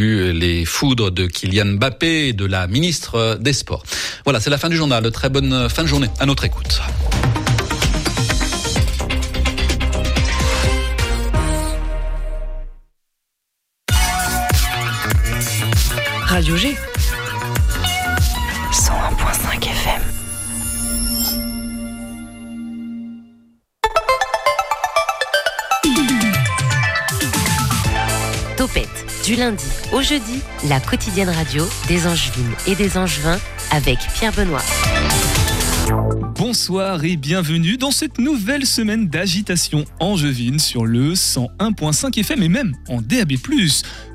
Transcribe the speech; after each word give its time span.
les 0.00 0.64
foudres 0.64 1.10
de 1.10 1.26
Kylian 1.26 1.76
Mbappé 1.76 2.28
et 2.28 2.32
de 2.32 2.44
la 2.44 2.66
ministre 2.66 3.38
des 3.40 3.52
Sports. 3.52 3.84
Voilà, 4.24 4.40
c'est 4.40 4.50
la 4.50 4.58
fin 4.58 4.68
du 4.68 4.76
journal. 4.76 5.10
Très 5.10 5.28
bonne 5.28 5.68
fin 5.68 5.82
de 5.82 5.88
journée 5.88 6.08
à 6.18 6.26
notre 6.26 6.44
écoute. 6.44 6.80
Radio 16.26 16.56
G. 16.56 16.76
du 29.34 29.40
lundi 29.40 29.64
au 29.92 30.02
jeudi, 30.02 30.40
la 30.68 30.80
quotidienne 30.80 31.28
radio 31.28 31.66
des 31.88 32.06
Angevines 32.06 32.54
et 32.66 32.74
des 32.74 32.96
Angevins 32.96 33.38
avec 33.70 33.98
Pierre 34.14 34.32
Benoît. 34.32 34.62
Bonsoir 36.36 37.04
et 37.04 37.16
bienvenue 37.16 37.76
dans 37.76 37.90
cette 37.90 38.18
nouvelle 38.18 38.66
semaine 38.66 39.08
d'agitation 39.08 39.84
angevine 39.98 40.58
sur 40.58 40.84
le 40.84 41.14
101.5 41.14 42.18
FM 42.20 42.42
et 42.42 42.48
même 42.48 42.74
en 42.88 43.00
DAB+. 43.00 43.32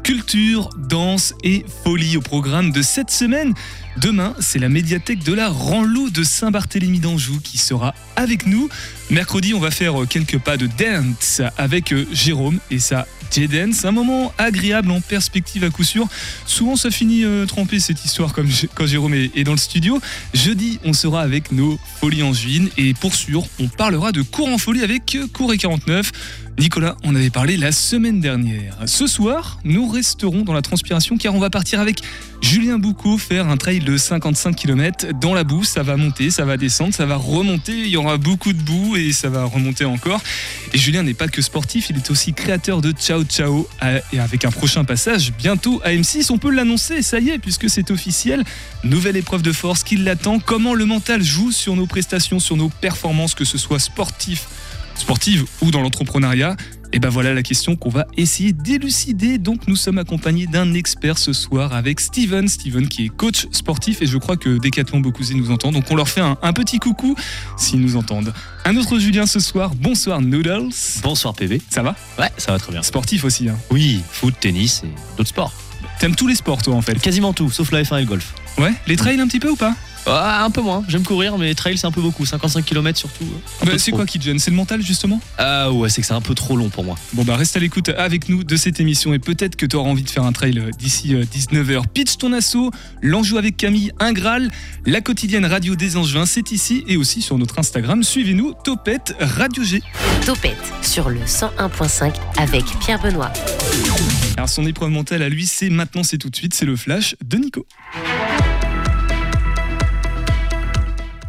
Culture, 0.04 0.70
danse 0.90 1.34
et 1.44 1.66
folie 1.84 2.18
au 2.18 2.22
programme 2.22 2.72
de 2.72 2.82
cette 2.82 3.12
semaine. 3.12 3.54
Demain, 4.02 4.34
c'est 4.40 4.60
la 4.60 4.70
médiathèque 4.70 5.26
de 5.26 5.34
la 5.34 5.50
Ranlou 5.50 6.10
de 6.10 6.24
Saint-Barthélemy 6.24 7.00
d'Anjou 7.00 7.42
qui 7.44 7.58
sera 7.58 7.94
avec 8.16 8.46
nous. 8.46 8.70
Mercredi, 9.10 9.54
on 9.54 9.60
va 9.60 9.72
faire 9.72 9.94
quelques 10.10 10.40
pas 10.40 10.56
de 10.56 10.68
dance 10.68 11.42
avec 11.58 11.92
euh, 11.92 12.06
Jérôme 12.14 12.60
et 12.72 12.80
sa 12.80 13.08
J-Dance. 13.32 13.86
Un 13.86 13.92
moment 13.92 14.34
agréable 14.38 14.90
en 14.92 15.02
perspective 15.02 15.64
à 15.64 15.70
coup 15.70 15.84
sûr. 15.84 16.08
Souvent, 16.46 16.76
ça 16.76 16.92
finit 16.92 17.26
euh, 17.26 17.46
trempé 17.46 17.80
cette 17.80 18.04
histoire 18.06 18.34
comme 18.34 18.48
quand 18.74 18.86
Jérôme 18.86 19.14
est, 19.14 19.44
dans 19.44 19.52
le 19.52 19.58
studio. 19.58 20.00
Jeudi, 20.34 20.80
on 20.86 20.94
sera 20.94 21.22
avec 21.22 21.52
nos 21.52 21.78
folies 22.00 22.24
angevines 22.24 22.70
et 22.78 22.94
pour 22.94 23.14
sûr, 23.14 23.46
on 23.60 23.68
parlera 23.68 24.12
de 24.12 24.22
cours 24.22 24.48
en 24.48 24.58
folie 24.58 24.84
avec 24.84 25.16
euh, 25.16 25.28
Cours 25.34 25.54
et 25.54 25.58
49. 25.58 26.12
Nicolas, 26.58 26.98
on 27.04 27.16
avait 27.16 27.30
parlé 27.30 27.58
la 27.58 27.72
semaine 27.72 28.20
dernière. 28.20 28.76
Ce 28.86 29.08
soir, 29.08 29.60
nous 29.64 29.88
resterons 29.88 30.42
dans 30.42 30.54
la 30.54 30.62
transpiration 30.62 31.18
car 31.18 31.34
on 31.36 31.40
va 31.40 31.50
partir 31.50 31.80
avec 31.80 32.02
Julien 32.42 32.80
Boucaud 32.80 33.18
faire 33.18 33.48
un 33.48 33.58
trail 33.58 33.80
de 33.80 33.98
55 33.98 34.56
km 34.56 35.08
dans 35.20 35.34
la 35.34 35.44
boue. 35.44 35.64
Ça 35.64 35.84
va 35.84 35.96
monter, 35.96 36.32
ça 36.32 36.46
va 36.46 36.58
descendre, 36.58 36.94
ça 36.94 37.06
va 37.06 37.16
remonter. 37.16 37.78
Il 37.78 37.88
y 37.88 37.98
aura 37.98 38.18
beaucoup 38.18 38.52
de 38.52 38.62
boue 38.62 38.98
et 38.98 39.14
ça 39.14 39.30
va 39.30 39.46
remonter 39.46 39.86
encore. 39.86 40.22
Et 40.74 40.78
Julien 40.78 41.04
n'est 41.04 41.14
pas 41.14 41.28
que 41.28 41.42
sportif, 41.42 41.90
il 41.90 41.98
est 41.98 42.12
aussi 42.12 42.34
créateur 42.34 42.82
de 42.82 42.92
Ciao 42.92 43.24
Ciao 43.24 43.68
et 44.12 44.20
avec 44.20 44.46
un 44.46 44.52
prochain 44.52 44.84
passage 44.84 45.32
bientôt 45.38 45.82
à 45.84 45.92
M6. 45.92 46.32
On 46.32 46.38
peut 46.38 46.52
l'annoncer, 46.52 47.02
ça 47.02 47.20
y 47.20 47.30
est, 47.30 47.40
puisque 47.40 47.70
c'est 47.70 47.92
officiel. 47.92 48.44
Nouvelle 48.84 49.18
épreuve 49.18 49.42
de 49.42 49.52
force 49.52 49.84
qui 49.84 49.98
l'attend. 49.98 50.40
Comment 50.40 50.74
le 50.74 50.86
mental 50.86 51.24
joue 51.24 51.52
sur 51.52 51.76
nos 51.76 51.88
prestations, 51.88 52.40
sur 52.40 52.58
nos 52.58 52.70
performances, 52.70 53.34
que 53.34 53.46
ce 53.46 53.58
soit 53.58 53.80
sportif 53.80 54.48
sportive 55.00 55.46
ou 55.62 55.72
dans 55.72 55.82
l'entrepreneuriat 55.82 56.56
et 56.92 57.00
ben 57.00 57.10
voilà 57.10 57.34
la 57.36 57.44
question 57.44 57.76
qu'on 57.76 57.90
va 57.90 58.08
essayer 58.18 58.52
d'élucider. 58.52 59.38
Donc 59.38 59.68
nous 59.68 59.76
sommes 59.76 60.00
accompagnés 60.00 60.48
d'un 60.48 60.74
expert 60.74 61.18
ce 61.20 61.34
soir 61.34 61.74
avec 61.74 62.00
Steven. 62.00 62.48
Steven 62.48 62.88
qui 62.88 63.06
est 63.06 63.10
coach 63.10 63.48
sportif 63.52 64.02
et 64.02 64.08
je 64.08 64.18
crois 64.18 64.38
que 64.38 64.58
Decathlon 64.58 65.00
Beaucousy 65.00 65.36
nous 65.36 65.52
entend. 65.52 65.72
Donc 65.72 65.86
on 65.92 65.96
leur 65.96 66.10
fait 66.10 66.22
un, 66.22 66.38
un 66.42 66.54
petit 66.54 66.80
coucou 66.80 67.16
s'ils 67.58 67.80
nous 67.80 67.96
entendent. 67.96 68.34
Un 68.66 68.76
autre 68.76 68.98
Julien 68.98 69.28
ce 69.28 69.40
soir. 69.40 69.76
Bonsoir 69.76 70.22
Noodles. 70.22 70.70
Bonsoir 71.04 71.36
PV. 71.36 71.62
Ça 71.70 71.84
va? 71.84 71.96
Ouais, 72.18 72.32
ça 72.38 72.52
va 72.52 72.58
très 72.58 72.72
bien. 72.72 72.82
Sportif 72.82 73.24
aussi. 73.24 73.50
Hein. 73.50 73.58
Oui, 73.70 74.02
foot, 74.12 74.34
tennis 74.40 74.82
et 74.84 74.90
d'autres 75.18 75.30
sports. 75.30 75.54
T'aimes 76.00 76.16
tous 76.16 76.28
les 76.28 76.36
sports 76.36 76.62
toi 76.64 76.74
en 76.76 76.82
fait? 76.82 77.00
Quasiment 77.00 77.34
tout, 77.34 77.52
sauf 77.52 77.72
la 77.72 77.84
F1 77.84 77.98
et 77.98 78.02
le 78.02 78.08
golf. 78.08 78.34
Ouais, 78.58 78.74
les 78.88 78.96
trails 78.96 79.20
un 79.20 79.28
petit 79.28 79.40
peu 79.40 79.50
ou 79.50 79.56
pas? 79.56 79.76
Ah, 80.12 80.44
un 80.44 80.50
peu 80.50 80.62
moins, 80.62 80.84
j'aime 80.88 81.04
courir, 81.04 81.38
mais 81.38 81.54
trail 81.54 81.78
c'est 81.78 81.88
un 81.88 81.92
peu 81.92 82.02
beaucoup, 82.02 82.26
55 82.26 82.66
km 82.66 82.98
surtout. 82.98 83.26
Bah, 83.66 83.74
c'est 83.78 83.92
quoi 83.92 84.06
qui 84.06 84.20
te 84.20 84.24
gêne? 84.24 84.40
C'est 84.40 84.52
le 84.52 84.58
mental 84.58 84.82
justement? 84.82 85.22
Ah 85.38 85.72
ouais, 85.72 85.90
c'est 85.90 86.02
que 86.02 86.08
c'est 86.08 86.14
un 86.14 86.22
peu 86.22 86.36
trop 86.36 86.56
long 86.56 86.70
pour 86.70 86.84
moi. 86.84 86.96
Bon 87.14 87.24
bah 87.24 87.36
reste 87.36 87.56
à 87.56 87.60
l'écoute 87.60 87.90
avec 87.90 88.30
nous 88.30 88.44
de 88.44 88.56
cette 88.56 88.80
émission 88.80 89.14
et 89.14 89.20
peut-être 89.20 89.56
que 89.56 89.66
tu 89.66 89.76
auras 89.76 89.90
envie 89.90 90.04
de 90.04 90.10
faire 90.10 90.24
un 90.24 90.32
trail 90.32 90.62
d'ici 90.78 91.14
19h. 91.14 91.84
Pitch 91.94 92.18
ton 92.18 92.34
assaut, 92.34 92.72
l'enjeu 93.02 93.38
avec 93.38 93.58
Camille, 93.58 93.92
un 94.00 94.14
Graal, 94.14 94.50
la 94.86 95.02
quotidienne 95.02 95.46
radio 95.46 95.76
des 95.76 95.98
Angevins, 95.98 96.26
c'est 96.26 96.52
ici 96.52 96.84
et 96.88 96.98
aussi 96.98 97.22
sur 97.22 97.38
notre 97.38 97.60
Instagram. 97.60 98.04
Suivez-nous, 98.04 98.54
Topette 98.64 99.16
Radio 99.20 99.64
G. 99.64 99.82
Topette 100.26 100.58
sur 100.82 101.10
le 101.10 101.20
101.5 101.20 102.14
avec 102.38 102.66
Pierre 102.80 103.02
Benoît. 103.02 103.32
Alors 104.38 104.50
son 104.50 104.66
épreuve 104.66 104.90
mentale 104.90 105.22
à 105.22 105.30
lui, 105.30 105.46
c'est 105.46 105.70
maintenant, 105.70 106.04
c'est 106.04 106.18
tout 106.18 106.30
de 106.30 106.36
suite, 106.36 106.54
c'est 106.54 106.66
le 106.66 106.76
flash 106.76 107.16
de 107.24 107.38
Nico. 107.38 107.66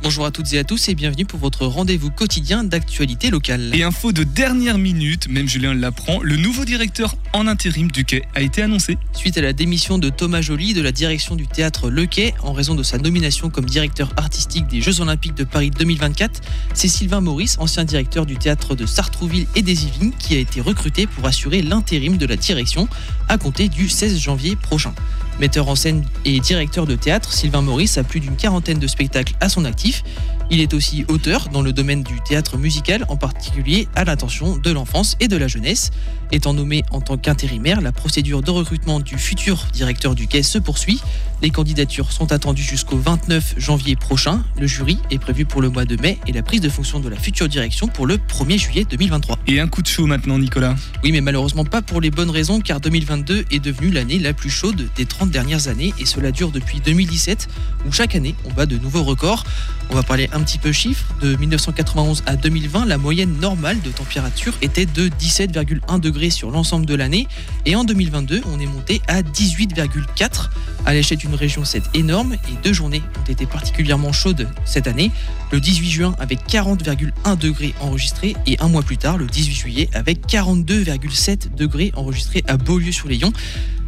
Bonjour 0.03 0.25
à 0.25 0.31
toutes 0.31 0.51
et 0.55 0.59
à 0.59 0.65
tous 0.65 0.89
et 0.89 0.95
bienvenue 0.95 1.27
pour 1.27 1.39
votre 1.39 1.67
rendez-vous 1.67 2.11
quotidien 2.11 2.65
d'actualité 2.65 3.29
locale. 3.29 3.71
Et 3.75 3.83
info 3.83 4.13
de 4.13 4.25
dernière 4.25 4.79
minute, 4.79 5.29
même 5.29 5.47
Julien 5.47 5.75
l'apprend, 5.75 6.23
le 6.23 6.37
nouveau 6.37 6.65
directeur 6.65 7.17
en 7.35 7.47
intérim 7.47 7.91
du 7.91 8.07
Quai 8.07 8.23
a 8.35 8.41
été 8.41 8.63
annoncé. 8.63 8.97
Suite 9.13 9.37
à 9.37 9.43
la 9.43 9.53
démission 9.53 9.99
de 9.99 10.09
Thomas 10.09 10.41
Joly 10.41 10.73
de 10.73 10.81
la 10.81 10.91
direction 10.91 11.37
du 11.37 11.47
théâtre 11.47 11.91
Le 11.91 12.07
Quai 12.07 12.33
en 12.43 12.55
raison 12.55 12.75
de 12.75 12.83
sa 12.83 12.97
nomination 12.97 13.51
comme 13.51 13.67
directeur 13.67 14.11
artistique 14.17 14.67
des 14.69 14.81
Jeux 14.81 15.03
Olympiques 15.03 15.35
de 15.35 15.45
Paris 15.45 15.69
2024, 15.69 16.41
c'est 16.73 16.89
Sylvain 16.89 17.21
Maurice, 17.21 17.57
ancien 17.59 17.85
directeur 17.85 18.25
du 18.25 18.39
théâtre 18.39 18.75
de 18.75 18.87
Sartrouville 18.87 19.49
et 19.55 19.61
des 19.61 19.85
Yvelines, 19.85 20.15
qui 20.19 20.35
a 20.35 20.39
été 20.39 20.63
recruté 20.63 21.07
pour 21.07 21.27
assurer 21.27 21.61
l'intérim 21.61 22.17
de 22.17 22.25
la 22.25 22.37
direction 22.37 22.89
à 23.29 23.37
compter 23.37 23.69
du 23.69 23.91
16 23.91 24.19
janvier 24.19 24.57
prochain. 24.57 24.95
Metteur 25.41 25.69
en 25.69 25.75
scène 25.75 26.05
et 26.27 26.39
directeur 26.39 26.87
de 26.87 26.95
théâtre, 26.95 27.33
Sylvain 27.33 27.63
Maurice 27.63 27.97
a 27.97 28.05
plus 28.05 28.21
d'une 28.21 28.37
quarantaine 28.37 28.79
de 28.79 28.87
spectacles 28.87 29.33
à 29.41 29.49
son 29.49 29.65
actif. 29.65 30.03
Il 30.53 30.59
est 30.59 30.75
aussi 30.75 31.05
auteur 31.07 31.49
dans 31.49 31.63
le 31.63 31.73
domaine 31.73 32.03
du 32.03 32.21
théâtre 32.21 32.59
musical, 32.59 33.05
en 33.09 33.17
particulier 33.17 33.87
à 33.95 34.05
l'attention 34.05 34.57
de 34.57 34.71
l'enfance 34.73 35.17
et 35.21 35.29
de 35.29 35.37
la 35.37 35.47
jeunesse. 35.47 35.91
Étant 36.33 36.55
nommé 36.55 36.83
en 36.91 37.01
tant 37.01 37.17
qu'intérimaire, 37.17 37.81
la 37.81 37.93
procédure 37.93 38.43
de 38.43 38.51
recrutement 38.51 38.99
du 38.99 39.17
futur 39.17 39.67
directeur 39.73 40.17
du 40.17 40.27
quai 40.27 40.43
se 40.43 40.59
poursuit. 40.59 41.01
Les 41.43 41.51
candidatures 41.51 42.13
sont 42.13 42.33
attendues 42.33 42.63
jusqu'au 42.63 42.99
29 42.99 43.55
janvier 43.59 43.95
prochain. 43.95 44.45
Le 44.59 44.67
jury 44.67 44.99
est 45.11 45.19
prévu 45.19 45.45
pour 45.45 45.63
le 45.63 45.71
mois 45.71 45.85
de 45.85 46.01
mai 46.01 46.19
et 46.27 46.33
la 46.33 46.43
prise 46.43 46.61
de 46.61 46.69
fonction 46.69 46.99
de 47.01 47.09
la 47.09 47.17
future 47.17 47.49
direction 47.49 47.87
pour 47.87 48.07
le 48.07 48.17
1er 48.17 48.59
juillet 48.59 48.85
2023. 48.89 49.39
Et 49.47 49.61
un 49.61 49.69
coup 49.69 49.83
de 49.83 49.89
chaud 49.89 50.07
maintenant, 50.07 50.39
Nicolas? 50.39 50.75
Oui, 51.05 51.13
mais 51.13 51.21
malheureusement 51.21 51.65
pas 51.65 51.81
pour 51.81 52.01
les 52.01 52.11
bonnes 52.11 52.31
raisons, 52.31 52.61
car 52.61 52.81
2022 52.81 53.47
est 53.51 53.61
devenue 53.61 53.91
l'année 53.91 54.19
la 54.19 54.33
plus 54.33 54.51
chaude 54.51 54.89
des 54.97 55.07
30 55.07 55.31
dernières 55.31 55.69
années 55.69 55.95
et 55.99 56.07
cela 56.07 56.33
dure 56.33 56.51
depuis 56.51 56.81
2017, 56.81 57.49
où 57.87 57.93
chaque 57.93 58.15
année 58.17 58.35
on 58.45 58.53
bat 58.53 58.67
de 58.67 58.77
nouveaux 58.77 59.05
records. 59.05 59.45
On 59.91 59.95
va 59.95 60.03
parler 60.03 60.29
un 60.33 60.40
petit 60.43 60.59
peu 60.59 60.73
chiffres. 60.73 61.07
De 61.21 61.37
1991 61.37 62.23
à 62.27 62.37
2020, 62.37 62.87
la 62.87 62.99
moyenne 62.99 63.39
normale 63.41 63.81
de 63.83 63.91
température 63.91 64.55
était 64.63 64.87
de 64.87 65.09
17,1 65.09 66.01
degrés 66.01 66.31
sur 66.31 66.51
l'ensemble 66.51 66.87
de 66.87 66.95
l'année. 66.95 67.27
Et 67.67 67.77
en 67.77 67.85
2022, 67.85 68.43
on 68.47 68.61
est 68.61 68.67
monté 68.67 69.01
à 69.09 69.23
18,4. 69.23 70.51
À 70.87 70.95
l'échelle 70.95 71.19
d'une 71.19 71.35
région, 71.35 71.65
c'est 71.65 71.83
énorme. 71.95 72.35
Et 72.35 72.63
deux 72.63 72.73
journées 72.73 73.03
ont 73.21 73.31
été 73.31 73.47
particulièrement 73.47 74.13
chaudes 74.13 74.49
cette 74.65 74.87
année. 74.87 75.11
Le 75.53 75.61
18 75.61 75.91
juin 75.91 76.15
avec 76.19 76.47
40,1 76.49 77.39
degrés 77.39 77.75
enregistrés. 77.81 78.37
Et 78.47 78.57
un 78.61 78.69
mois 78.69 78.83
plus 78.83 78.99
tard, 78.99 79.19
le 79.19 79.27
18 79.27 79.55
juillet, 79.55 79.91
avec 79.95 80.27
42,7 80.27 81.55
degrés 81.55 81.93
enregistrés 81.97 82.45
à 82.47 82.57
Beaulieu-sur-Layon. 82.57 83.33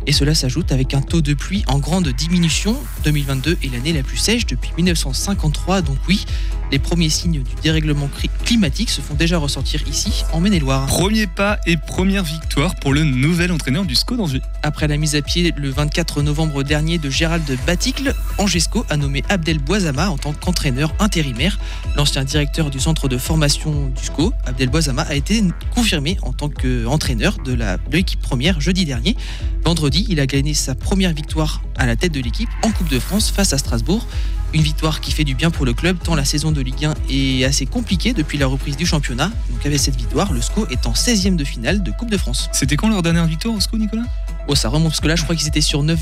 Et 0.07 0.13
cela 0.13 0.35
s'ajoute 0.35 0.73
avec 0.73 0.95
un 0.95 1.01
taux 1.01 1.21
de 1.21 1.35
pluie 1.35 1.65
en 1.69 1.79
grande 1.79 2.09
diminution. 2.09 2.77
2022 3.05 3.59
est 3.63 3.73
l'année 3.73 3.93
la 3.93 4.03
plus 4.03 4.17
sèche 4.17 4.47
depuis 4.47 4.73
1953, 4.77 5.83
donc 5.83 5.99
oui, 6.09 6.25
les 6.73 6.79
premiers 6.79 7.11
signes 7.11 7.43
du 7.43 7.55
dérèglement 7.63 8.09
climatique 8.47 8.89
se 8.89 9.03
font 9.03 9.13
déjà 9.13 9.37
ressentir 9.37 9.87
ici, 9.87 10.25
en 10.33 10.41
Maine-et-Loire. 10.41 10.87
Premier 10.87 11.27
pas 11.27 11.59
et 11.67 11.77
première 11.77 12.25
victoire 12.25 12.75
pour 12.77 12.95
le 12.95 13.05
nouvel 13.05 13.53
entraîneur 13.53 13.85
du 13.85 13.95
SCO 13.95 14.17
d'Angers. 14.17 14.41
Après 14.63 14.89
la 14.89 14.97
mise 14.97 15.15
à 15.15 15.21
pied 15.21 15.53
le 15.55 15.69
24 15.69 16.23
novembre 16.23 16.63
dernier 16.63 16.97
de 16.97 17.11
Gérald 17.11 17.45
Baticle, 17.67 18.15
Angesco 18.39 18.87
a 18.89 18.97
nommé 18.97 19.23
Abdel 19.29 19.59
Boisama 19.59 20.09
en 20.09 20.17
tant 20.17 20.33
qu'entraîneur 20.33 20.95
intérimaire. 20.99 21.59
L'ancien 21.95 22.25
directeur 22.25 22.71
du 22.71 22.81
centre 22.81 23.07
de 23.07 23.19
formation 23.19 23.89
du 23.89 24.03
SCO, 24.03 24.33
Abdel 24.47 24.71
Boisama, 24.71 25.03
a 25.03 25.15
été 25.15 25.45
confirmé 25.75 26.17
en 26.23 26.33
tant 26.33 26.49
qu'entraîneur 26.49 27.37
de 27.45 27.55
l'équipe 27.93 28.21
première 28.21 28.63
jeudi 28.63 28.87
dernier. 28.87 29.15
Vendredi, 29.63 30.07
il 30.09 30.21
a 30.21 30.27
gagné 30.27 30.55
sa 30.55 30.75
première 30.75 31.13
victoire 31.13 31.61
à 31.77 31.85
la 31.85 31.97
tête 31.97 32.13
de 32.13 32.21
l'équipe 32.21 32.49
en 32.63 32.71
Coupe 32.71 32.89
de 32.89 32.99
France 32.99 33.31
face 33.31 33.53
à 33.53 33.59
Strasbourg. 33.59 34.07
Une 34.55 34.63
victoire 34.63 35.01
qui 35.01 35.13
fait 35.13 35.25
du 35.25 35.35
bien 35.35 35.51
pour 35.51 35.65
le 35.65 35.73
club 35.73 35.97
tant 36.03 36.15
la 36.15 36.25
saison 36.25 36.53
de 36.53 36.61
Ligue 36.61 36.85
1 36.85 36.95
est 37.11 37.45
assez 37.45 37.65
compliquée 37.65 38.13
depuis 38.13 38.37
la 38.37 38.47
reprise 38.47 38.77
du 38.77 38.85
championnat. 38.85 39.31
Donc 39.51 39.65
avec 39.65 39.79
cette 39.79 39.97
victoire, 39.97 40.33
le 40.33 40.43
SCO 40.43 40.67
est 40.71 40.87
en 40.87 40.93
16e 40.93 41.37
de 41.37 41.45
finale 41.45 41.83
de 41.83 41.91
Coupe 41.91 42.11
de 42.11 42.19
France. 42.19 42.51
C'était 42.53 42.77
quand 42.77 42.89
leur 42.89 43.03
dernière 43.03 43.27
victoire 43.27 43.55
au 43.55 43.61
SCO, 43.61 43.79
Nicolas? 43.79 44.05
Oh, 44.49 44.55
ça 44.55 44.69
remonte 44.69 44.91
parce 44.91 45.01
que 45.01 45.09
là, 45.09 45.17
je 45.17 45.23
crois 45.23 45.37
qu'ils 45.37 45.49
étaient 45.49 45.61
sur 45.61 45.83
9, 45.83 45.99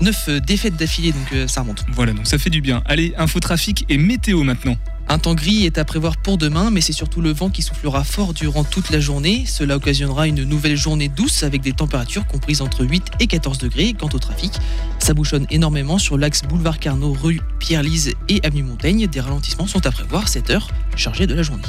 9 0.00 0.30
défaites 0.40 0.76
d'affilée, 0.76 1.12
donc 1.12 1.32
euh, 1.32 1.46
ça 1.46 1.60
remonte. 1.60 1.84
Voilà, 1.92 2.12
donc 2.12 2.26
ça 2.26 2.38
fait 2.38 2.50
du 2.50 2.60
bien. 2.60 2.82
Allez, 2.86 3.14
infotrafic 3.18 3.84
et 3.88 3.98
météo 3.98 4.42
maintenant. 4.42 4.76
Un 5.08 5.18
temps 5.18 5.34
gris 5.34 5.66
est 5.66 5.78
à 5.78 5.84
prévoir 5.84 6.16
pour 6.16 6.38
demain, 6.38 6.70
mais 6.70 6.80
c'est 6.80 6.92
surtout 6.92 7.20
le 7.20 7.32
vent 7.32 7.50
qui 7.50 7.62
soufflera 7.62 8.04
fort 8.04 8.32
durant 8.32 8.64
toute 8.64 8.90
la 8.90 9.00
journée. 9.00 9.44
Cela 9.46 9.76
occasionnera 9.76 10.26
une 10.26 10.44
nouvelle 10.44 10.76
journée 10.76 11.08
douce 11.08 11.42
avec 11.42 11.60
des 11.60 11.72
températures 11.72 12.26
comprises 12.26 12.62
entre 12.62 12.84
8 12.84 13.04
et 13.20 13.26
14 13.26 13.58
degrés. 13.58 13.94
Quant 13.98 14.08
au 14.12 14.18
trafic, 14.18 14.52
ça 14.98 15.14
bouchonne 15.14 15.46
énormément 15.50 15.98
sur 15.98 16.16
l'axe 16.16 16.42
boulevard 16.42 16.78
Carnot, 16.78 17.12
rue 17.12 17.40
Pierre-Lise 17.58 18.14
et 18.28 18.40
avenue 18.42 18.62
Montaigne. 18.62 19.06
Des 19.06 19.20
ralentissements 19.20 19.66
sont 19.66 19.86
à 19.86 19.90
prévoir, 19.90 20.28
7 20.28 20.50
heures 20.50 20.68
chargées 20.96 21.26
de 21.26 21.34
la 21.34 21.42
journée. 21.42 21.62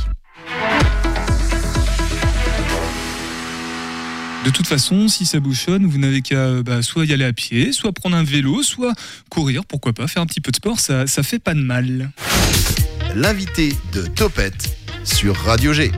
De 4.45 4.49
toute 4.49 4.67
façon, 4.67 5.07
si 5.07 5.25
ça 5.25 5.39
bouchonne, 5.39 5.85
vous 5.85 5.97
n'avez 5.97 6.21
qu'à 6.21 6.61
bah, 6.63 6.81
soit 6.81 7.05
y 7.05 7.13
aller 7.13 7.23
à 7.23 7.31
pied, 7.31 7.71
soit 7.71 7.93
prendre 7.93 8.17
un 8.17 8.23
vélo, 8.23 8.61
soit 8.61 8.93
courir, 9.29 9.63
pourquoi 9.63 9.93
pas, 9.93 10.07
faire 10.07 10.21
un 10.21 10.25
petit 10.25 10.41
peu 10.41 10.51
de 10.51 10.57
sport, 10.57 10.81
ça, 10.81 11.07
ça 11.07 11.23
fait 11.23 11.39
pas 11.39 11.53
de 11.53 11.61
mal. 11.61 12.11
L'invité 13.15 13.73
de 13.93 14.07
Topette 14.07 14.75
sur 15.03 15.35
Radio 15.35 15.71
G. 15.71 15.91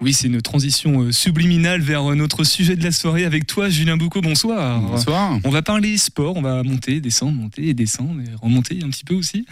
Oui, 0.00 0.14
c'est 0.14 0.28
une 0.28 0.40
transition 0.40 1.02
euh, 1.02 1.12
subliminale 1.12 1.82
vers 1.82 2.10
euh, 2.10 2.14
notre 2.14 2.44
sujet 2.44 2.76
de 2.76 2.82
la 2.82 2.92
soirée 2.92 3.26
avec 3.26 3.46
toi, 3.46 3.68
Julien 3.68 3.98
Boucaud. 3.98 4.22
Bonsoir. 4.22 4.80
Bonsoir. 4.80 5.38
On 5.44 5.50
va 5.50 5.60
parler 5.60 5.98
sport, 5.98 6.36
on 6.36 6.40
va 6.40 6.62
monter, 6.62 7.02
descendre, 7.02 7.32
monter 7.32 7.68
et 7.68 7.74
descendre, 7.74 8.22
et 8.22 8.34
remonter 8.40 8.78
un 8.82 8.88
petit 8.88 9.04
peu 9.04 9.14
aussi. 9.14 9.44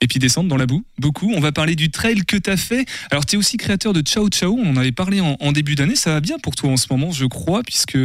Et 0.00 0.06
puis 0.06 0.20
descendre 0.20 0.48
dans 0.48 0.56
la 0.56 0.66
boue, 0.66 0.84
beaucoup. 0.98 1.32
On 1.34 1.40
va 1.40 1.50
parler 1.50 1.74
du 1.74 1.90
trail 1.90 2.24
que 2.24 2.36
tu 2.36 2.48
as 2.48 2.56
fait. 2.56 2.86
Alors, 3.10 3.26
tu 3.26 3.34
es 3.34 3.38
aussi 3.38 3.56
créateur 3.56 3.92
de 3.92 4.02
Ciao 4.02 4.28
Ciao, 4.28 4.56
on 4.56 4.70
en 4.70 4.76
avait 4.76 4.92
parlé 4.92 5.20
en, 5.20 5.36
en 5.40 5.50
début 5.50 5.74
d'année. 5.74 5.96
Ça 5.96 6.12
va 6.12 6.20
bien 6.20 6.38
pour 6.38 6.54
toi 6.54 6.70
en 6.70 6.76
ce 6.76 6.86
moment, 6.90 7.10
je 7.10 7.24
crois, 7.24 7.64
puisque 7.64 7.98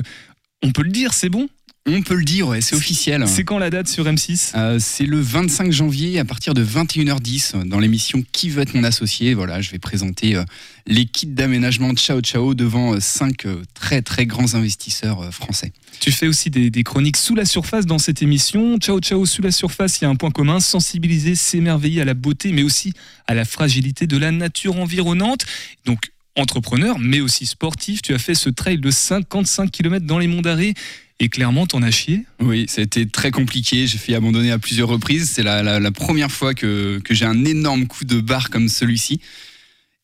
on 0.63 0.71
peut 0.71 0.83
le 0.83 0.89
dire, 0.89 1.13
c'est 1.13 1.29
bon 1.29 1.47
On 1.89 2.01
peut 2.01 2.15
le 2.15 2.25
dire, 2.25 2.49
ouais, 2.49 2.59
c'est 2.59 2.75
officiel. 2.75 3.23
C'est 3.27 3.45
quand 3.45 3.59
la 3.59 3.69
date 3.69 3.87
sur 3.87 4.03
M6 4.03 4.51
Euh, 4.55 4.77
c'est 4.77 5.05
le 5.05 5.21
25 5.21 5.71
janvier 5.71 6.19
à 6.19 6.25
partir 6.25 6.53
de 6.53 6.61
21h10 6.63 7.63
dans 7.63 7.79
l'émission 7.79 8.23
Qui 8.33 8.49
veut 8.49 8.61
être 8.61 8.73
mon 8.73 8.83
associé 8.83 9.33
Voilà, 9.33 9.61
je 9.61 9.71
vais 9.71 9.79
présenter 9.79 10.35
euh, 10.35 10.43
les 10.85 11.05
kits 11.05 11.27
d'aménagement 11.27 11.93
de 11.93 11.97
Ciao 11.97 12.19
Ciao 12.19 12.53
devant 12.53 12.95
euh, 12.95 12.99
cinq 12.99 13.45
euh, 13.45 13.61
très 13.73 14.01
très 14.01 14.25
grands 14.25 14.53
investisseurs 14.55 15.33
français. 15.33 15.71
Tu 16.01 16.11
fais 16.11 16.27
aussi 16.27 16.49
des, 16.49 16.69
des 16.69 16.83
chroniques 16.83 17.15
sous 17.15 17.35
la 17.35 17.45
surface 17.45 17.85
dans 17.85 17.99
cette 17.99 18.21
émission. 18.21 18.77
Ciao 18.79 18.99
Ciao 18.99 19.25
sous 19.25 19.41
la 19.41 19.51
surface, 19.51 20.01
il 20.01 20.03
y 20.03 20.07
a 20.07 20.09
un 20.09 20.15
point 20.15 20.31
commun, 20.31 20.59
sensibiliser, 20.59 21.35
s'émerveiller 21.35 22.01
à 22.01 22.05
la 22.05 22.15
beauté, 22.15 22.51
mais 22.51 22.63
aussi 22.63 22.91
à 23.27 23.33
la 23.33 23.45
fragilité 23.45 24.07
de 24.07 24.17
la 24.17 24.31
nature 24.31 24.77
environnante. 24.77 25.45
Donc 25.85 26.11
entrepreneur, 26.35 26.99
mais 26.99 27.21
aussi 27.21 27.45
sportif, 27.45 28.01
tu 28.01 28.13
as 28.13 28.19
fait 28.19 28.35
ce 28.35 28.49
trail 28.49 28.77
de 28.77 28.91
55 28.91 29.71
km 29.71 30.05
dans 30.05 30.19
les 30.19 30.27
monts 30.27 30.41
d'Arrée. 30.41 30.73
Et 31.19 31.29
clairement, 31.29 31.65
t'en 31.65 31.81
as 31.81 31.89
chié? 31.91 32.25
Oui, 32.39 32.65
ça 32.69 32.81
a 32.81 32.83
été 32.83 33.07
très 33.07 33.31
compliqué. 33.31 33.87
J'ai 33.87 33.97
fait 33.97 34.13
abandonner 34.13 34.51
à 34.51 34.59
plusieurs 34.59 34.87
reprises. 34.87 35.31
C'est 35.31 35.41
la, 35.43 35.63
la- 35.63 35.79
la 35.79 35.91
première 35.91 36.31
fois 36.31 36.53
que, 36.53 36.99
que 37.03 37.13
j'ai 37.15 37.25
un 37.25 37.43
énorme 37.43 37.87
coup 37.87 38.05
de 38.05 38.21
barre 38.21 38.49
comme 38.51 38.69
celui-ci. 38.69 39.19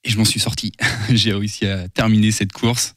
Et 0.03 0.09
je 0.09 0.17
m'en 0.17 0.25
suis 0.25 0.39
sorti. 0.39 0.71
j'ai 1.11 1.33
réussi 1.33 1.65
à 1.67 1.87
terminer 1.87 2.31
cette 2.31 2.51
course. 2.51 2.95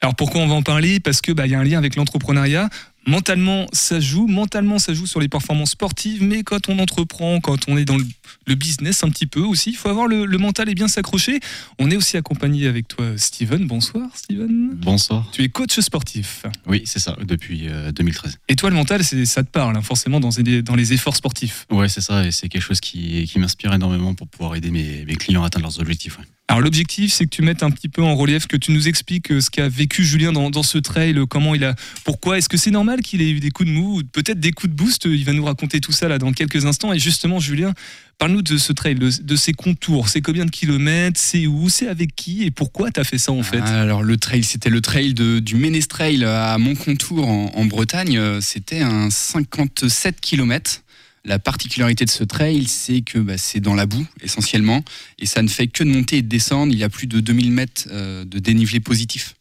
Alors 0.00 0.14
pourquoi 0.14 0.40
on 0.40 0.46
va 0.48 0.54
en 0.54 0.62
parler? 0.62 0.98
Parce 1.00 1.20
que 1.20 1.32
bah, 1.32 1.46
y 1.46 1.54
a 1.54 1.60
un 1.60 1.64
lien 1.64 1.76
avec 1.76 1.94
l'entrepreneuriat. 1.96 2.70
Mentalement, 3.08 3.66
ça 3.72 4.00
joue. 4.00 4.26
Mentalement, 4.26 4.78
ça 4.78 4.92
joue 4.92 5.06
sur 5.06 5.18
les 5.18 5.28
performances 5.28 5.70
sportives. 5.70 6.22
Mais 6.22 6.42
quand 6.42 6.68
on 6.68 6.78
entreprend, 6.78 7.40
quand 7.40 7.68
on 7.68 7.76
est 7.78 7.84
dans 7.86 7.96
le, 7.96 8.04
le 8.46 8.54
business 8.54 9.02
un 9.02 9.08
petit 9.08 9.26
peu 9.26 9.40
aussi, 9.40 9.70
il 9.70 9.76
faut 9.76 9.88
avoir 9.88 10.06
le, 10.06 10.26
le 10.26 10.38
mental 10.38 10.68
et 10.68 10.74
bien 10.74 10.88
s'accrocher. 10.88 11.40
On 11.78 11.90
est 11.90 11.96
aussi 11.96 12.16
accompagné 12.18 12.66
avec 12.66 12.86
toi, 12.86 13.06
Steven. 13.16 13.66
Bonsoir, 13.66 14.08
Steven. 14.14 14.70
Bonsoir. 14.74 15.28
Tu 15.32 15.42
es 15.42 15.48
coach 15.48 15.80
sportif. 15.80 16.44
Oui, 16.66 16.82
c'est 16.84 16.98
ça, 16.98 17.16
depuis 17.24 17.68
euh, 17.68 17.92
2013. 17.92 18.38
Et 18.48 18.56
toi, 18.56 18.68
le 18.68 18.76
mental, 18.76 19.02
ça 19.02 19.42
te 19.42 19.50
parle, 19.50 19.76
hein, 19.76 19.82
forcément, 19.82 20.20
dans, 20.20 20.30
les- 20.38 20.62
dans 20.62 20.74
les 20.76 20.92
efforts 20.92 21.16
sportifs. 21.16 21.66
Ouais, 21.70 21.88
c'est 21.88 22.02
ça, 22.02 22.26
et 22.26 22.30
c'est 22.30 22.48
quelque 22.50 22.62
chose 22.62 22.80
qui, 22.80 23.24
qui 23.24 23.38
m'inspire 23.38 23.72
énormément 23.72 24.14
pour 24.14 24.28
pouvoir 24.28 24.54
aider 24.54 24.70
mes, 24.70 25.04
mes 25.06 25.16
clients 25.16 25.42
à 25.42 25.46
atteindre 25.46 25.64
leurs 25.64 25.80
objectifs. 25.80 26.18
ouais. 26.18 26.24
Alors 26.50 26.62
l'objectif, 26.62 27.12
c'est 27.12 27.26
que 27.26 27.30
tu 27.30 27.42
mettes 27.42 27.62
un 27.62 27.70
petit 27.70 27.90
peu 27.90 28.02
en 28.02 28.16
relief, 28.16 28.46
que 28.46 28.56
tu 28.56 28.72
nous 28.72 28.88
expliques 28.88 29.30
euh, 29.30 29.40
ce 29.42 29.50
qu'a 29.50 29.68
vécu 29.68 30.02
Julien 30.02 30.32
dans, 30.32 30.62
ce 30.62 30.78
trail, 30.78 31.14
comment 31.28 31.54
il 31.54 31.62
a, 31.62 31.74
pourquoi, 32.04 32.38
est-ce 32.38 32.48
que 32.48 32.56
c'est 32.56 32.70
normal 32.70 33.02
qu'il 33.02 33.20
ait 33.20 33.28
eu 33.30 33.38
des 33.38 33.50
coups 33.50 33.68
de 33.68 33.74
mou, 33.74 33.98
ou 33.98 34.02
peut-être 34.02 34.40
des 34.40 34.52
coups 34.52 34.70
de 34.70 34.74
boost? 34.74 35.04
Il 35.04 35.26
va 35.26 35.34
nous 35.34 35.44
raconter 35.44 35.82
tout 35.82 35.92
ça 35.92 36.08
là 36.08 36.16
dans 36.16 36.32
quelques 36.32 36.64
instants. 36.64 36.90
Et 36.94 36.98
justement, 36.98 37.38
Julien, 37.38 37.74
parle-nous 38.16 38.40
de 38.40 38.56
ce 38.56 38.72
trail, 38.72 38.94
de, 38.94 39.36
ses 39.36 39.52
contours, 39.52 40.08
c'est 40.08 40.22
combien 40.22 40.46
de 40.46 40.50
kilomètres, 40.50 41.20
c'est 41.20 41.46
où, 41.46 41.68
c'est 41.68 41.86
avec 41.86 42.16
qui? 42.16 42.44
Et 42.44 42.50
pourquoi 42.50 42.90
tu 42.90 42.98
as 42.98 43.04
fait 43.04 43.18
ça 43.18 43.32
en 43.32 43.42
fait? 43.42 43.60
Alors 43.60 44.02
le 44.02 44.16
trail, 44.16 44.42
c'était 44.42 44.70
le 44.70 44.80
trail 44.80 45.12
du 45.12 45.54
Ménestrail 45.56 46.24
à 46.24 46.56
Montcontour 46.56 47.28
en, 47.28 47.52
en 47.54 47.64
Bretagne. 47.66 48.16
Euh, 48.16 48.40
C'était 48.40 48.80
un 48.80 49.10
57 49.10 50.18
km. 50.22 50.82
La 51.28 51.38
particularité 51.38 52.06
de 52.06 52.10
ce 52.10 52.24
trail, 52.24 52.66
c'est 52.66 53.02
que 53.02 53.18
bah, 53.18 53.36
c'est 53.36 53.60
dans 53.60 53.74
la 53.74 53.84
boue 53.84 54.06
essentiellement, 54.22 54.82
et 55.18 55.26
ça 55.26 55.42
ne 55.42 55.48
fait 55.48 55.66
que 55.66 55.84
de 55.84 55.90
monter 55.90 56.16
et 56.16 56.22
de 56.22 56.26
descendre. 56.26 56.72
Il 56.72 56.78
y 56.78 56.84
a 56.84 56.88
plus 56.88 57.06
de 57.06 57.20
2000 57.20 57.52
mètres 57.52 57.86
euh, 57.90 58.24
de 58.24 58.38
dénivelé 58.38 58.80
positif, 58.80 59.34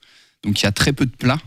donc 0.44 0.60
il 0.60 0.66
y 0.66 0.68
a 0.68 0.74
très 0.74 0.92
peu 0.92 1.06
de 1.06 1.16
plat. 1.16 1.38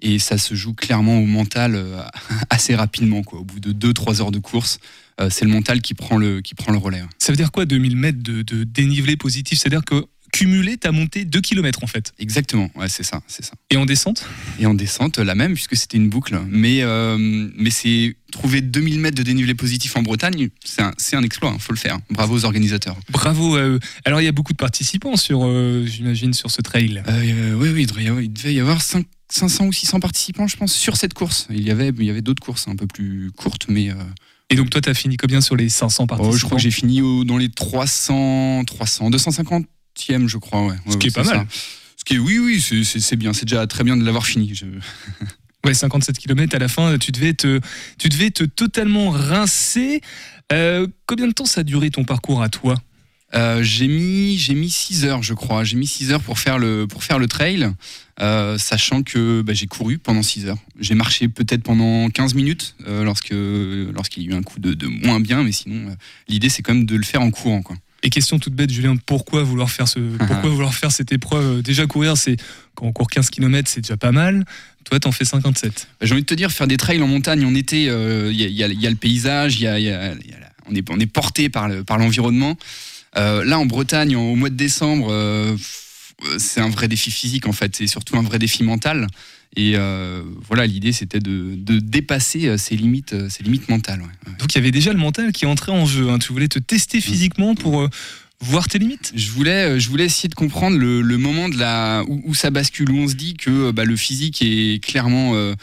Et 0.00 0.20
ça 0.20 0.38
se 0.38 0.54
joue 0.54 0.74
clairement 0.74 1.18
au 1.18 1.26
mental 1.26 1.74
euh, 1.74 2.02
assez 2.50 2.76
rapidement. 2.76 3.22
Au 3.32 3.42
bout 3.42 3.58
de 3.58 3.72
2-3 3.72 4.20
heures 4.20 4.30
de 4.30 4.38
course, 4.38 4.78
euh, 5.20 5.28
c'est 5.28 5.44
le 5.44 5.50
mental 5.50 5.82
qui 5.82 5.94
prend 5.94 6.18
le, 6.18 6.40
relais. 6.76 7.02
Ça 7.18 7.32
veut 7.32 7.36
dire 7.36 7.50
quoi 7.50 7.66
2000 7.66 7.96
mètres 7.96 8.22
de, 8.22 8.42
de 8.42 8.62
dénivelé 8.62 9.16
positif? 9.16 9.58
C'est-à-dire 9.58 9.84
que 9.84 10.06
cumulé, 10.32 10.76
tu 10.78 10.86
as 10.88 10.92
monté 10.92 11.24
2 11.24 11.40
km 11.40 11.82
en 11.82 11.86
fait. 11.86 12.12
Exactement, 12.18 12.70
ouais, 12.76 12.88
c'est 12.88 13.02
ça, 13.02 13.20
c'est 13.26 13.44
ça. 13.44 13.52
Et 13.70 13.76
en 13.76 13.86
descente? 13.86 14.24
Et 14.58 14.66
en 14.66 14.74
descente, 14.74 15.18
la 15.18 15.34
même, 15.34 15.54
puisque 15.54 15.76
c'était 15.76 15.96
une 15.96 16.08
boucle. 16.08 16.38
Mais, 16.48 16.82
euh, 16.82 17.16
mais 17.18 17.70
c'est 17.70 18.16
trouver 18.32 18.60
2000 18.60 19.00
mètres 19.00 19.16
de 19.16 19.22
dénivelé 19.22 19.54
positif 19.54 19.96
en 19.96 20.02
Bretagne, 20.02 20.48
c'est 20.64 20.82
un, 20.82 20.92
c'est 20.96 21.16
un 21.16 21.22
exploit, 21.22 21.52
il 21.54 21.60
faut 21.60 21.72
le 21.72 21.78
faire. 21.78 21.98
Bravo 22.10 22.36
aux 22.36 22.44
organisateurs. 22.44 22.96
Bravo 23.10 23.56
à 23.56 23.62
eux. 23.62 23.80
Alors 24.04 24.20
il 24.20 24.24
y 24.24 24.28
a 24.28 24.32
beaucoup 24.32 24.52
de 24.52 24.58
participants 24.58 25.16
sur, 25.16 25.40
euh, 25.44 25.84
j'imagine, 25.86 26.32
sur 26.34 26.50
ce 26.50 26.62
trail. 26.62 27.02
Euh, 27.08 27.54
oui, 27.54 27.70
oui, 27.72 27.82
il 27.82 27.86
devait 27.86 28.04
y 28.04 28.08
avoir, 28.08 28.22
il 28.22 28.32
devait 28.32 28.54
y 28.54 28.60
avoir 28.60 28.80
cinq- 28.82 29.06
500 29.32 29.66
ou 29.66 29.72
600 29.72 30.00
participants, 30.00 30.46
je 30.48 30.56
pense, 30.56 30.72
sur 30.72 30.96
cette 30.96 31.14
course. 31.14 31.46
Il 31.50 31.62
y 31.62 31.70
avait, 31.70 31.92
il 31.96 32.04
y 32.04 32.10
avait 32.10 32.20
d'autres 32.22 32.42
courses 32.42 32.66
un 32.68 32.74
peu 32.76 32.86
plus 32.86 33.30
courtes, 33.36 33.66
mais 33.68 33.90
euh, 33.90 33.94
Et 34.48 34.56
donc 34.56 34.70
toi, 34.70 34.80
tu 34.80 34.88
as 34.88 34.94
fini 34.94 35.16
combien 35.16 35.40
sur 35.40 35.54
les 35.54 35.68
500 35.68 36.08
participants 36.08 36.34
oh, 36.34 36.36
je 36.36 36.44
crois 36.44 36.56
que 36.56 36.62
j'ai 36.62 36.72
fini 36.72 37.00
au- 37.00 37.22
dans 37.24 37.36
les 37.38 37.48
300, 37.48 38.64
300, 38.66 39.10
250e, 39.98 40.26
je 40.28 40.38
crois. 40.38 40.66
Ouais. 40.66 40.76
Ce 40.86 40.92
Ouais, 40.92 40.98
qui 40.98 41.06
est 41.08 41.14
pas 41.14 41.24
mal. 41.24 41.46
Ce 41.96 42.04
qui 42.04 42.14
est, 42.14 42.18
oui, 42.18 42.38
oui, 42.38 42.60
c'est- 42.60 43.16
bien. 43.16 43.32
C'est 43.32 43.44
déjà 43.44 43.66
très 43.66 43.84
bien 43.84 43.96
de 43.96 44.04
l'avoir 44.04 44.26
fini. 44.26 44.54
Je- 44.54 44.64
Ouais, 45.66 45.74
57 45.74 46.16
km 46.18 46.56
à 46.56 46.58
la 46.58 46.68
fin, 46.68 46.96
tu 46.96 47.12
devais 47.12 47.34
te, 47.34 47.60
tu 47.98 48.08
devais 48.08 48.30
te 48.30 48.44
totalement 48.44 49.10
rincer. 49.10 50.00
Euh, 50.52 50.86
combien 51.04 51.26
de 51.26 51.32
temps 51.32 51.44
ça 51.44 51.60
a 51.60 51.64
duré 51.64 51.90
ton 51.90 52.02
parcours 52.04 52.40
à 52.42 52.48
toi? 52.48 52.76
Euh, 53.34 53.62
j'ai 53.62 53.86
mis 53.86 54.38
j'ai 54.38 54.54
mis 54.54 54.70
6 54.70 55.04
heures 55.04 55.22
je 55.22 55.34
crois 55.34 55.62
j'ai 55.62 55.76
mis 55.76 55.86
6 55.86 56.10
heures 56.10 56.20
pour 56.20 56.40
faire 56.40 56.58
le 56.58 56.86
pour 56.88 57.04
faire 57.04 57.20
le 57.20 57.28
trail 57.28 57.70
euh, 58.20 58.58
sachant 58.58 59.04
que 59.04 59.42
bah, 59.42 59.52
j'ai 59.52 59.68
couru 59.68 59.98
pendant 59.98 60.24
6 60.24 60.46
heures 60.46 60.58
j'ai 60.80 60.96
marché 60.96 61.28
peut-être 61.28 61.62
pendant 61.62 62.10
15 62.10 62.34
minutes 62.34 62.74
lorsque 62.88 63.30
lorsqu'il 63.32 64.24
y 64.24 64.26
a 64.26 64.30
eu 64.30 64.34
un 64.34 64.42
coup 64.42 64.58
de, 64.58 64.72
de 64.74 64.88
moins 64.88 65.20
bien 65.20 65.44
mais 65.44 65.52
sinon 65.52 65.94
l'idée 66.26 66.48
c'est 66.48 66.62
quand 66.62 66.74
même 66.74 66.86
de 66.86 66.96
le 66.96 67.04
faire 67.04 67.22
en 67.22 67.30
courant 67.30 67.62
quoi 67.62 67.76
Et 68.02 68.08
question 68.10 68.38
toute 68.38 68.54
bête, 68.54 68.70
Julien, 68.70 68.96
pourquoi 68.96 69.42
vouloir 69.42 69.70
faire, 69.70 69.86
ce, 69.88 69.98
pourquoi 70.18 70.48
vouloir 70.50 70.74
faire 70.74 70.90
cette 70.92 71.12
épreuve? 71.12 71.62
Déjà, 71.62 71.86
courir, 71.86 72.16
c'est 72.16 72.36
quand 72.74 72.86
on 72.86 72.92
court 72.92 73.08
15 73.08 73.28
km, 73.30 73.68
c'est 73.70 73.82
déjà 73.82 73.96
pas 73.96 74.12
mal. 74.12 74.44
Toi, 74.84 74.98
t'en 75.00 75.12
fais 75.12 75.24
57. 75.26 75.88
j'ai 76.00 76.12
envie 76.12 76.22
de 76.22 76.26
te 76.26 76.34
dire 76.34 76.50
faire 76.50 76.66
des 76.66 76.78
trails 76.78 77.02
en 77.02 77.06
montagne 77.06 77.44
en 77.44 77.54
été 77.54 77.88
euh, 77.90 78.30
il 78.32 78.40
y, 78.40 78.44
a, 78.44 78.48
il 78.48 78.54
y 78.54 78.64
a- 78.64 78.68
il 78.68 78.80
y 78.80 78.86
a 78.86 78.90
le 78.90 78.96
paysage 78.96 79.60
y 79.60 79.66
a, 79.66 79.78
y 79.78 79.90
on 80.68 80.74
est 80.74 80.90
on 80.90 80.98
est 80.98 81.06
porté 81.06 81.48
par 81.50 81.68
le 81.68 81.84
par 81.84 81.98
l'environnement 81.98 82.56
Euh, 83.16 83.44
là 83.44 83.58
en 83.58 83.66
Bretagne 83.66 84.16
en- 84.16 84.22
au 84.22 84.36
mois 84.36 84.50
de 84.50 84.54
décembre 84.56 85.08
euh, 85.10 85.54
c'est 86.38 86.60
un 86.60 86.68
vrai 86.70 86.88
défi 86.88 87.10
physique 87.10 87.46
en 87.46 87.52
fait 87.52 87.76
c'est 87.76 87.86
surtout 87.86 88.16
un 88.16 88.22
vrai 88.22 88.38
défi 88.38 88.62
mental 88.62 89.06
et 89.56 89.72
euh, 89.76 90.22
voilà 90.46 90.66
l'idée 90.66 90.92
c'était 90.92 91.18
de, 91.18 91.54
de 91.56 91.78
dépasser 91.80 92.46
euh, 92.46 92.56
ses 92.56 92.76
limites 92.76 93.14
euh, 93.14 93.28
ses 93.28 93.42
limites 93.42 93.68
mentales 93.68 94.00
ouais. 94.00 94.32
Donc, 94.38 94.54
il 94.54 94.58
y 94.58 94.60
avait 94.60 94.70
déjà 94.70 94.92
le 94.92 94.98
mental 94.98 95.32
qui 95.32 95.44
entrait 95.44 95.72
en 95.72 95.86
jeu. 95.86 96.08
hein. 96.08 96.18
Tu 96.18 96.32
voulais 96.32 96.48
te 96.48 96.58
tester 96.58 97.00
physiquement 97.00 97.54
pour 97.54 97.80
euh, 97.80 97.88
voir 98.42 98.68
tes 98.68 98.78
limites. 98.78 99.12
Je 99.14 99.30
voulais 99.30 99.70
euh, 99.76 99.78
je 99.78 99.88
voulais 99.88 100.04
essayer 100.06 100.28
de 100.28 100.34
comprendre 100.34 100.78
le, 100.78 101.02
le 101.02 101.18
moment 101.18 101.48
de 101.48 101.58
la 101.58 102.02
où, 102.08 102.22
où 102.24 102.34
ça 102.34 102.50
bascule 102.50 102.90
où 102.90 102.96
on 102.96 103.08
se 103.08 103.14
dit 103.14 103.34
que 103.34 103.50
euh, 103.50 103.72
bah, 103.72 103.84
le 103.84 103.96
physique 103.96 104.40
est 104.42 104.82
clairement 104.82 105.34
euh, 105.34 105.54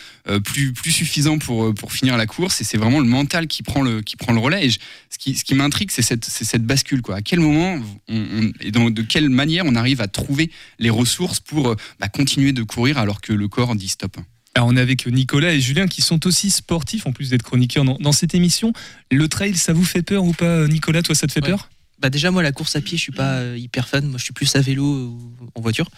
plus 0.43 0.73
plus 0.73 0.91
suffisant 0.91 1.37
pour 1.39 1.73
pour 1.73 1.91
finir 1.91 2.17
la 2.17 2.25
course. 2.27 2.61
Et 2.61 2.63
c'est 2.63 2.77
vraiment 2.77 2.99
le 2.99 3.07
mental 3.07 3.47
qui 3.47 3.63
prend 3.63 3.81
le 3.81 4.01
qui 4.01 4.15
prend 4.15 4.31
le 4.33 4.39
relais. 4.39 4.65
Et 4.65 4.69
je- 4.69 4.79
ce 5.09 5.17
qui 5.17 5.35
ce 5.35 5.43
qui 5.43 5.55
m'intrigue 5.55 5.89
c'est 5.91 6.01
cette 6.03 6.25
c'est 6.25 6.45
cette 6.45 6.63
bascule 6.65 7.01
quoi. 7.01 7.15
À 7.17 7.21
quel 7.21 7.39
moment 7.39 7.79
on, 8.07 8.15
on- 8.15 8.51
et 8.61 8.71
dans, 8.71 8.89
de 8.89 9.01
quelle 9.01 9.29
manière 9.29 9.65
on 9.65 9.75
arrive 9.75 10.01
à 10.01 10.07
trouver 10.07 10.51
les 10.79 10.89
ressources 10.89 11.39
pour 11.39 11.75
bah, 11.99 12.07
continuer 12.09 12.51
de 12.51 12.63
courir 12.63 12.97
alors 12.99 13.21
que 13.21 13.33
le 13.33 13.47
corps 13.47 13.75
dit 13.75 13.87
stop? 13.87 14.17
Alors, 14.55 14.69
on 14.69 14.75
est 14.75 14.81
avec 14.81 15.05
Nicolas 15.05 15.53
et 15.53 15.61
Julien 15.61 15.85
qui 15.85 16.01
sont 16.01 16.25
aussi 16.25 16.49
sportifs, 16.49 17.05
en 17.05 17.11
plus 17.11 17.29
d'être 17.29 17.43
chroniqueurs 17.43 17.85
dans, 17.85 17.95
dans 17.99 18.11
cette 18.11 18.33
émission. 18.33 18.73
Le 19.11 19.27
trail, 19.27 19.53
ça 19.55 19.71
vous 19.71 19.85
fait 19.85 20.01
peur 20.01 20.23
ou 20.23 20.33
pas, 20.33 20.67
Nicolas? 20.67 21.03
Toi, 21.03 21.13
ça 21.13 21.27
te 21.27 21.31
fait 21.31 21.43
Ouais. 21.43 21.49
peur? 21.49 21.69
Bah 21.99 22.09
déjà 22.11 22.29
moi 22.29 22.43
la 22.43 22.51
course 22.51 22.75
à 22.75 22.81
pied 22.81 22.95
je 22.97 23.01
suis 23.01 23.11
pas 23.11 23.37
euh, 23.39 23.57
hyper 23.57 23.87
fan, 23.87 24.05
moi 24.05 24.19
je 24.19 24.23
suis 24.23 24.33
plus 24.33 24.55
à 24.55 24.61
vélo 24.61 24.83
ou 24.85 25.31
en 25.55 25.61
voiture. 25.61 25.89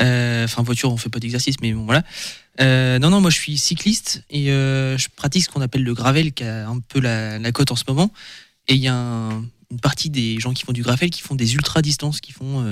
Euh, 0.00 0.44
Enfin 0.44 0.60
en 0.60 0.64
voiture 0.64 0.92
on 0.92 0.96
fait 0.98 1.08
pas 1.08 1.18
d'exercice 1.18 1.56
mais 1.62 1.72
bon 1.72 1.84
voilà. 1.84 2.02
Euh, 2.60 2.98
non, 2.98 3.08
non, 3.10 3.20
moi 3.22 3.30
je 3.30 3.36
suis 3.38 3.56
cycliste 3.56 4.22
et 4.28 4.46
je 4.48 5.08
pratique 5.16 5.44
ce 5.44 5.48
qu'on 5.48 5.62
appelle 5.62 5.82
le 5.82 5.94
gravel, 5.94 6.32
qui 6.34 6.44
a 6.44 6.68
un 6.68 6.78
peu 6.80 7.00
la, 7.00 7.38
la 7.38 7.52
cote 7.52 7.70
en 7.70 7.76
ce 7.76 7.84
moment. 7.88 8.12
Et 8.68 8.74
il 8.74 8.80
y 8.80 8.88
a 8.88 8.94
un- 8.94 9.42
une 9.70 9.80
partie 9.80 10.10
des 10.10 10.38
gens 10.40 10.52
qui 10.52 10.64
font 10.64 10.72
du 10.72 10.82
gravel 10.82 11.10
qui 11.10 11.22
font 11.22 11.36
des 11.36 11.54
ultra 11.54 11.80
distances, 11.80 12.20
qui 12.20 12.32
font 12.32 12.62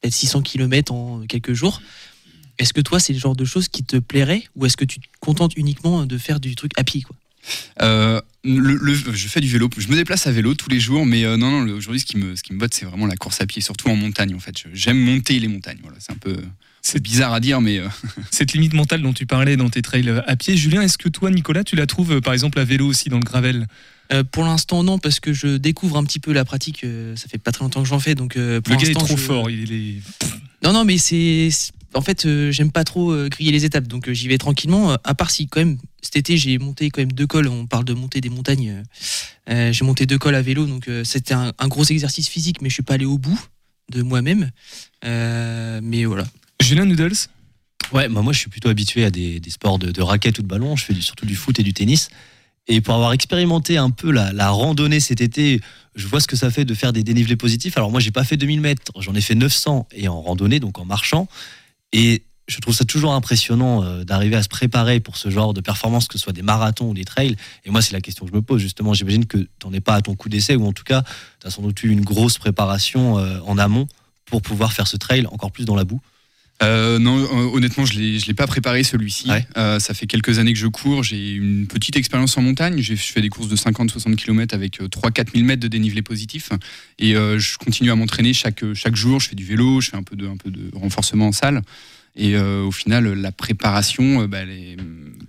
peut-être 0.00 0.14
600 0.14 0.42
km 0.42 0.92
en 0.92 1.20
quelques 1.28 1.52
jours. 1.52 1.80
Est-ce 2.58 2.72
que 2.72 2.80
toi, 2.80 2.98
c'est 2.98 3.12
le 3.12 3.18
genre 3.18 3.36
de 3.36 3.44
choses 3.44 3.68
qui 3.68 3.84
te 3.84 3.96
plairait 3.96 4.44
ou 4.56 4.66
est-ce 4.66 4.76
que 4.76 4.84
tu 4.86 4.98
te 4.98 5.06
contentes 5.20 5.52
uniquement 5.56 6.04
de 6.06 6.18
faire 6.18 6.40
du 6.40 6.54
truc 6.56 6.72
à 6.76 6.84
pied 6.84 7.02
quoi? 7.02 7.14
Euh, 7.82 8.20
le, 8.44 8.74
le- 8.76 8.94
je 8.94 9.28
fais 9.28 9.40
du 9.40 9.48
vélo, 9.48 9.68
je 9.76 9.88
me 9.88 9.96
déplace 9.96 10.26
à 10.26 10.32
vélo 10.32 10.54
tous 10.54 10.70
les 10.70 10.80
jours, 10.80 11.04
mais 11.06 11.24
euh, 11.24 11.36
non, 11.36 11.50
non, 11.64 11.72
aujourd'hui, 11.72 12.00
ce 12.00 12.06
qui 12.06 12.16
me, 12.16 12.36
ce 12.36 12.42
qui 12.42 12.52
me 12.52 12.58
botte, 12.58 12.74
c'est 12.74 12.86
vraiment 12.86 13.06
la 13.06 13.16
course 13.16 13.40
à 13.40 13.46
pied, 13.46 13.60
surtout 13.62 13.88
en 13.88 13.96
montagne, 13.96 14.34
en 14.34 14.38
fait. 14.38 14.54
Je- 14.58 14.68
J'aime 14.74 14.98
monter 14.98 15.38
les 15.38 15.48
montagnes. 15.48 15.78
Voilà, 15.82 15.96
c'est 16.00 16.12
un 16.12 16.16
peu, 16.16 16.36
c'est 16.82 17.02
bizarre 17.02 17.32
à 17.34 17.40
dire, 17.40 17.60
mais 17.60 17.78
euh, 17.78 17.88
Cette 18.30 18.52
limite 18.52 18.72
mentale 18.74 19.02
dont 19.02 19.12
tu 19.12 19.26
parlais 19.26 19.56
dans 19.56 19.68
tes 19.70 19.82
trails 19.82 20.08
à 20.26 20.36
pied, 20.36 20.56
Julien, 20.56 20.82
est-ce 20.82 20.98
que 20.98 21.08
toi, 21.08 21.30
Nicolas, 21.30 21.64
tu 21.64 21.76
la 21.76 21.86
trouves 21.86 22.20
par 22.20 22.32
exemple 22.32 22.58
à 22.58 22.64
vélo 22.64 22.86
aussi 22.86 23.08
dans 23.08 23.18
le 23.18 23.24
gravel? 23.24 23.66
Euh, 24.12 24.24
Pour 24.24 24.44
l'instant, 24.44 24.82
non, 24.82 24.98
parce 24.98 25.20
que 25.20 25.32
je 25.32 25.56
découvre 25.56 25.96
un 25.96 26.04
petit 26.04 26.18
peu 26.18 26.32
la 26.32 26.44
pratique. 26.44 26.82
euh, 26.84 27.14
ça 27.16 27.28
fait 27.28 27.38
pas 27.38 27.52
très 27.52 27.64
longtemps 27.64 27.82
que 27.82 27.88
j'en 27.88 28.00
fais, 28.00 28.14
donc 28.14 28.36
euh, 28.36 28.60
pour 28.60 28.74
Le 28.74 28.80
gars 28.82 28.88
est 28.90 28.94
trop 28.94 29.06
je- 29.06 29.22
fort, 29.22 29.50
il 29.50 29.72
est. 29.72 29.94
Non, 30.62 30.72
non, 30.72 30.84
mais 30.84 30.98
c'est. 30.98 31.48
En 31.92 32.02
fait, 32.02 32.24
euh, 32.24 32.52
j'aime 32.52 32.70
pas 32.70 32.84
trop 32.84 33.10
euh, 33.10 33.28
griller 33.28 33.50
les 33.50 33.64
étapes, 33.64 33.88
donc 33.88 34.08
euh, 34.08 34.14
j'y 34.14 34.28
vais 34.28 34.38
tranquillement. 34.38 34.92
euh, 34.92 34.96
à 35.02 35.14
part 35.14 35.30
si, 35.30 35.48
quand 35.48 35.60
même, 35.60 35.76
cet 36.02 36.14
été, 36.16 36.36
j'ai 36.36 36.56
monté 36.58 36.88
quand 36.90 37.00
même 37.02 37.10
deux 37.12 37.26
cols. 37.26 37.48
On 37.48 37.66
parle 37.66 37.84
de 37.84 37.94
monter 37.94 38.20
des 38.20 38.28
montagnes. 38.28 38.70
euh, 38.70 38.82
euh, 39.50 39.72
j'ai 39.72 39.84
monté 39.84 40.06
deux 40.06 40.18
cols 40.18 40.36
à 40.36 40.42
vélo, 40.42 40.66
donc 40.66 40.86
euh, 40.88 41.02
c'était 41.02 41.34
un, 41.34 41.52
un 41.58 41.68
gros 41.68 41.84
exercice 41.84 42.28
physique, 42.28 42.62
mais 42.62 42.68
je 42.68 42.74
suis 42.74 42.82
pas 42.84 42.94
allé 42.94 43.06
au 43.06 43.18
bout 43.18 43.40
de 43.90 44.02
moi-même. 44.02 44.50
Euh, 45.04 45.80
mais 45.82 46.04
voilà. 46.04 46.26
Julien 46.62 46.84
Noodles? 46.84 47.16
Ouais, 47.92 48.08
bah 48.08 48.22
moi 48.22 48.32
je 48.32 48.38
suis 48.38 48.50
plutôt 48.50 48.68
habitué 48.68 49.04
à 49.04 49.10
des, 49.10 49.40
des 49.40 49.50
sports 49.50 49.80
de, 49.80 49.90
de 49.90 50.02
raquettes 50.02 50.38
ou 50.38 50.42
de 50.42 50.46
ballon. 50.46 50.76
Je 50.76 50.84
fais 50.84 50.94
du- 50.94 51.02
surtout 51.02 51.26
du 51.26 51.34
foot 51.34 51.58
et 51.58 51.64
du 51.64 51.72
tennis. 51.72 52.08
Et 52.70 52.80
pour 52.80 52.94
avoir 52.94 53.12
expérimenté 53.12 53.78
un 53.78 53.90
peu 53.90 54.12
la, 54.12 54.50
randonnée 54.50 55.00
cet 55.00 55.20
été, 55.20 55.60
je 55.96 56.06
vois 56.06 56.20
ce 56.20 56.28
que 56.28 56.36
ça 56.36 56.50
fait 56.50 56.64
de 56.64 56.72
faire 56.72 56.92
des 56.92 57.02
dénivelés 57.02 57.34
positifs. 57.34 57.76
Alors 57.76 57.90
moi 57.90 57.98
j'ai 57.98 58.12
pas 58.12 58.22
fait 58.22 58.36
2000 58.36 58.60
mètres, 58.60 58.92
j'en 59.00 59.12
ai 59.16 59.20
fait 59.20 59.34
900 59.34 59.88
et 59.90 60.06
en 60.06 60.22
randonnée, 60.22 60.60
donc 60.60 60.78
en 60.78 60.84
marchant. 60.84 61.26
Et 61.92 62.22
je 62.46 62.60
trouve 62.60 62.72
ça 62.72 62.84
toujours 62.84 63.12
impressionnant 63.12 63.82
euh, 63.82 64.04
d'arriver 64.04 64.36
à 64.36 64.44
se 64.44 64.48
préparer 64.48 65.00
pour 65.00 65.16
ce 65.16 65.30
genre 65.30 65.52
de 65.52 65.60
performance, 65.60 66.06
que 66.06 66.16
ce 66.16 66.22
soit 66.22 66.32
des 66.32 66.42
marathons 66.42 66.90
ou 66.90 66.94
des 66.94 67.04
trails. 67.04 67.34
Et 67.64 67.70
moi 67.70 67.82
c'est 67.82 67.92
la 67.92 68.00
question 68.00 68.24
que 68.24 68.30
je 68.30 68.36
me 68.36 68.42
pose 68.42 68.62
justement. 68.62 68.94
J'imagine 68.94 69.26
que 69.26 69.48
t'en 69.58 69.72
es 69.72 69.80
pas 69.80 69.96
à 69.96 70.00
ton 70.00 70.14
coup 70.14 70.28
d'essai 70.28 70.54
ou 70.54 70.64
en 70.64 70.72
tout 70.72 70.84
cas 70.84 71.02
tu 71.40 71.48
as 71.48 71.50
sans 71.50 71.62
doute 71.62 71.82
eu 71.82 71.90
une 71.90 72.02
grosse 72.02 72.38
préparation 72.38 73.18
euh, 73.18 73.40
en 73.46 73.58
amont 73.58 73.88
pour 74.26 74.42
pouvoir 74.42 74.72
faire 74.72 74.86
ce 74.86 74.96
trail 74.96 75.26
encore 75.26 75.50
plus 75.50 75.64
dans 75.64 75.74
la 75.74 75.82
boue. 75.82 76.00
Euh, 76.62 76.98
non, 76.98 77.16
euh, 77.18 77.56
honnêtement, 77.56 77.84
je 77.86 77.98
l'ai, 77.98 78.18
je 78.18 78.26
l'ai 78.26 78.34
pas 78.34 78.46
préparé 78.46 78.82
celui-ci. 78.82 79.30
Ouais. 79.30 79.46
Euh, 79.56 79.78
ça 79.78 79.94
fait 79.94 80.06
quelques 80.06 80.38
années 80.38 80.52
que 80.52 80.58
je 80.58 80.66
cours. 80.66 81.02
J'ai 81.02 81.32
une 81.32 81.66
petite 81.66 81.96
expérience 81.96 82.36
en 82.36 82.42
montagne. 82.42 82.80
Je 82.82 82.94
fais 82.94 83.22
des 83.22 83.30
courses 83.30 83.48
de 83.48 83.56
50-60 83.56 84.14
km 84.16 84.54
avec 84.54 84.78
3-4 84.80 85.32
000 85.34 85.44
mètres 85.46 85.62
de 85.62 85.68
dénivelé 85.68 86.02
positif. 86.02 86.50
Et 86.98 87.16
euh, 87.16 87.38
je 87.38 87.56
continue 87.56 87.90
à 87.90 87.96
m'entraîner 87.96 88.34
chaque, 88.34 88.62
chaque 88.74 88.94
jour. 88.96 89.20
Je 89.20 89.28
fais 89.30 89.36
du 89.36 89.44
vélo, 89.44 89.80
je 89.80 89.90
fais 89.90 89.96
un 89.96 90.02
peu 90.02 90.16
de, 90.16 90.26
un 90.26 90.36
peu 90.36 90.50
de 90.50 90.70
renforcement 90.74 91.28
en 91.28 91.32
salle. 91.32 91.62
Et 92.16 92.34
euh, 92.36 92.62
au 92.64 92.72
final, 92.72 93.06
la 93.14 93.32
préparation, 93.32 94.22
euh, 94.22 94.26
bah, 94.26 94.42
est- 94.42 94.76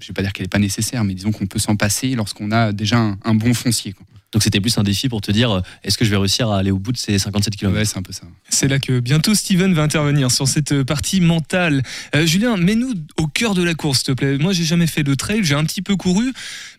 je 0.01 0.07
vais 0.07 0.13
pas 0.13 0.23
dire 0.23 0.33
qu'elle 0.33 0.45
n'est 0.45 0.49
pas 0.49 0.59
nécessaire, 0.59 1.03
mais 1.05 1.13
disons 1.13 1.31
qu'on 1.31 1.45
peut 1.45 1.59
s'en 1.59 1.75
passer 1.75 2.15
lorsqu'on 2.15 2.51
a 2.51 2.73
déjà 2.73 2.97
un, 2.97 3.17
un 3.23 3.35
bon 3.35 3.53
foncier. 3.53 3.93
quoi. 3.93 4.05
Donc 4.33 4.43
c'était 4.43 4.61
plus 4.61 4.77
un 4.77 4.83
défi 4.83 5.09
pour 5.09 5.19
te 5.19 5.29
dire 5.31 5.51
euh, 5.51 5.61
est-ce 5.83 5.97
que 5.97 6.05
je 6.05 6.09
vais 6.09 6.15
réussir 6.15 6.49
à 6.49 6.57
aller 6.57 6.71
au 6.71 6.77
bout 6.79 6.93
de 6.93 6.97
ces 6.97 7.19
57 7.19 7.53
km 7.57 7.75
Ouais, 7.77 7.83
c'est 7.83 7.97
un 7.97 8.01
peu 8.01 8.13
ça. 8.13 8.21
C'est 8.49 8.69
là 8.69 8.79
que 8.79 9.01
bientôt 9.01 9.35
Steven 9.35 9.73
va 9.73 9.81
intervenir 9.83 10.31
sur 10.31 10.47
cette 10.47 10.71
euh, 10.71 10.85
partie 10.85 11.19
mentale. 11.19 11.83
Euh, 12.15 12.25
Julien, 12.25 12.55
mets-nous 12.55 12.93
au 13.17 13.27
cœur 13.27 13.55
de 13.55 13.61
la 13.63 13.73
course, 13.73 13.97
s'il 13.99 14.07
te 14.07 14.11
plaît. 14.13 14.37
Moi, 14.37 14.53
j'ai 14.53 14.63
jamais 14.63 14.87
fait 14.87 15.03
de 15.03 15.13
trail, 15.15 15.41
j'ai 15.43 15.55
un 15.55 15.65
petit 15.65 15.81
peu 15.81 15.97
couru, 15.97 16.31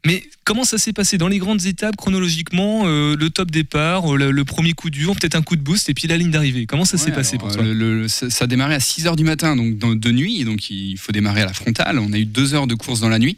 mais 0.06 0.24
comment 0.44 0.64
ça 0.64 0.78
s'est 0.78 0.94
passé? 0.94 1.18
Dans 1.18 1.28
les 1.28 1.36
grandes 1.38 1.66
étapes 1.66 1.96
chronologiquement 1.96 2.84
euh, 2.86 3.16
Le 3.18 3.28
top 3.28 3.50
départ, 3.50 4.16
le, 4.16 4.30
le 4.30 4.44
premier 4.46 4.72
coup 4.72 4.88
dur, 4.88 5.14
peut-être 5.14 5.34
un 5.36 5.42
coup 5.42 5.56
de 5.56 5.62
boost, 5.62 5.90
et 5.90 5.94
puis 5.94 6.08
la 6.08 6.16
ligne 6.16 6.30
d'arrivée. 6.30 6.64
Comment 6.64 6.86
ça 6.86 6.96
s'est 6.96 7.10
Ouais, 7.10 7.16
passé 7.16 7.36
alors, 7.36 7.48
pour 7.48 7.56
toi? 7.56 7.64
le- 7.64 7.74
le- 7.74 8.08
ça, 8.08 8.30
ça 8.30 8.44
a 8.44 8.46
démarré 8.46 8.74
à 8.76 8.80
6 8.80 9.04
h 9.04 9.14
du 9.14 9.24
matin, 9.24 9.56
donc 9.56 9.76
dans- 9.76 9.94
de 9.94 10.10
nuit, 10.10 10.44
donc 10.44 10.70
il 10.70 10.96
faut 10.96 11.12
démarrer 11.12 11.42
à 11.42 11.46
la 11.46 11.52
frontale. 11.52 11.98
On 11.98 12.14
a 12.14 12.18
eu 12.18 12.24
deux 12.24 12.54
heures 12.54 12.66
de 12.66 12.74
course 12.74 13.00
dans 13.00 13.10
la 13.10 13.18
nuit, 13.18 13.36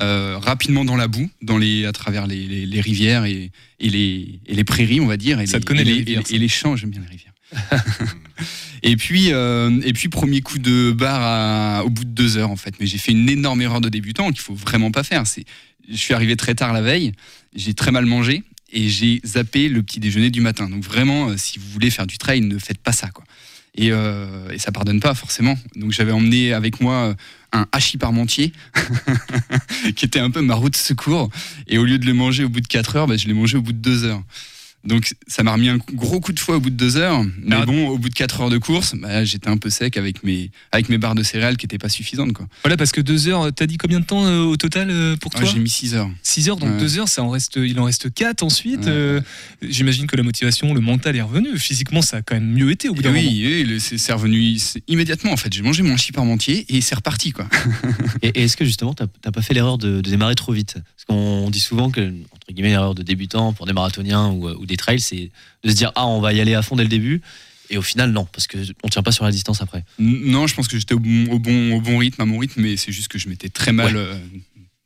euh, 0.00 0.38
rapidement 0.38 0.84
dans 0.84 0.96
la 0.96 1.08
boue, 1.08 1.28
dans 1.42 1.58
les, 1.58 1.84
à 1.86 1.92
travers 1.92 2.26
les, 2.26 2.46
les- 2.46 2.66
les 2.66 2.80
rivières 2.80 3.24
et, 3.24 3.50
et 3.80 3.88
les, 3.90 4.40
et 4.46 4.54
les 4.54 4.64
prairies, 4.64 5.00
on 5.00 5.06
va 5.06 5.16
dire. 5.16 5.40
Et 5.40 5.46
Ça 5.46 5.58
les, 5.58 5.60
te 5.62 5.66
connaît, 5.66 5.82
et 5.82 5.84
les 5.84 5.92
rivières, 5.94 6.22
et- 6.30 6.38
les 6.38 6.48
champs, 6.48 6.76
j'aime 6.76 6.90
bien 6.90 7.00
les 7.02 7.08
rivières. 7.08 7.32
et 8.82 8.96
puis, 8.96 9.32
euh, 9.32 9.80
et 9.84 9.92
puis 9.92 10.08
premier 10.08 10.40
coup 10.40 10.58
de 10.58 10.92
barre 10.92 11.22
à- 11.80 11.84
au 11.84 11.90
bout 11.90 12.04
de 12.04 12.10
deux 12.10 12.36
heures 12.36 12.50
en 12.50 12.56
fait. 12.56 12.74
Mais 12.80 12.86
j'ai 12.86 12.98
fait 12.98 13.12
une 13.12 13.28
énorme 13.28 13.60
erreur 13.62 13.80
de 13.80 13.88
débutant 13.88 14.28
qu'il 14.30 14.40
faut 14.40 14.54
vraiment 14.54 14.90
pas 14.90 15.02
faire. 15.02 15.26
C'est, 15.26 15.44
je 15.88 15.96
suis 15.96 16.14
arrivé 16.14 16.36
très 16.36 16.54
tard 16.54 16.72
la 16.72 16.82
veille, 16.82 17.12
j'ai 17.54 17.74
très 17.74 17.90
mal 17.90 18.06
mangé 18.06 18.42
et 18.72 18.88
j'ai 18.88 19.20
zappé 19.24 19.68
le 19.68 19.82
petit 19.82 20.00
déjeuner 20.00 20.30
du 20.30 20.40
matin. 20.40 20.68
Donc 20.68 20.84
vraiment, 20.84 21.30
euh, 21.30 21.36
si 21.36 21.58
vous 21.58 21.68
voulez 21.70 21.90
faire 21.90 22.06
du 22.06 22.18
trail, 22.18 22.40
ne 22.42 22.58
faites 22.58 22.78
pas 22.78 22.92
ça 22.92 23.08
quoi. 23.08 23.24
Et, 23.74 23.92
euh, 23.92 24.50
et 24.50 24.58
ça 24.58 24.72
pardonne 24.72 25.00
pas 25.00 25.14
forcément. 25.14 25.56
Donc 25.76 25.92
j'avais 25.92 26.12
emmené 26.12 26.52
avec 26.52 26.80
moi 26.80 27.14
un 27.52 27.66
hachis 27.72 27.98
parmentier 27.98 28.52
qui 29.96 30.04
était 30.04 30.20
un 30.20 30.30
peu 30.30 30.42
ma 30.42 30.54
route 30.54 30.72
de 30.72 30.78
secours. 30.78 31.30
Et 31.66 31.78
au 31.78 31.84
lieu 31.84 31.98
de 31.98 32.06
le 32.06 32.14
manger 32.14 32.44
au 32.44 32.48
bout 32.48 32.60
de 32.60 32.66
4 32.66 32.96
heures, 32.96 33.06
bah, 33.06 33.16
je 33.16 33.26
l'ai 33.26 33.34
mangé 33.34 33.56
au 33.56 33.62
bout 33.62 33.72
de 33.72 33.78
2 33.78 34.04
heures. 34.04 34.22
Donc 34.84 35.14
ça 35.26 35.42
m'a 35.42 35.52
remis 35.52 35.68
un 35.68 35.78
gros 35.92 36.20
coup 36.20 36.32
de 36.32 36.38
fouet 36.38 36.54
au 36.54 36.60
bout 36.60 36.70
de 36.70 36.76
2 36.76 36.96
heures. 36.96 37.22
Mais 37.42 37.56
Ah. 37.56 37.66
bon, 37.66 37.88
au 37.88 37.98
bout 37.98 38.08
de 38.08 38.14
4 38.14 38.40
heures 38.42 38.48
de 38.50 38.58
course, 38.58 38.94
bah, 38.94 39.24
j'étais 39.24 39.48
un 39.48 39.56
peu 39.56 39.70
sec 39.70 39.96
avec 39.96 40.22
mes, 40.24 40.50
avec 40.72 40.88
mes 40.88 40.98
barres 40.98 41.16
de 41.16 41.22
céréales 41.24 41.56
qui 41.56 41.66
n'étaient 41.66 41.78
pas 41.78 41.88
suffisantes. 41.88 42.32
Quoi. 42.32 42.46
Voilà, 42.62 42.76
parce 42.76 42.92
que 42.92 43.00
deux 43.00 43.26
heures, 43.28 43.52
t'as 43.52 43.66
dit 43.66 43.76
combien 43.76 43.98
de 44.00 44.04
temps 44.04 44.24
euh, 44.26 44.42
au 44.44 44.56
total 44.56 44.88
euh, 44.90 45.16
pour 45.16 45.32
Ah, 45.34 45.40
toi 45.40 45.48
j'ai 45.52 45.58
mis 45.58 45.68
6 45.68 45.94
heures. 45.94 46.08
6 46.22 46.48
heures, 46.48 46.56
donc 46.56 46.70
Ouais. 46.70 46.78
2 46.78 46.98
heures, 47.00 47.08
ça 47.08 47.22
en 47.22 47.30
reste, 47.30 47.56
il 47.56 47.78
en 47.80 47.84
reste 47.84 48.12
4 48.14 48.42
ensuite. 48.42 48.84
Ouais. 48.84 48.88
euh, 48.88 49.20
J'imagine 49.62 50.06
que 50.06 50.16
la 50.16 50.22
motivation, 50.22 50.72
le 50.72 50.80
mental 50.80 51.16
est 51.16 51.22
revenu. 51.22 51.58
Physiquement, 51.58 52.00
ça 52.00 52.18
a 52.18 52.22
quand 52.22 52.36
même 52.36 52.48
mieux 52.50 52.70
été 52.70 52.88
au 52.88 52.94
bout 52.94 53.02
d'un 53.02 53.10
moment. 53.10 53.20
oui, 53.20 53.42
oui, 53.44 53.64
le- 53.64 53.78
c'est 53.80 54.12
revenu 54.12 54.56
immédiatement 54.86 55.32
en 55.32 55.36
fait. 55.36 55.52
J'ai 55.52 55.62
mangé 55.62 55.82
mon 55.82 55.94
hachis 55.94 56.12
parmentier 56.12 56.64
et 56.68 56.80
c'est 56.80 56.94
reparti. 56.94 57.32
Quoi. 57.32 57.46
Et, 58.22 58.28
et 58.28 58.42
est-ce 58.44 58.56
que 58.56 58.64
justement, 58.64 58.94
t'as 58.94 59.06
pas 59.30 59.42
fait 59.42 59.54
l'erreur 59.54 59.78
de, 59.78 60.00
de 60.00 60.10
démarrer 60.10 60.34
trop 60.34 60.52
vite? 60.52 60.74
Parce 60.74 61.04
qu'on 61.06 61.50
dit 61.50 61.60
souvent 61.60 61.90
que, 61.90 62.00
entre 62.00 62.52
guillemets, 62.52 62.70
l'erreur 62.70 62.94
de 62.94 63.02
débutant 63.02 63.52
pour 63.52 63.66
des 63.66 63.72
marathoniens 63.72 64.28
ou, 64.28 64.48
ou 64.48 64.66
des 64.68 64.76
trails, 64.76 65.00
c'est 65.00 65.30
de 65.64 65.70
se 65.70 65.74
dire 65.74 65.90
ah 65.96 66.06
on 66.06 66.20
va 66.20 66.32
y 66.32 66.40
aller 66.40 66.54
à 66.54 66.62
fond 66.62 66.76
dès 66.76 66.84
le 66.84 66.88
début. 66.88 67.20
Et 67.70 67.76
au 67.76 67.82
final, 67.82 68.12
non, 68.12 68.26
parce 68.32 68.46
que 68.46 68.56
on 68.82 68.88
tient 68.88 69.02
pas 69.02 69.12
sur 69.12 69.24
la 69.24 69.30
distance 69.30 69.60
après. 69.60 69.84
Non, 69.98 70.46
je 70.46 70.54
pense 70.54 70.68
que 70.68 70.78
j'étais 70.78 70.94
au 70.94 71.00
bon, 71.00 71.26
au, 71.30 71.38
bon, 71.38 71.74
au 71.76 71.80
bon 71.82 71.98
rythme, 71.98 72.22
à 72.22 72.24
mon 72.24 72.38
rythme, 72.38 72.62
mais 72.62 72.76
c'est 72.78 72.92
juste 72.92 73.08
que 73.08 73.18
je 73.18 73.28
m'étais 73.28 73.50
très 73.50 73.72
mal 73.72 73.94
Ouais. 73.94 74.02
euh, 74.02 74.18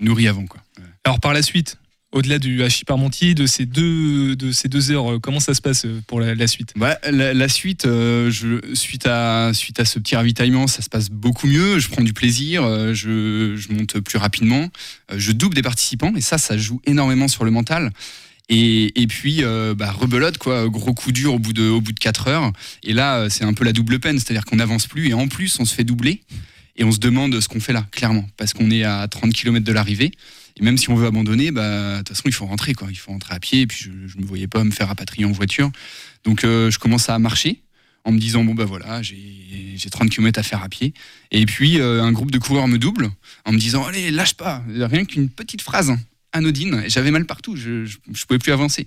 nourri 0.01 0.27
avant. 0.27 0.47
Quoi. 0.47 0.61
Ouais. 0.79 0.85
Alors 1.05 1.21
par 1.21 1.33
la 1.33 1.43
suite, 1.43 1.77
au-delà 2.11 2.41
du 2.41 2.61
hachis 2.65 2.85
parmentier, 2.85 3.35
de 3.35 3.47
ces 3.47 3.67
deux, 3.67 4.35
de 4.35 4.51
ces 4.51 4.69
deux 4.69 4.91
heures, 4.91 5.13
euh, 5.13 5.19
comment 5.21 5.39
ça 5.39 5.55
se 5.55 5.61
passe 5.63 5.85
euh, 5.87 6.03
pour 6.09 6.19
la, 6.21 6.35
la 6.35 6.47
suite? 6.49 6.75
La, 6.77 6.99
la 7.33 7.49
suite, 7.49 7.87
euh, 7.87 8.33
je, 8.33 8.59
suite, 8.75 9.07
à, 9.07 9.53
suite 9.55 9.79
à 9.79 9.85
ce 9.85 10.01
petit 10.01 10.17
ravitaillement, 10.17 10.67
ça 10.67 10.83
se 10.83 10.89
passe 10.91 11.09
beaucoup 11.09 11.47
mieux. 11.47 11.79
Je 11.79 11.89
prends 11.89 12.03
du 12.03 12.13
plaisir, 12.13 12.65
euh, 12.65 12.95
je, 12.95 13.55
je 13.57 13.73
monte 13.73 14.01
plus 14.01 14.19
rapidement, 14.19 14.69
euh, 15.13 15.15
je 15.19 15.31
double 15.31 15.55
des 15.55 15.63
participants, 15.63 16.13
et 16.17 16.21
ça, 16.21 16.37
ça 16.37 16.59
joue 16.59 16.83
énormément 16.85 17.29
sur 17.29 17.45
le 17.45 17.53
mental. 17.53 17.93
Et, 18.55 19.07
puis, 19.07 19.39
euh, 19.43 19.75
bah, 19.75 19.91
rebelote, 19.91 20.37
quoi, 20.37 20.69
gros 20.69 20.93
coup 20.93 21.11
dur 21.11 21.33
au 21.33 21.39
bout 21.39 21.55
de, 21.55 21.71
au 21.71 21.81
bout 21.81 21.93
de 21.93 21.99
4 21.99 22.29
heures. 22.29 22.53
Et 22.83 22.93
là, 22.93 23.21
euh, 23.21 23.29
c'est 23.31 23.45
un 23.45 23.55
peu 23.55 23.65
la 23.65 23.73
double 23.73 23.99
peine, 23.99 24.19
c'est-à-dire 24.19 24.45
qu'on 24.45 24.57
n'avance 24.57 24.87
plus, 24.87 25.09
et 25.09 25.15
en 25.15 25.27
plus, 25.27 25.59
on 25.59 25.65
se 25.65 25.75
fait 25.75 25.85
doubler, 25.85 26.23
et 26.77 26.85
on 26.85 26.93
se 26.93 26.99
demande 26.99 27.41
ce 27.41 27.49
qu'on 27.49 27.61
fait 27.61 27.73
là, 27.73 27.87
clairement, 27.93 28.27
parce 28.37 28.53
qu'on 28.53 28.71
est 28.71 28.85
à 28.85 29.09
30 29.09 29.33
km 29.33 29.65
de 29.65 29.73
l'arrivée. 29.73 30.13
Et 30.61 30.63
même 30.63 30.77
si 30.77 30.91
on 30.91 30.95
veut 30.95 31.07
abandonner, 31.07 31.51
bah, 31.51 31.93
de 31.93 31.99
toute 31.99 32.11
façon, 32.11 32.25
il 32.27 32.35
faut 32.35 32.45
rentrer, 32.45 32.75
quoi. 32.75 32.89
Il 32.91 32.97
faut 32.97 33.13
rentrer 33.13 33.35
à 33.35 33.41
pied, 33.41 33.63
et 33.63 33.67
puis 33.67 33.85
je 33.85 34.19
ne 34.19 34.23
me 34.23 34.27
voyais 34.27 34.49
pas 34.49 34.63
me 34.65 34.71
faire 34.71 34.89
rapatrier 34.89 35.25
en 35.25 35.33
voiture. 35.33 35.71
Donc, 36.25 36.45
euh, 36.45 36.71
je 36.71 36.79
commence 36.79 37.09
à 37.09 37.19
marcher 37.19 37.63
en 38.05 38.13
me 38.13 38.19
disant 38.19 38.43
bon 38.43 38.53
bah 38.53 38.65
voilà 38.65 39.01
j'ai 39.01 39.17
j'ai 39.77 39.89
30 39.89 40.11
km 40.11 40.37
à 40.41 40.43
faire 40.43 40.61
à 40.61 40.69
pied 40.69 40.93
et 41.31 41.47
puis 41.47 41.81
un 41.81 42.11
groupe 42.11 42.33
de 42.33 42.39
coureurs 42.39 42.67
me 42.67 42.77
double 42.77 43.13
en 43.45 43.53
me 43.53 43.59
disant 43.59 43.87
allez 43.87 44.11
lâche 44.11 44.35
pas 44.35 44.61
rien 44.67 45.05
qu'une 45.05 45.29
petite 45.29 45.63
phrase 45.63 45.91
hein, 45.91 46.01
anodine 46.33 46.85
j'avais 46.89 47.11
mal 47.11 47.25
partout 47.27 47.57
je, 47.57 47.85
je 47.85 48.25
pouvais 48.27 48.39
plus 48.39 48.53
avancer 48.53 48.87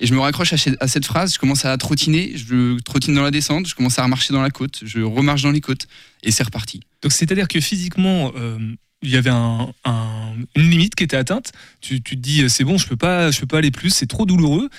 et 0.00 0.06
je 0.06 0.14
me 0.14 0.18
raccroche 0.20 0.52
à, 0.52 0.56
ce- 0.56 0.70
à 0.80 0.88
cette 0.88 1.04
phrase 1.06 1.34
je 1.34 1.38
commence 1.38 1.64
à 1.64 1.76
trottiner 1.78 2.32
je 2.36 2.78
trottine 2.80 3.14
dans 3.14 3.22
la 3.22 3.30
descente 3.30 3.66
je 3.68 3.74
commence 3.74 3.98
à 3.98 4.02
remarcher 4.04 4.32
dans 4.32 4.42
la 4.42 4.50
côte 4.50 4.80
je 4.84 5.00
remarche 5.00 5.42
dans 5.42 5.50
les 5.52 5.60
côtes 5.60 5.86
et 6.22 6.30
c'est 6.30 6.42
reparti 6.42 6.80
Donc 7.02 7.12
c'est-à-dire 7.12 7.48
que 7.48 7.60
physiquement, 7.60 8.32
euh, 8.36 8.58
il 9.02 9.10
y 9.10 9.16
avait 9.16 9.30
un- 9.30 9.70
un- 9.84 10.34
une 10.56 10.70
limite 10.70 10.94
qui 10.94 11.04
était 11.04 11.18
atteinte. 11.18 11.52
Tu, 11.82 12.00
tu 12.00 12.16
te 12.16 12.20
dis 12.22 12.48
c'est 12.48 12.64
bon, 12.64 12.78
je 12.78 12.86
peux 12.88 12.96
pas, 12.96 13.30
je 13.30 13.38
peux 13.40 13.46
pas 13.46 13.58
aller 13.58 13.70
plus, 13.70 13.90
c'est 13.90 14.06
trop 14.06 14.24
douloureux. 14.24 14.70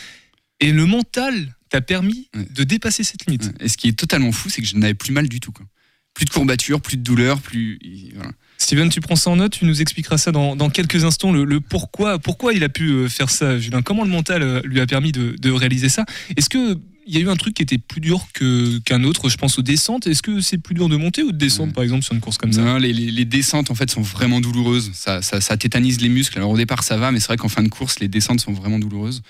Et 0.59 0.71
le 0.71 0.88
mental 0.88 1.53
t'a 1.69 1.79
permis 1.81 2.27
Ouais. 2.35 2.47
de 2.50 2.63
dépasser 2.63 3.03
cette 3.03 3.27
limite. 3.27 3.51
Et 3.59 3.67
ce 3.69 3.77
qui 3.77 3.88
est 3.88 3.93
totalement 4.00 4.31
fou 4.31 4.50
c'est 4.50 4.63
que 4.63 4.67
je 4.67 4.75
n'avais 4.77 4.95
plus 4.95 5.13
mal 5.13 5.29
du 5.29 5.39
tout 5.39 5.51
quoi. 5.51 5.65
Plus 6.15 6.25
de 6.25 6.31
courbatures 6.31 6.81
plus 6.81 6.98
de 6.98 7.03
douleurs 7.03 7.39
plus 7.39 7.77
voilà. 8.15 8.31
Steven, 8.57 8.89
tu 8.89 9.01
prends 9.01 9.17
ça 9.17 9.29
en 9.29 9.36
note, 9.36 9.51
tu 9.51 9.65
nous 9.65 9.81
expliqueras 9.81 10.17
ça 10.17 10.31
dans, 10.31 10.55
dans 10.55 10.69
quelques 10.69 11.03
instants, 11.03 11.31
le, 11.34 11.43
le 11.43 11.60
pourquoi, 11.60 12.17
pourquoi 12.17 12.53
il 12.53 12.63
a 12.63 12.69
pu 12.69 12.89
euh, 12.89 13.10
faire 13.10 13.29
ça, 13.29 13.60
Julien? 13.60 13.81
Comment 13.84 14.03
le 14.03 14.10
mental 14.10 14.41
euh, 14.41 14.62
lui 14.63 14.79
a 14.79 14.88
permis 14.88 15.12
de, 15.12 15.36
de 15.39 15.51
réaliser 15.51 15.89
ça? 15.89 16.05
Est-ce 16.38 16.50
que 16.50 16.79
il 17.05 17.13
y 17.13 17.17
a 17.17 17.19
eu 17.19 17.29
un 17.29 17.36
truc 17.36 17.53
qui 17.53 17.62
était 17.62 17.77
plus 17.77 18.01
dur 18.01 18.25
que- 18.34 18.79
qu'un 18.79 19.03
autre, 19.03 19.29
je 19.29 19.38
pense 19.38 19.60
aux 19.60 19.62
descentes? 19.62 20.07
Est-ce 20.07 20.24
que 20.24 20.39
c'est 20.39 20.57
plus 20.57 20.74
dur 20.74 20.89
de 20.89 20.95
monter 20.95 21.22
ou 21.22 21.31
de 21.31 21.38
descendre, 21.38 21.72
par 21.74 21.84
exemple, 21.84 22.03
sur 22.03 22.15
une 22.15 22.22
course 22.22 22.39
comme 22.39 22.51
ça? 22.53 22.62
Non, 22.62 22.77
les, 22.77 22.93
les- 22.93 23.12
les 23.12 23.25
descentes 23.25 23.69
en 23.69 23.75
fait 23.75 23.91
sont 23.91 24.01
vraiment 24.01 24.39
douloureuses. 24.39 24.89
Ça, 24.93 25.22
ça, 25.22 25.41
ça 25.41 25.57
tétanise 25.57 26.01
les 26.01 26.10
muscles. 26.10 26.38
Alors 26.39 26.50
au 26.51 26.57
départ 26.57 26.81
ça 26.81 26.98
va, 26.98 27.12
mais 27.12 27.19
c'est 27.19 27.27
vrai 27.27 27.38
qu'en 27.38 27.50
fin 27.50 27.62
de 27.62 27.67
course 27.69 28.00
les 28.00 28.07
descentes 28.07 28.39
sont 28.39 28.53
vraiment 28.53 28.79
douloureuses. 28.79 29.22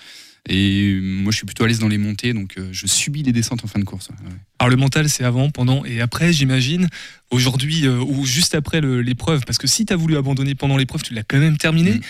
Et 0.47 0.93
euh, 0.93 1.01
moi 1.01 1.31
je 1.31 1.37
suis 1.37 1.45
plutôt 1.45 1.63
à 1.63 1.67
l'aise 1.67 1.79
dans 1.79 1.87
les 1.87 1.97
montées, 1.97 2.33
donc 2.33 2.57
euh, 2.57 2.69
je 2.71 2.87
subis 2.87 3.23
les 3.23 3.31
descentes 3.31 3.63
en 3.63 3.67
fin 3.67 3.79
de 3.79 3.85
course. 3.85 4.09
ouais. 4.09 4.31
Alors 4.59 4.69
le 4.69 4.77
mental, 4.77 5.09
c'est 5.09 5.23
avant, 5.23 5.49
pendant 5.49 5.85
et 5.85 6.01
après, 6.01 6.31
j'imagine. 6.31 6.87
Aujourd'hui 7.29 7.85
euh, 7.85 7.99
ou 7.99 8.25
juste 8.25 8.55
après 8.55 8.81
l'épreuve, 8.81 9.43
parce 9.45 9.57
que 9.57 9.67
si 9.67 9.85
tu 9.85 9.93
as 9.93 9.95
voulu 9.95 10.15
abandonner 10.17 10.55
pendant 10.55 10.77
l'épreuve, 10.77 11.03
tu 11.03 11.13
l'as 11.13 11.23
quand 11.23 11.39
même 11.39 11.57
terminé. 11.57 11.91
Mm. 11.91 12.01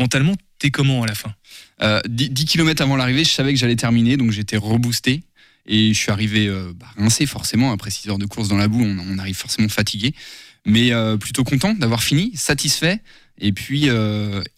Mentalement, 0.00 0.34
t'es 0.58 0.70
comment 0.70 1.02
à 1.02 1.06
la 1.06 1.14
fin? 1.14 1.34
Euh, 1.82 2.00
10, 2.08 2.30
10 2.30 2.44
km 2.44 2.82
avant 2.82 2.96
l'arrivée, 2.96 3.24
je 3.24 3.30
savais 3.30 3.52
que 3.52 3.58
j'allais 3.58 3.76
terminer, 3.76 4.16
donc 4.16 4.32
j'étais 4.32 4.56
reboosté. 4.56 5.22
Et 5.66 5.94
je 5.94 5.98
suis 5.98 6.10
arrivé 6.10 6.46
euh, 6.46 6.72
bah, 6.74 6.86
rincé, 6.98 7.26
forcément. 7.26 7.72
Après 7.72 7.90
6 7.90 8.10
heures 8.10 8.18
de 8.18 8.26
course 8.26 8.48
dans 8.48 8.58
la 8.58 8.68
boue, 8.68 8.82
on, 8.82 8.98
on 8.98 9.18
arrive 9.18 9.36
forcément 9.36 9.68
fatigué. 9.68 10.14
Mais 10.66 10.92
plutôt 11.18 11.44
content 11.44 11.74
d'avoir 11.74 12.02
fini, 12.02 12.32
satisfait. 12.34 13.00
Et 13.38 13.52
puis 13.52 13.90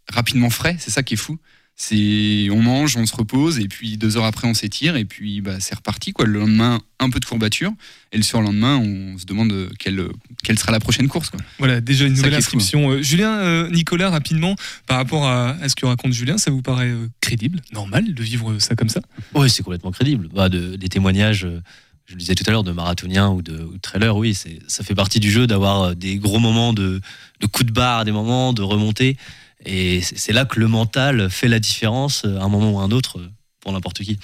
rapidement 0.09 0.51
frais, 0.51 0.77
c'est 0.79 0.93
ça 0.93 1.03
qui 1.03 1.15
est 1.15 1.17
fou. 1.17 1.37
C'est 1.79 2.49
on 2.51 2.63
mange, 2.63 2.97
on 2.97 3.05
se 3.05 3.15
repose, 3.15 3.59
et 3.59 3.69
puis 3.69 3.99
deux 3.99 4.17
heures 4.17 4.25
après 4.25 4.49
on 4.49 4.55
s'étire, 4.55 4.97
et 4.97 5.05
puis 5.05 5.43
bah, 5.43 5.57
c'est 5.61 5.75
reparti. 5.75 6.13
Quoi. 6.13 6.25
Le 6.25 6.39
lendemain, 6.41 6.81
un 7.01 7.11
peu 7.11 7.21
de 7.21 7.27
courbature, 7.27 7.71
et 8.13 8.17
le 8.17 8.23
surlendemain, 8.23 8.79
on 8.79 9.19
se 9.19 9.27
demande 9.27 9.53
euh, 9.53 9.69
quelle, 9.79 10.03
quelle 10.43 10.59
sera 10.59 10.73
la 10.73 10.81
prochaine 10.81 11.07
course. 11.07 11.29
Quoi. 11.29 11.39
Voilà, 11.59 11.83
déjà 11.83 12.07
une 12.07 12.15
nouvelle 12.15 12.33
inscription. 12.35 12.91
Euh, 12.93 13.03
Julien, 13.03 13.31
euh, 13.41 13.69
Nicolas, 13.71 14.09
rapidement, 14.09 14.57
par 14.87 14.97
rapport 14.97 15.27
à, 15.27 15.51
à 15.51 15.69
ce 15.69 15.77
que 15.77 15.85
raconte 15.85 16.15
Julien, 16.15 16.39
ça 16.39 16.51
vous 16.51 16.63
paraît 16.63 16.89
euh, 16.89 17.09
crédible, 17.21 17.61
normal 17.75 18.15
de 18.15 18.23
vivre 18.23 18.59
ça 18.59 18.75
comme 18.75 18.89
ça? 18.89 19.03
Oui, 19.35 19.51
c'est 19.51 19.63
complètement 19.63 19.91
crédible. 19.91 20.29
Bah, 20.35 20.49
de- 20.49 20.77
des 20.77 20.89
témoignages, 20.89 21.45
euh, 21.45 21.61
je 22.07 22.15
le 22.15 22.19
disais 22.21 22.35
tout 22.35 22.45
à 22.47 22.53
l'heure, 22.53 22.65
de 22.65 22.73
marathoniens 22.73 23.29
ou 23.29 23.43
de, 23.43 23.53
ou 23.53 23.75
de 23.77 24.09
oui, 24.13 24.33
c'est- 24.33 24.61
ça 24.67 24.83
fait 24.83 24.95
partie 24.95 25.21
du 25.21 25.31
jeu 25.31 25.47
d'avoir 25.47 25.95
des 25.95 26.17
gros 26.17 26.39
moments 26.39 26.73
de, 26.73 27.03
de 27.41 27.47
coups 27.47 27.67
de 27.67 27.73
barre, 27.73 28.07
des 28.07 28.13
moments 28.13 28.55
de 28.55 28.63
remontée. 28.63 29.19
Et 29.65 30.01
c'est 30.03 30.33
là 30.33 30.45
que 30.45 30.61
le 30.61 30.69
mental 30.69 31.31
fait 31.31 31.49
la 31.49 31.59
différence, 31.59 32.23
euh, 32.25 32.39
à 32.39 32.45
un 32.45 32.49
moment 32.49 32.73
ou 32.73 32.79
à 32.79 32.83
un 32.83 32.91
autre, 32.91 33.19
euh, 33.19 33.29
pour 33.61 33.73
n'importe 33.73 34.03
qui. 34.03 34.19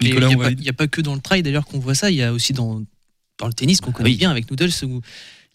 Il 0.00 0.10
n'y 0.14 0.68
a, 0.68 0.72
pas- 0.74 0.84
a 0.84 0.86
que 0.88 1.00
dans 1.00 1.14
le 1.14 1.20
trail 1.20 1.42
d'ailleurs 1.42 1.64
qu'on 1.66 1.78
voit 1.78 1.94
ça, 1.94 2.10
il 2.10 2.16
y 2.16 2.22
a 2.22 2.32
aussi 2.32 2.52
dans, 2.52 2.82
dans 3.38 3.46
le 3.46 3.52
tennis 3.54 3.80
qu'on 3.80 3.92
connaît 3.92 4.10
Oui. 4.10 4.16
bien 4.16 4.30
avec 4.30 4.50
Noodles 4.50 4.72
où 4.84 5.00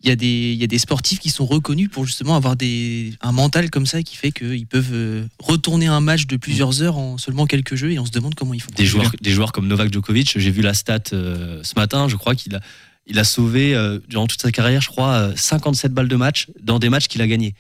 il 0.04 0.10
y, 0.10 0.12
a 0.12 0.16
des, 0.16 0.54
il 0.54 0.60
y 0.60 0.64
a 0.64 0.68
des 0.68 0.80
sportifs 0.80 1.20
qui 1.20 1.30
sont 1.30 1.46
reconnus 1.46 1.88
pour 1.92 2.08
justement 2.08 2.36
avoir 2.36 2.56
des, 2.56 3.14
un 3.22 3.32
mental 3.32 3.70
comme 3.70 3.86
ça 3.86 4.02
qui 4.02 4.16
fait 4.16 4.32
qu'ils 4.32 4.66
peuvent 4.66 4.90
euh, 4.94 5.28
retourner 5.38 5.86
un 5.86 6.00
match 6.02 6.26
de 6.26 6.38
plusieurs 6.38 6.82
heures 6.82 6.98
en 6.98 7.20
seulement 7.20 7.46
quelques 7.46 7.76
jeux 7.76 7.92
et 7.92 8.00
on 8.00 8.06
se 8.08 8.10
demande 8.12 8.34
comment 8.34 8.56
ils 8.56 8.62
font. 8.64 8.72
Des 8.76 8.88
joueurs, 8.88 9.12
des 9.22 9.30
joueurs 9.32 9.52
comme 9.52 9.68
Novak 9.68 9.94
Djokovic, 9.94 10.40
j'ai 10.40 10.50
vu 10.50 10.64
la 10.64 10.74
stat 10.74 11.04
euh, 11.14 11.62
ce 11.64 11.74
matin, 11.76 12.08
je 12.08 12.16
crois 12.16 12.34
qu'il 12.34 12.56
a, 12.56 12.62
il 13.06 13.20
a 13.20 13.24
sauvé, 13.24 13.76
euh, 13.76 14.00
durant 14.10 14.26
toute 14.26 14.42
sa 14.42 14.52
carrière, 14.52 14.82
je 14.82 14.88
crois, 14.90 15.12
euh, 15.14 15.34
57 15.36 15.94
balles 15.94 16.08
de 16.08 16.16
match 16.16 16.48
dans 16.64 16.80
des 16.80 16.90
matchs 16.90 17.08
qu'il 17.08 17.22
a 17.22 17.28
gagnés. 17.28 17.54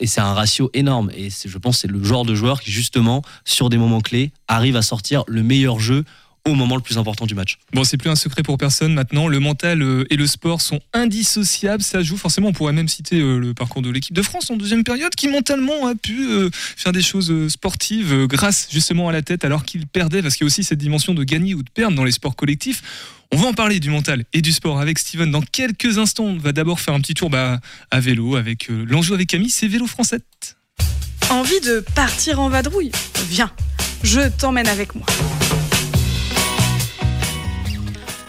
Et 0.00 0.06
c'est 0.06 0.20
un 0.20 0.34
ratio 0.34 0.70
énorme. 0.74 1.10
Et 1.16 1.28
je 1.30 1.58
pense 1.58 1.78
c'est 1.78 1.90
le 1.90 2.02
genre 2.02 2.24
de 2.24 2.34
joueur 2.34 2.60
qui, 2.60 2.70
justement, 2.70 3.22
sur 3.44 3.68
des 3.68 3.78
moments 3.78 4.00
clés, 4.00 4.32
arrive 4.48 4.76
à 4.76 4.82
sortir 4.82 5.24
le 5.26 5.42
meilleur 5.42 5.80
jeu 5.80 6.04
au 6.46 6.54
moment 6.54 6.76
le 6.76 6.82
plus 6.82 6.98
important 6.98 7.26
du 7.26 7.34
match. 7.34 7.58
Bon, 7.72 7.84
c'est 7.84 7.96
plus 7.96 8.10
un 8.10 8.16
secret 8.16 8.42
pour 8.42 8.56
personne 8.56 8.94
maintenant. 8.94 9.28
Le 9.28 9.40
mental 9.40 9.82
euh, 9.82 10.04
et 10.10 10.16
le 10.16 10.26
sport 10.26 10.60
sont 10.60 10.80
indissociables. 10.92 11.82
Ça 11.82 12.02
joue 12.02 12.16
forcément. 12.16 12.48
On 12.48 12.52
pourrait 12.52 12.72
même 12.72 12.88
citer 12.88 13.20
euh, 13.20 13.38
le 13.38 13.54
parcours 13.54 13.82
de 13.82 13.90
l'équipe 13.90 14.14
de 14.14 14.22
France 14.22 14.50
en 14.50 14.56
deuxième 14.56 14.84
période, 14.84 15.14
qui 15.14 15.28
mentalement 15.28 15.86
a 15.86 15.94
pu 15.94 16.28
euh, 16.28 16.50
faire 16.52 16.92
des 16.92 17.02
choses 17.02 17.48
sportives 17.48 18.26
grâce 18.26 18.68
justement 18.70 19.08
à 19.08 19.12
la 19.12 19.22
tête, 19.22 19.44
alors 19.44 19.64
qu'il 19.64 19.86
perdait, 19.86 20.22
parce 20.22 20.36
qu'il 20.36 20.44
y 20.44 20.46
a 20.46 20.48
aussi 20.48 20.64
cette 20.64 20.78
dimension 20.78 21.14
de 21.14 21.24
gagner 21.24 21.54
ou 21.54 21.62
de 21.62 21.70
perdre 21.70 21.96
dans 21.96 22.04
les 22.04 22.12
sports 22.12 22.36
collectifs. 22.36 22.82
On 23.32 23.36
va 23.36 23.48
en 23.48 23.54
parler 23.54 23.80
du 23.80 23.90
mental 23.90 24.24
et 24.32 24.40
du 24.40 24.52
sport 24.52 24.80
avec 24.80 24.98
Steven 24.98 25.30
dans 25.30 25.42
quelques 25.42 25.98
instants. 25.98 26.24
On 26.24 26.38
va 26.38 26.52
d'abord 26.52 26.80
faire 26.80 26.94
un 26.94 27.00
petit 27.00 27.14
tour 27.14 27.28
bah, 27.28 27.60
à 27.90 28.00
vélo 28.00 28.36
avec 28.36 28.70
euh, 28.70 28.84
l'enjeu 28.88 29.14
avec 29.14 29.28
Camille, 29.28 29.50
c'est 29.50 29.66
Vélo 29.66 29.86
Français. 29.86 30.20
Envie 31.28 31.60
de 31.60 31.80
partir 31.94 32.40
en 32.40 32.48
vadrouille? 32.48 32.92
Viens, 33.28 33.50
je 34.04 34.28
t'emmène 34.28 34.68
avec 34.68 34.94
moi. 34.94 35.06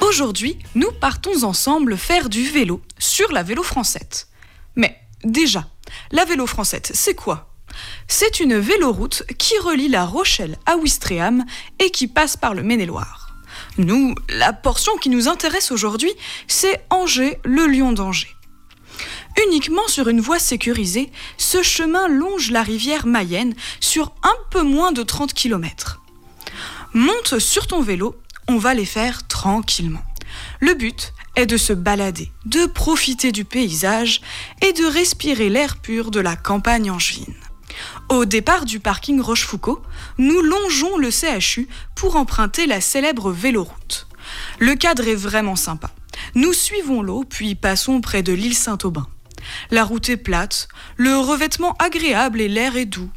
Aujourd'hui, 0.08 0.58
nous 0.74 0.92
partons 0.94 1.44
ensemble 1.44 1.98
faire 1.98 2.30
du 2.30 2.44
vélo 2.50 2.82
sur 2.98 3.30
la 3.34 3.44
vélo 3.44 3.62
française. 3.62 4.28
Mais 4.78 4.98
déjà, 5.26 5.68
la 6.12 6.24
vélo 6.24 6.48
française, 6.48 6.92
c'est 6.94 7.14
quoi? 7.14 7.54
C'est 8.08 8.40
une 8.40 8.58
véloroute 8.58 9.24
qui 9.38 9.58
relie 9.60 9.90
la 9.90 10.06
Rochelle 10.06 10.58
à 10.66 10.78
Ouistreham 10.78 11.44
et 11.80 11.90
qui 11.90 12.08
passe 12.08 12.38
par 12.38 12.54
le 12.54 12.64
Maine-et-Loire. 12.64 13.36
Nous, 13.78 14.16
la 14.30 14.54
portion 14.54 14.96
qui 14.96 15.10
nous 15.10 15.28
intéresse 15.28 15.72
aujourd'hui, 15.72 16.14
c'est 16.48 16.86
Angers, 16.90 17.40
le 17.44 17.68
Lion 17.68 17.92
d'Angers. 17.92 18.34
Uniquement 19.46 19.90
sur 19.90 20.08
une 20.08 20.22
voie 20.22 20.40
sécurisée, 20.40 21.12
ce 21.38 21.62
chemin 21.62 22.08
longe 22.08 22.50
la 22.52 22.64
rivière 22.64 23.08
Mayenne 23.08 23.56
sur 23.82 24.14
un 24.24 24.36
peu 24.52 24.62
moins 24.62 24.94
de 24.94 25.04
30 25.04 25.34
km. 25.34 26.00
Monte 26.94 27.40
sur 27.40 27.68
ton 27.68 27.82
vélo, 27.82 28.16
on 28.48 28.58
va 28.58 28.74
les 28.74 28.86
faire 28.86 29.28
tranquillement. 29.28 30.04
Le 30.60 30.74
but 30.74 31.14
est 31.36 31.46
de 31.46 31.58
se 31.58 31.74
balader, 31.74 32.32
de 32.46 32.66
profiter 32.66 33.32
du 33.32 33.46
paysage 33.46 34.22
et 34.62 34.74
de 34.74 34.86
respirer 34.86 35.50
l'air 35.50 35.78
pur 35.78 36.12
de 36.12 36.20
la 36.20 36.36
campagne 36.36 36.92
angevine. 36.92 37.36
Au 38.10 38.26
départ 38.26 38.66
du 38.66 38.80
parking 38.80 39.22
Rochefoucauld, 39.22 39.82
nous 40.18 40.42
longeons 40.42 40.98
le 40.98 41.12
CHU 41.12 41.68
pour 41.96 42.16
emprunter 42.16 42.66
la 42.66 42.82
célèbre 42.82 43.32
véloroute. 43.32 44.08
Le 44.60 44.76
cadre 44.76 45.08
est 45.08 45.16
vraiment 45.16 45.56
sympa. 45.56 45.92
Nous 46.34 46.54
suivons 46.54 47.02
l'eau 47.02 47.24
puis 47.24 47.56
passons 47.56 48.02
près 48.02 48.24
de 48.24 48.34
l'île 48.34 48.56
Saint-Aubin. 48.56 49.08
La 49.72 49.84
route 49.84 50.10
est 50.10 50.18
plate, 50.18 50.68
le 50.96 51.18
revêtement 51.18 51.76
agréable 51.80 52.42
et 52.42 52.48
l'air 52.48 52.76
est 52.76 52.86
doux. 52.86 53.10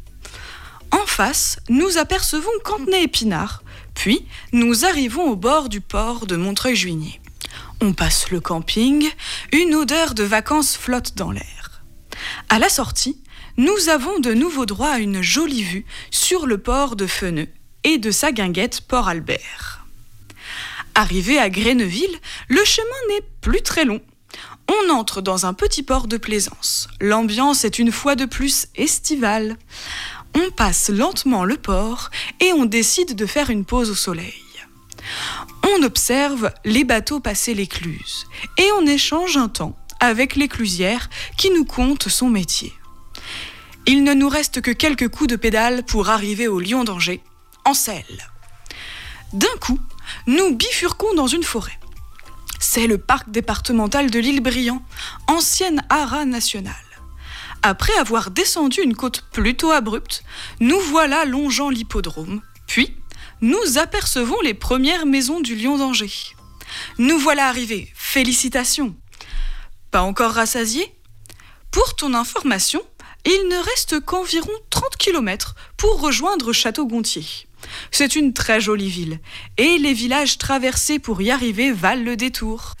En 0.91 1.05
face, 1.05 1.57
nous 1.69 1.97
apercevons 1.97 2.51
Cantenay-Épinard, 2.63 3.63
puis 3.93 4.25
nous 4.53 4.85
arrivons 4.85 5.29
au 5.29 5.35
bord 5.35 5.69
du 5.69 5.81
port 5.81 6.27
de 6.27 6.35
Montreuil-Juigné. 6.35 7.21
On 7.81 7.93
passe 7.93 8.29
le 8.31 8.39
camping, 8.39 9.09
une 9.51 9.75
odeur 9.75 10.13
de 10.13 10.23
vacances 10.23 10.77
flotte 10.77 11.15
dans 11.15 11.31
l'air. 11.31 11.83
À 12.49 12.59
la 12.59 12.69
sortie, 12.69 13.21
nous 13.57 13.89
avons 13.89 14.19
de 14.19 14.33
nouveau 14.33 14.65
droit 14.65 14.89
à 14.89 14.99
une 14.99 15.21
jolie 15.21 15.63
vue 15.63 15.85
sur 16.09 16.45
le 16.45 16.57
port 16.57 16.95
de 16.95 17.07
Feneux 17.07 17.49
et 17.83 17.97
de 17.97 18.11
sa 18.11 18.31
guinguette 18.31 18.81
Port-Albert. 18.81 19.85
Arrivé 20.95 21.39
à 21.39 21.49
Gréneville, 21.49 22.17
le 22.47 22.63
chemin 22.63 22.87
n'est 23.09 23.25
plus 23.41 23.61
très 23.61 23.85
long. 23.85 24.01
On 24.67 24.89
entre 24.89 25.21
dans 25.21 25.45
un 25.45 25.53
petit 25.53 25.83
port 25.83 26.07
de 26.07 26.17
plaisance. 26.17 26.87
L'ambiance 26.99 27.65
est 27.65 27.79
une 27.79 27.91
fois 27.91 28.15
de 28.15 28.25
plus 28.25 28.67
estivale. 28.75 29.57
On 30.35 30.51
passe 30.51 30.89
lentement 30.89 31.43
le 31.43 31.57
port 31.57 32.09
et 32.39 32.53
on 32.53 32.65
décide 32.65 33.15
de 33.15 33.25
faire 33.25 33.49
une 33.49 33.65
pause 33.65 33.89
au 33.89 33.95
soleil. 33.95 34.43
On 35.63 35.83
observe 35.83 36.51
les 36.65 36.83
bateaux 36.83 37.19
passer 37.19 37.53
l'écluse 37.53 38.27
et 38.57 38.69
on 38.79 38.85
échange 38.85 39.37
un 39.37 39.49
temps 39.49 39.77
avec 39.99 40.35
l'éclusière 40.35 41.09
qui 41.37 41.51
nous 41.51 41.65
conte 41.65 42.09
son 42.09 42.29
métier. 42.29 42.73
Il 43.85 44.03
ne 44.03 44.13
nous 44.13 44.29
reste 44.29 44.61
que 44.61 44.71
quelques 44.71 45.09
coups 45.09 45.29
de 45.29 45.35
pédale 45.35 45.83
pour 45.83 46.09
arriver 46.09 46.47
au 46.47 46.59
Lion 46.59 46.83
d'Angers, 46.83 47.21
en 47.65 47.73
selle. 47.73 48.29
D'un 49.33 49.47
coup, 49.59 49.79
nous 50.27 50.55
bifurquons 50.55 51.13
dans 51.15 51.27
une 51.27 51.43
forêt. 51.43 51.77
C'est 52.59 52.87
le 52.87 52.97
parc 52.97 53.29
départemental 53.29 54.11
de 54.11 54.19
l'île 54.19 54.41
Briand, 54.41 54.83
ancienne 55.27 55.83
haras 55.89 56.25
nationale. 56.25 56.75
Après 57.63 57.93
avoir 57.97 58.31
descendu 58.31 58.81
une 58.81 58.95
côte 58.95 59.21
plutôt 59.31 59.71
abrupte, 59.71 60.23
nous 60.59 60.79
voilà 60.79 61.25
longeant 61.25 61.69
l'hippodrome, 61.69 62.41
puis 62.65 62.95
nous 63.41 63.77
apercevons 63.77 64.41
les 64.41 64.55
premières 64.55 65.05
maisons 65.05 65.41
du 65.41 65.55
Lion 65.55 65.77
d'Angers. 65.77 66.35
Nous 66.97 67.19
voilà 67.19 67.47
arrivés, 67.47 67.91
félicitations. 67.95 68.95
Pas 69.91 70.01
encore 70.01 70.31
rassasiés? 70.31 70.91
Pour 71.69 71.95
ton 71.95 72.15
information, 72.15 72.81
il 73.25 73.47
ne 73.47 73.57
reste 73.57 73.99
qu'environ 73.99 74.51
30 74.71 74.97
km 74.97 75.55
pour 75.77 76.01
rejoindre 76.01 76.53
Château-Gontier. 76.53 77.25
C'est 77.91 78.15
une 78.15 78.33
très 78.33 78.59
jolie 78.59 78.89
ville, 78.89 79.19
et 79.57 79.77
les 79.77 79.93
villages 79.93 80.39
traversés 80.39 80.97
pour 80.97 81.21
y 81.21 81.29
arriver 81.29 81.71
valent 81.71 82.03
le 82.03 82.15
détour. 82.15 82.73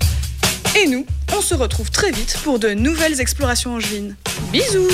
Et 0.75 0.87
nous, 0.87 1.05
on 1.35 1.41
se 1.41 1.53
retrouve 1.53 1.91
très 1.91 2.11
vite 2.11 2.37
pour 2.43 2.57
de 2.57 2.69
nouvelles 2.69 3.19
explorations 3.19 3.73
angevines. 3.75 4.15
Bisous 4.53 4.87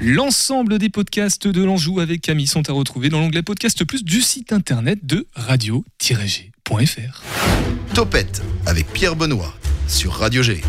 L'ensemble 0.00 0.78
des 0.78 0.88
podcasts 0.88 1.46
de 1.46 1.62
l'Anjou 1.62 2.00
avec 2.00 2.22
Camille 2.22 2.46
sont 2.46 2.68
à 2.68 2.72
retrouver 2.72 3.10
dans 3.10 3.20
l'onglet 3.20 3.42
Podcast 3.42 3.84
Plus 3.84 4.02
du 4.02 4.22
site 4.22 4.52
internet 4.52 5.00
de 5.04 5.26
radio-g.fr. 5.34 7.22
Topette 7.94 8.42
avec 8.66 8.86
Pierre 8.92 9.14
Benoît 9.14 9.54
sur 9.86 10.12
Radio 10.12 10.42
G. 10.42 10.62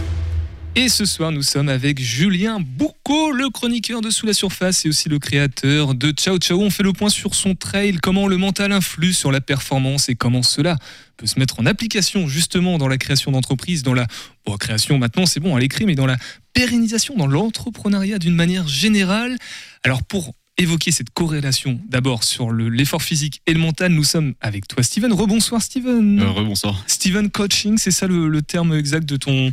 Et 0.75 0.89
ce 0.89 1.05
soir, 1.05 1.31
nous 1.31 1.43
sommes 1.43 1.69
avec 1.69 2.01
Julien 2.01 2.59
Bourco, 2.59 3.31
le 3.31 3.49
chroniqueur 3.51 4.01
de 4.01 4.09
Sous 4.09 4.25
la 4.25 4.33
Surface 4.33 4.85
et 4.85 4.89
aussi 4.89 5.07
le 5.07 5.19
créateur 5.19 5.93
de 5.93 6.09
Ciao 6.11 6.39
Ciao. 6.39 6.59
On 6.59 6.71
fait 6.71 6.81
le 6.81 6.93
point 6.93 7.09
sur 7.09 7.35
son 7.35 7.53
trail, 7.53 7.97
comment 8.01 8.27
le 8.27 8.37
mental 8.37 8.71
influe 8.71 9.13
sur 9.13 9.31
la 9.31 9.39
performance 9.39 10.09
et 10.09 10.15
comment 10.15 10.41
cela 10.41 10.75
peut 11.17 11.27
se 11.27 11.37
mettre 11.37 11.59
en 11.59 11.67
application 11.67 12.27
justement 12.27 12.79
dans 12.79 12.87
la 12.87 12.97
création 12.97 13.29
d'entreprises, 13.31 13.83
dans 13.83 13.93
la 13.93 14.07
bon, 14.47 14.57
création 14.57 14.97
maintenant 14.97 15.27
c'est 15.27 15.39
bon 15.39 15.55
à 15.55 15.59
l'écrit, 15.59 15.85
mais 15.85 15.93
dans 15.93 16.07
la 16.07 16.17
pérennisation, 16.53 17.15
dans 17.15 17.27
l'entrepreneuriat 17.27 18.17
d'une 18.17 18.35
manière 18.35 18.67
générale. 18.67 19.37
Alors 19.83 20.01
pour 20.01 20.33
évoquer 20.57 20.91
cette 20.91 21.11
corrélation 21.11 21.79
d'abord 21.87 22.23
sur 22.23 22.49
le- 22.49 22.69
l'effort 22.69 23.03
physique 23.03 23.41
et 23.45 23.53
le 23.53 23.59
mental, 23.59 23.91
nous 23.91 24.03
sommes 24.03 24.33
avec 24.41 24.67
toi 24.67 24.81
Steven. 24.81 25.13
Rebonsoir 25.13 25.61
Steven. 25.61 26.19
Euh, 26.19 26.31
rebonsoir. 26.31 26.83
Steven 26.87 27.29
Coaching, 27.29 27.77
c'est 27.77 27.91
ça 27.91 28.07
le, 28.07 28.27
le 28.27 28.41
terme 28.41 28.73
exact 28.75 29.07
de 29.07 29.17
ton... 29.17 29.51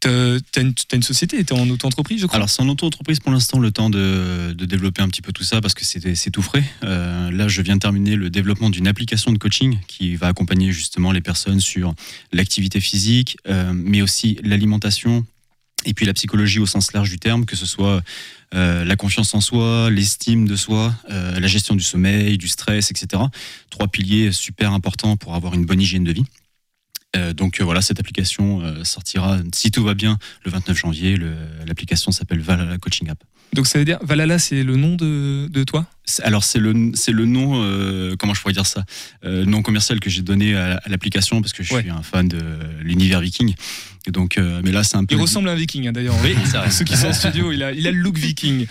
T'as 0.00 0.38
t'as 0.52 0.62
une, 0.62 1.02
société, 1.02 1.42
t'es 1.42 1.52
en 1.52 1.68
auto-entreprise 1.68 2.20
je 2.20 2.26
crois 2.26 2.36
Alors 2.36 2.48
c'est 2.48 2.62
en 2.62 2.68
auto-entreprise 2.68 3.18
pour 3.18 3.32
l'instant, 3.32 3.58
le 3.58 3.72
temps 3.72 3.90
de, 3.90 4.52
développer 4.52 5.02
un 5.02 5.08
petit 5.08 5.22
peu 5.22 5.32
tout 5.32 5.42
ça 5.42 5.60
parce 5.60 5.74
que 5.74 5.84
c'est 5.84 6.30
tout 6.30 6.42
frais. 6.42 6.62
Euh, 6.84 7.30
là, 7.32 7.48
je 7.48 7.62
viens 7.62 7.74
de 7.74 7.80
terminer 7.80 8.14
le 8.14 8.30
développement 8.30 8.70
d'une 8.70 8.86
application 8.86 9.32
de 9.32 9.38
coaching 9.38 9.78
qui 9.88 10.14
va 10.14 10.28
accompagner 10.28 10.70
justement 10.72 11.10
les 11.10 11.20
personnes 11.20 11.60
sur 11.60 11.94
l'activité 12.32 12.80
physique, 12.80 13.38
euh, 13.48 13.72
mais 13.74 14.02
aussi 14.02 14.38
l'alimentation 14.44 15.26
et 15.84 15.94
puis 15.94 16.06
la 16.06 16.12
psychologie 16.12 16.58
au 16.58 16.66
sens 16.66 16.92
large 16.92 17.10
du 17.10 17.18
terme, 17.18 17.44
que 17.44 17.56
ce 17.56 17.66
soit 17.66 18.02
euh, 18.54 18.84
la 18.84 18.96
confiance 18.96 19.34
en 19.34 19.40
soi, 19.40 19.90
l'estime 19.90 20.46
de 20.46 20.56
soi, 20.56 20.94
la 21.08 21.46
gestion 21.46 21.74
du 21.74 21.84
sommeil, 21.84 22.36
du 22.36 22.48
stress, 22.48 22.90
etc. 22.90 23.22
Trois 23.70 23.88
piliers 23.88 24.32
super 24.32 24.72
importants 24.72 25.16
pour 25.16 25.34
avoir 25.34 25.54
une 25.54 25.64
bonne 25.64 25.80
hygiène 25.80 26.04
de 26.04 26.12
vie. 26.12 26.24
Euh, 27.16 27.32
donc 27.32 27.60
euh, 27.60 27.64
voilà, 27.64 27.80
cette 27.80 28.00
application 28.00 28.60
euh, 28.60 28.84
sortira, 28.84 29.38
si 29.54 29.70
tout 29.70 29.82
va 29.82 29.94
bien, 29.94 30.18
le 30.44 30.50
29 30.50 30.76
janvier. 30.76 31.16
L'application 31.66 32.12
s'appelle 32.12 32.40
Valhalla 32.40 32.78
Coaching 32.78 33.08
App. 33.10 33.22
Donc 33.54 33.66
ça 33.66 33.78
veut 33.78 33.84
dire, 33.84 33.98
Valhalla 34.02 34.38
c'est 34.38 34.62
le 34.62 34.76
nom 34.76 34.94
de, 34.96 35.48
de 35.48 35.64
toi? 35.64 35.86
Alors 36.22 36.44
c'est 36.44 36.58
le 36.58 36.92
c'est 36.94 37.12
le 37.12 37.24
nom 37.24 37.62
euh, 37.62 38.14
comment 38.18 38.34
je 38.34 38.40
pourrais 38.40 38.54
dire 38.54 38.66
ça? 38.66 38.84
Euh, 39.24 39.44
nom 39.44 39.62
commercial 39.62 40.00
que 40.00 40.10
j'ai 40.10 40.22
donné 40.22 40.54
à, 40.54 40.76
à 40.76 40.88
l'application 40.88 41.40
parce 41.40 41.52
que 41.52 41.62
je 41.62 41.74
Ouais. 41.74 41.82
suis 41.82 41.90
un 41.90 42.02
fan 42.02 42.28
de 42.28 42.38
l'univers 42.82 43.20
viking 43.20 43.54
et 44.06 44.10
donc 44.10 44.38
euh, 44.38 44.60
mais 44.64 44.70
là 44.72 44.84
c'est 44.84 44.96
un 44.96 45.04
peu 45.04 45.14
Il 45.14 45.20
ressemble 45.20 45.48
à 45.48 45.52
un 45.52 45.54
viking 45.56 45.86
hein, 45.88 45.92
d'ailleurs. 45.92 46.14
Oui. 46.22 46.34
Ceux 46.70 46.84
qui 46.84 46.96
sont 46.96 47.08
en 47.08 47.12
studio, 47.12 47.52
il 47.52 47.62
a, 47.62 47.72
il 47.72 47.86
a 47.86 47.90
le 47.90 47.98
look 47.98 48.16
viking. 48.18 48.66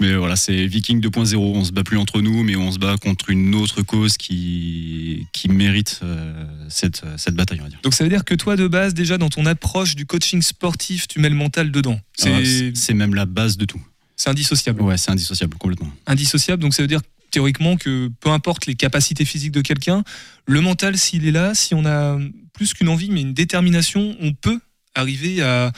mais 0.00 0.14
voilà 0.14 0.34
c'est 0.36 0.66
Viking 0.66 1.00
2.0 1.00 1.36
on 1.36 1.64
se 1.64 1.70
bat 1.72 1.84
plus 1.84 1.98
entre 1.98 2.20
nous 2.20 2.42
mais 2.42 2.56
on 2.56 2.72
se 2.72 2.78
bat 2.78 2.96
contre 3.00 3.30
une 3.30 3.54
autre 3.54 3.82
cause 3.82 4.16
qui 4.16 5.26
qui 5.32 5.48
mérite 5.48 6.00
euh, 6.02 6.44
cette 6.68 7.02
cette 7.16 7.34
bataille 7.34 7.60
on 7.60 7.64
va 7.64 7.68
dire. 7.70 7.78
Donc 7.82 7.94
ça 7.94 8.02
veut 8.02 8.10
dire 8.10 8.24
que 8.24 8.34
toi 8.34 8.56
de 8.56 8.66
base 8.66 8.94
déjà 8.94 9.18
dans 9.18 9.28
ton 9.28 9.46
approche 9.46 9.94
du 9.94 10.06
coaching 10.06 10.42
sportif, 10.42 11.06
tu 11.06 11.20
mets 11.20 11.28
le 11.28 11.36
mental 11.36 11.70
dedans. 11.70 12.00
Ah, 12.24 12.28
c'est 12.74 12.94
même 12.94 13.14
la 13.14 13.26
base 13.26 13.56
de 13.56 13.64
tout. 13.66 13.80
C'est 14.22 14.30
indissociable. 14.30 14.82
Ouais 14.82 14.96
c'est 14.96 15.10
indissociable 15.10 15.56
complètement. 15.58 15.90
Indissociable, 16.06 16.62
donc 16.62 16.74
ça 16.74 16.82
veut 16.82 16.88
dire 16.88 17.00
théoriquement 17.30 17.76
que 17.76 18.08
peu 18.20 18.30
importe 18.30 18.66
les 18.66 18.74
capacités 18.74 19.24
physiques 19.24 19.52
de 19.52 19.62
quelqu'un, 19.62 20.04
le 20.46 20.60
mental 20.60 20.96
s'il 20.96 21.26
est 21.26 21.32
là, 21.32 21.54
si 21.54 21.74
on 21.74 21.84
a 21.86 22.18
plus 22.52 22.74
qu'une 22.74 22.88
envie 22.88 23.10
mais 23.10 23.22
une 23.22 23.34
détermination, 23.34 24.16
on 24.20 24.32
peut 24.32 24.60
arriver 24.94 25.42
à, 25.42 25.72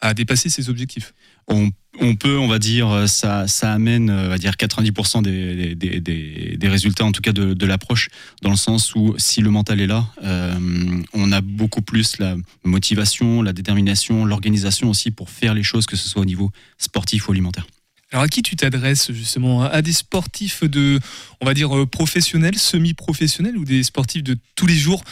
à 0.00 0.14
dépasser 0.14 0.48
ses 0.48 0.70
objectifs. 0.70 1.14
on, 1.46 1.70
on 2.00 2.16
peut, 2.16 2.38
on 2.38 2.48
va 2.48 2.58
dire, 2.58 3.08
ça, 3.08 3.46
ça 3.46 3.72
amène, 3.72 4.10
on 4.10 4.28
va 4.28 4.38
dire, 4.38 4.52
90% 4.52 5.22
des, 5.22 5.74
des, 5.74 6.00
des, 6.00 6.56
des 6.56 6.68
résultats, 6.68 7.04
en 7.04 7.12
tout 7.12 7.20
cas 7.20 7.32
de, 7.32 7.54
de 7.54 7.66
l'approche, 7.66 8.08
dans 8.42 8.50
le 8.50 8.56
sens 8.56 8.94
où 8.94 9.14
si 9.18 9.40
le 9.40 9.50
mental 9.50 9.80
est 9.80 9.86
là, 9.86 10.06
euh, 10.22 11.02
on 11.12 11.32
a 11.32 11.40
beaucoup 11.40 11.82
plus 11.82 12.18
la 12.18 12.36
motivation, 12.64 13.42
la 13.42 13.52
détermination, 13.52 14.24
l'organisation 14.24 14.90
aussi 14.90 15.10
pour 15.10 15.30
faire 15.30 15.54
les 15.54 15.62
choses, 15.62 15.86
que 15.86 15.96
ce 15.96 16.08
soit 16.08 16.22
au 16.22 16.26
niveau 16.26 16.50
sportif 16.78 17.28
ou 17.28 17.32
alimentaire. 17.32 17.66
Alors 18.14 18.22
à 18.26 18.28
qui 18.28 18.42
tu 18.42 18.54
t'adresses 18.54 19.10
justement? 19.10 19.62
À 19.64 19.82
des 19.82 19.92
sportifs 19.92 20.62
de, 20.62 21.00
on 21.40 21.46
va 21.46 21.52
dire, 21.52 21.76
euh, 21.76 21.84
professionnels, 21.84 22.56
semi-professionnels 22.56 23.56
ou 23.58 23.64
des 23.64 23.82
sportifs 23.82 24.22
de 24.22 24.36
tous 24.54 24.68
les 24.68 24.76
jours? 24.76 25.02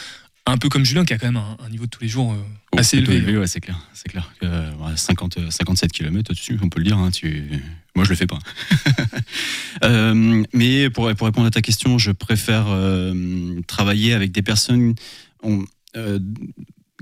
Un 0.45 0.57
peu 0.57 0.69
comme 0.69 0.85
Julien 0.85 1.03
qui 1.03 1.11
a 1.13 1.17
quand 1.17 1.27
même 1.27 1.35
un, 1.35 1.57
un 1.65 1.69
niveau 1.69 1.83
de 1.83 1.89
tous 1.89 2.01
les 2.01 2.07
jours 2.07 2.31
euh, 2.31 2.77
assez 2.79 2.95
Plutôt 2.97 3.11
élevé. 3.11 3.37
ouais, 3.37 3.47
c'est 3.47 3.59
clair. 3.59 3.77
C'est 3.93 4.07
clair. 4.07 4.31
que, 4.39 4.45
euh, 4.45 4.71
ouais, 4.75 4.95
50, 4.95 5.37
euh, 5.37 5.51
57 5.51 5.91
km 5.91 6.31
au-dessus, 6.31 6.57
on 6.61 6.69
peut 6.69 6.79
le 6.79 6.85
dire. 6.85 6.97
hein, 6.97 7.11
tu... 7.11 7.43
Moi, 7.93 8.05
je 8.05 8.09
le 8.09 8.15
fais 8.15 8.25
pas. 8.27 8.39
Euh, 9.83 10.43
mais 10.53 10.89
pour, 10.91 11.13
pour 11.15 11.25
répondre 11.27 11.47
à 11.47 11.51
ta 11.51 11.61
question, 11.61 11.97
je 11.97 12.11
préfère 12.11 12.67
travailler 13.67 14.13
avec 14.13 14.31
des 14.31 14.43
personnes 14.43 14.93
on- 15.41 15.65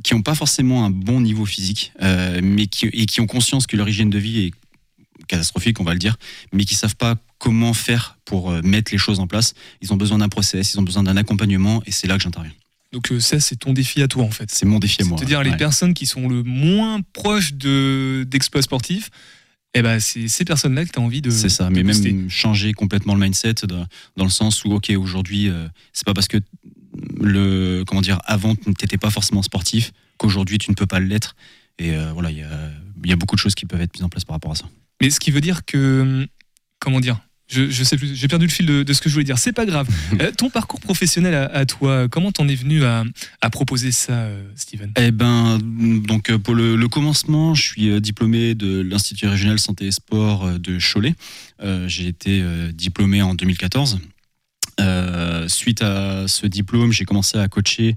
qui 0.03 0.15
n'ont 0.15 0.21
pas 0.23 0.33
forcément 0.33 0.85
un 0.85 0.89
bon 0.89 1.19
niveau 1.21 1.45
physique, 1.45 1.91
mais 2.41 2.65
qui, 2.67 2.87
et 2.87 3.05
qui 3.05 3.21
ont 3.21 3.27
conscience 3.27 3.67
que 3.67 3.75
leur 3.77 3.87
hygiène 3.87 4.09
de 4.09 4.17
vie 4.17 4.45
est 4.45 4.51
catastrophique, 5.31 5.79
on 5.79 5.83
va 5.83 5.93
le 5.93 5.99
dire, 5.99 6.17
mais 6.53 6.65
qui 6.65 6.75
savent 6.75 6.95
pas 6.95 7.15
comment 7.39 7.73
faire 7.73 8.17
pour 8.25 8.51
euh, 8.51 8.61
mettre 8.61 8.91
les 8.91 8.97
choses 8.97 9.19
en 9.19 9.27
place. 9.27 9.53
Ils 9.81 9.91
ont 9.91 9.97
besoin 9.97 10.19
d'un 10.19 10.29
process, 10.29 10.73
ils 10.73 10.79
ont 10.79 10.83
besoin 10.83 11.03
d'un 11.03 11.17
accompagnement, 11.17 11.81
et 11.85 11.91
c'est 11.91 12.07
là 12.07 12.17
que 12.17 12.23
j'interviens. 12.23 12.53
Donc 12.91 13.11
euh, 13.11 13.19
ça, 13.19 13.39
c'est 13.39 13.55
ton 13.55 13.73
défi 13.73 14.01
à 14.01 14.07
toi 14.07 14.23
en 14.23 14.31
fait. 14.31 14.49
C'est 14.51 14.65
mon 14.65 14.79
défi 14.79 15.01
à 15.01 15.05
moi. 15.05 15.17
C'est-à-dire 15.17 15.43
les 15.43 15.55
personnes 15.55 15.93
qui 15.93 16.05
sont 16.05 16.27
le 16.27 16.43
moins 16.43 17.01
proches 17.13 17.53
de 17.53 18.25
d'exploits 18.27 18.61
sportifs, 18.61 19.09
eh 19.73 19.81
ben 19.81 19.99
c'est 19.99 20.27
ces 20.27 20.43
personnes-là 20.43 20.85
que 20.85 20.91
tu 20.91 20.99
as 20.99 21.01
envie 21.01 21.21
de. 21.21 21.29
C'est 21.29 21.49
ça, 21.49 21.69
de 21.69 21.73
mais 21.73 21.83
booster. 21.83 22.11
même 22.11 22.29
changer 22.29 22.73
complètement 22.73 23.15
le 23.15 23.21
mindset 23.21 23.55
dans, 23.63 23.87
dans 24.17 24.25
le 24.25 24.29
sens 24.29 24.65
où, 24.65 24.73
ok, 24.73 24.91
aujourd'hui, 24.97 25.49
euh, 25.49 25.67
c'est 25.93 26.05
pas 26.05 26.13
parce 26.13 26.27
que 26.27 26.37
le, 27.21 27.83
comment 27.87 28.01
dire, 28.01 28.19
avant, 28.25 28.55
tu 28.55 28.69
n'étais 28.69 28.97
pas 28.97 29.09
forcément 29.09 29.41
sportif 29.41 29.93
qu'aujourd'hui, 30.17 30.57
tu 30.57 30.69
ne 30.71 30.75
peux 30.75 30.85
pas 30.85 30.99
l'être. 30.99 31.35
Et 31.79 31.95
euh, 31.95 32.11
voilà, 32.13 32.31
il 32.31 32.37
y 32.37 32.43
a, 32.43 32.49
il 33.03 33.09
y 33.09 33.13
a 33.13 33.15
beaucoup 33.15 33.35
de 33.35 33.41
choses 33.41 33.55
qui 33.55 33.65
peuvent 33.65 33.81
être 33.81 33.93
mises 33.93 34.03
en 34.03 34.09
place 34.09 34.25
par 34.25 34.35
rapport 34.35 34.51
à 34.51 34.55
ça. 34.55 34.65
Mais 35.01 35.09
ce 35.09 35.19
qui 35.19 35.31
veut 35.31 35.41
dire 35.41 35.65
que 35.65 36.27
comment 36.79 36.99
dire 36.99 37.19
je, 37.47 37.69
je 37.69 37.83
sais 37.83 37.97
plus, 37.97 38.15
j'ai 38.15 38.29
perdu 38.29 38.45
le 38.45 38.51
fil 38.51 38.65
de, 38.65 38.81
de 38.83 38.93
ce 38.93 39.01
que 39.01 39.09
je 39.09 39.13
voulais 39.13 39.25
dire. 39.25 39.37
C'est 39.37 39.51
pas 39.51 39.65
grave. 39.65 39.87
Euh, 40.21 40.31
ton 40.31 40.49
parcours 40.49 40.79
professionnel 40.79 41.33
à, 41.33 41.45
à 41.47 41.65
toi, 41.65 42.07
comment 42.07 42.31
t'en 42.31 42.47
es 42.47 42.55
venu 42.55 42.83
à, 42.85 43.03
à 43.41 43.49
proposer 43.49 43.91
ça, 43.91 44.13
euh, 44.13 44.43
Steven? 44.55 44.91
Eh 44.97 45.11
ben, 45.11 45.57
donc 45.59 46.29
euh, 46.29 46.37
pour 46.37 46.53
le, 46.53 46.75
le 46.77 46.87
commencement, 46.87 47.53
je 47.53 47.61
suis 47.61 47.89
euh, 47.89 47.99
diplômé 47.99 48.55
de 48.55 48.81
l'Institut 48.81 49.27
régional 49.27 49.59
santé 49.59 49.87
et 49.87 49.91
sport 49.91 50.45
euh, 50.45 50.57
de 50.59 50.77
Cholet. 50.79 51.13
Euh, 51.61 51.87
J'ai 51.89 52.07
été 52.07 52.41
euh, 52.41 52.71
diplômé 52.71 53.21
en 53.21 53.35
2014. 53.35 53.99
Euh, 54.79 55.47
suite 55.47 55.81
à 55.81 56.27
ce 56.27 56.47
diplôme, 56.47 56.91
j'ai 56.93 57.05
commencé 57.05 57.37
à 57.37 57.47
coacher 57.47 57.89
euh, 57.89 57.95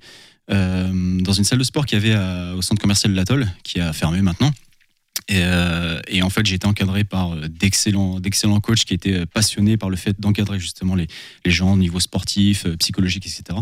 dans 0.49 1.33
une 1.33 1.45
salle 1.45 1.59
de 1.59 1.65
sport 1.65 1.87
qu'il 1.87 2.03
y 2.03 2.13
avait 2.13 2.53
au 2.55 2.63
centre 2.63 2.81
commercial 2.81 3.13
de 3.13 3.17
l'Atoll, 3.17 3.49
qui 3.63 3.81
a 3.81 3.93
fermé 3.93 4.21
maintenant. 4.23 4.53
Et, 5.29 5.41
euh, 5.43 6.01
en 6.23 6.31
fait, 6.31 6.45
j'ai 6.45 6.57
été 6.57 6.67
encadré 6.67 7.05
par 7.05 7.33
euh, 7.33 7.49
d'excellents, 7.49 8.21
coachs 8.61 8.85
qui 8.85 8.95
étaient 8.95 9.21
euh, 9.21 9.27
passionnés 9.27 9.77
par 9.77 9.89
le 9.89 9.97
fait 9.97 10.21
d'encadrer 10.21 10.61
justement 10.61 10.95
les, 10.95 11.07
les 11.45 11.51
gens 11.51 11.73
au 11.73 11.77
niveau 11.77 11.99
sportif, 11.99 12.67
euh, 12.67 12.77
psychologique, 12.77 13.27
etc. 13.27 13.59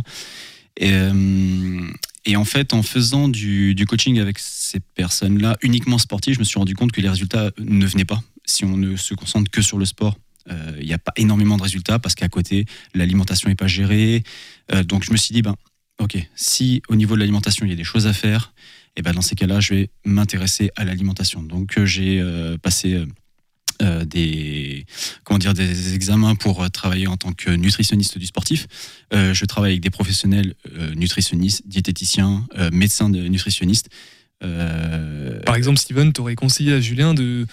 Et, 0.77 0.93
euh, 0.93 2.37
en 2.37 2.45
fait, 2.45 2.73
en 2.73 2.83
faisant 2.83 3.29
du, 3.29 3.85
coaching 3.89 4.19
avec 4.19 4.39
ces 4.39 4.81
personnes-là, 4.81 5.57
uniquement 5.63 5.99
sportives, 5.99 6.35
je 6.35 6.39
me 6.41 6.45
suis 6.45 6.59
rendu 6.59 6.75
compte 6.75 6.93
que 6.93 7.01
les 7.01 7.09
résultats 7.09 7.51
ne 7.59 7.87
venaient 7.87 8.05
pas. 8.05 8.23
Si 8.45 8.65
on 8.65 8.77
ne 8.77 8.97
se 8.97 9.15
concentre 9.15 9.51
que 9.51 9.63
sur 9.63 9.79
le 9.79 9.85
sport, 9.85 10.17
euh, 10.51 10.77
il 10.81 10.87
n'y 10.87 10.93
a 10.93 10.99
pas 10.99 11.13
énormément 11.17 11.57
de 11.57 11.63
résultats 11.63 11.99
parce 11.99 12.15
qu'à 12.15 12.29
côté, 12.29 12.67
l'alimentation 12.95 13.49
n'est 13.49 13.55
pas 13.55 13.69
gérée. 13.69 14.25
Euh, 14.73 14.83
donc 14.83 15.05
je 15.05 15.13
me 15.13 15.17
suis 15.17 15.33
dit, 15.33 15.43
ben, 15.43 15.55
ok, 16.03 16.19
si 16.35 16.83
au 16.89 16.97
niveau 16.97 17.15
de 17.15 17.21
l'alimentation, 17.21 17.65
il 17.65 17.71
y 17.71 17.73
a 17.73 17.77
des 17.77 17.85
choses 17.85 18.07
à 18.07 18.13
faire, 18.13 18.53
et 18.97 19.03
ben 19.03 19.13
dans 19.13 19.23
ces 19.23 19.35
cas-là, 19.35 19.61
je 19.61 19.75
vais 19.75 19.91
m'intéresser 20.05 20.71
à 20.77 20.85
l'alimentation. 20.85 21.43
Donc 21.43 21.79
euh, 21.79 21.87
j'ai 21.87 22.21
euh, 22.21 22.59
passé 22.59 23.03
euh, 23.81 24.05
des 24.05 24.85
comment 25.25 25.39
dire 25.39 25.55
des 25.55 25.95
examens 25.95 26.35
pour 26.35 26.69
travailler 26.71 27.07
en 27.07 27.17
tant 27.17 27.33
que 27.33 27.51
nutritionniste 27.51 28.19
du 28.19 28.27
sportif. 28.27 28.67
Je 29.13 29.45
travaille 29.45 29.73
avec 29.73 29.83
des 29.83 29.91
professionnels 29.91 30.55
nutritionnistes, 30.95 31.67
diététiciens, 31.67 32.47
médecins 32.73 33.09
de 33.09 33.27
nutritionnistes. 33.29 33.89
Par 34.41 35.57
exemple, 35.57 35.79
Steven, 35.79 36.13
t'aurais 36.13 36.35
conseillé 36.35 36.75
à 36.75 36.81
Julien 36.81 37.15
de, 37.15 37.47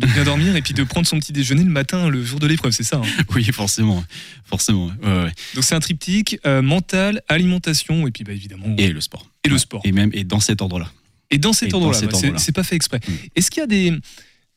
de 0.00 0.06
bien 0.06 0.24
dormir 0.24 0.54
et 0.56 0.62
puis 0.62 0.74
de 0.74 0.82
prendre 0.84 1.06
son 1.06 1.18
petit 1.18 1.32
déjeuner 1.32 1.64
le 1.64 1.70
matin, 1.70 2.08
le 2.10 2.22
jour 2.22 2.38
de 2.38 2.46
l'épreuve, 2.46 2.72
c'est 2.72 2.82
ça 2.84 2.98
hein? 2.98 3.24
Oui, 3.34 3.44
forcément, 3.44 4.04
forcément. 4.44 4.86
ouais, 4.86 4.92
ouais, 5.08 5.22
ouais. 5.24 5.32
Donc 5.54 5.64
c'est 5.64 5.74
un 5.74 5.80
triptyque 5.80 6.38
euh, 6.46 6.60
mental, 6.60 7.22
alimentation 7.28 8.06
et 8.06 8.10
puis 8.10 8.22
bah, 8.24 8.32
évidemment 8.32 8.74
Et 8.76 8.88
le 8.90 9.00
sport. 9.00 9.30
et 9.44 9.48
le 9.48 9.56
sport. 9.58 9.80
Et 9.84 9.92
même 9.92 10.10
et 10.12 10.24
dans 10.24 10.40
cet 10.40 10.60
ordre-là. 10.60 10.92
Et 11.30 11.38
dans 11.38 11.52
cet 11.54 11.72
ordre-là, 11.72 11.92
bah, 11.92 11.98
c'est- 12.10 12.14
ordre-là. 12.14 12.38
c'est 12.38 12.52
pas 12.52 12.62
fait 12.62 12.76
exprès. 12.76 13.00
Mm. 13.08 13.12
Est-ce 13.36 13.50
qu'il 13.50 13.60
y 13.60 13.64
a 13.64 13.66
des, 13.66 13.92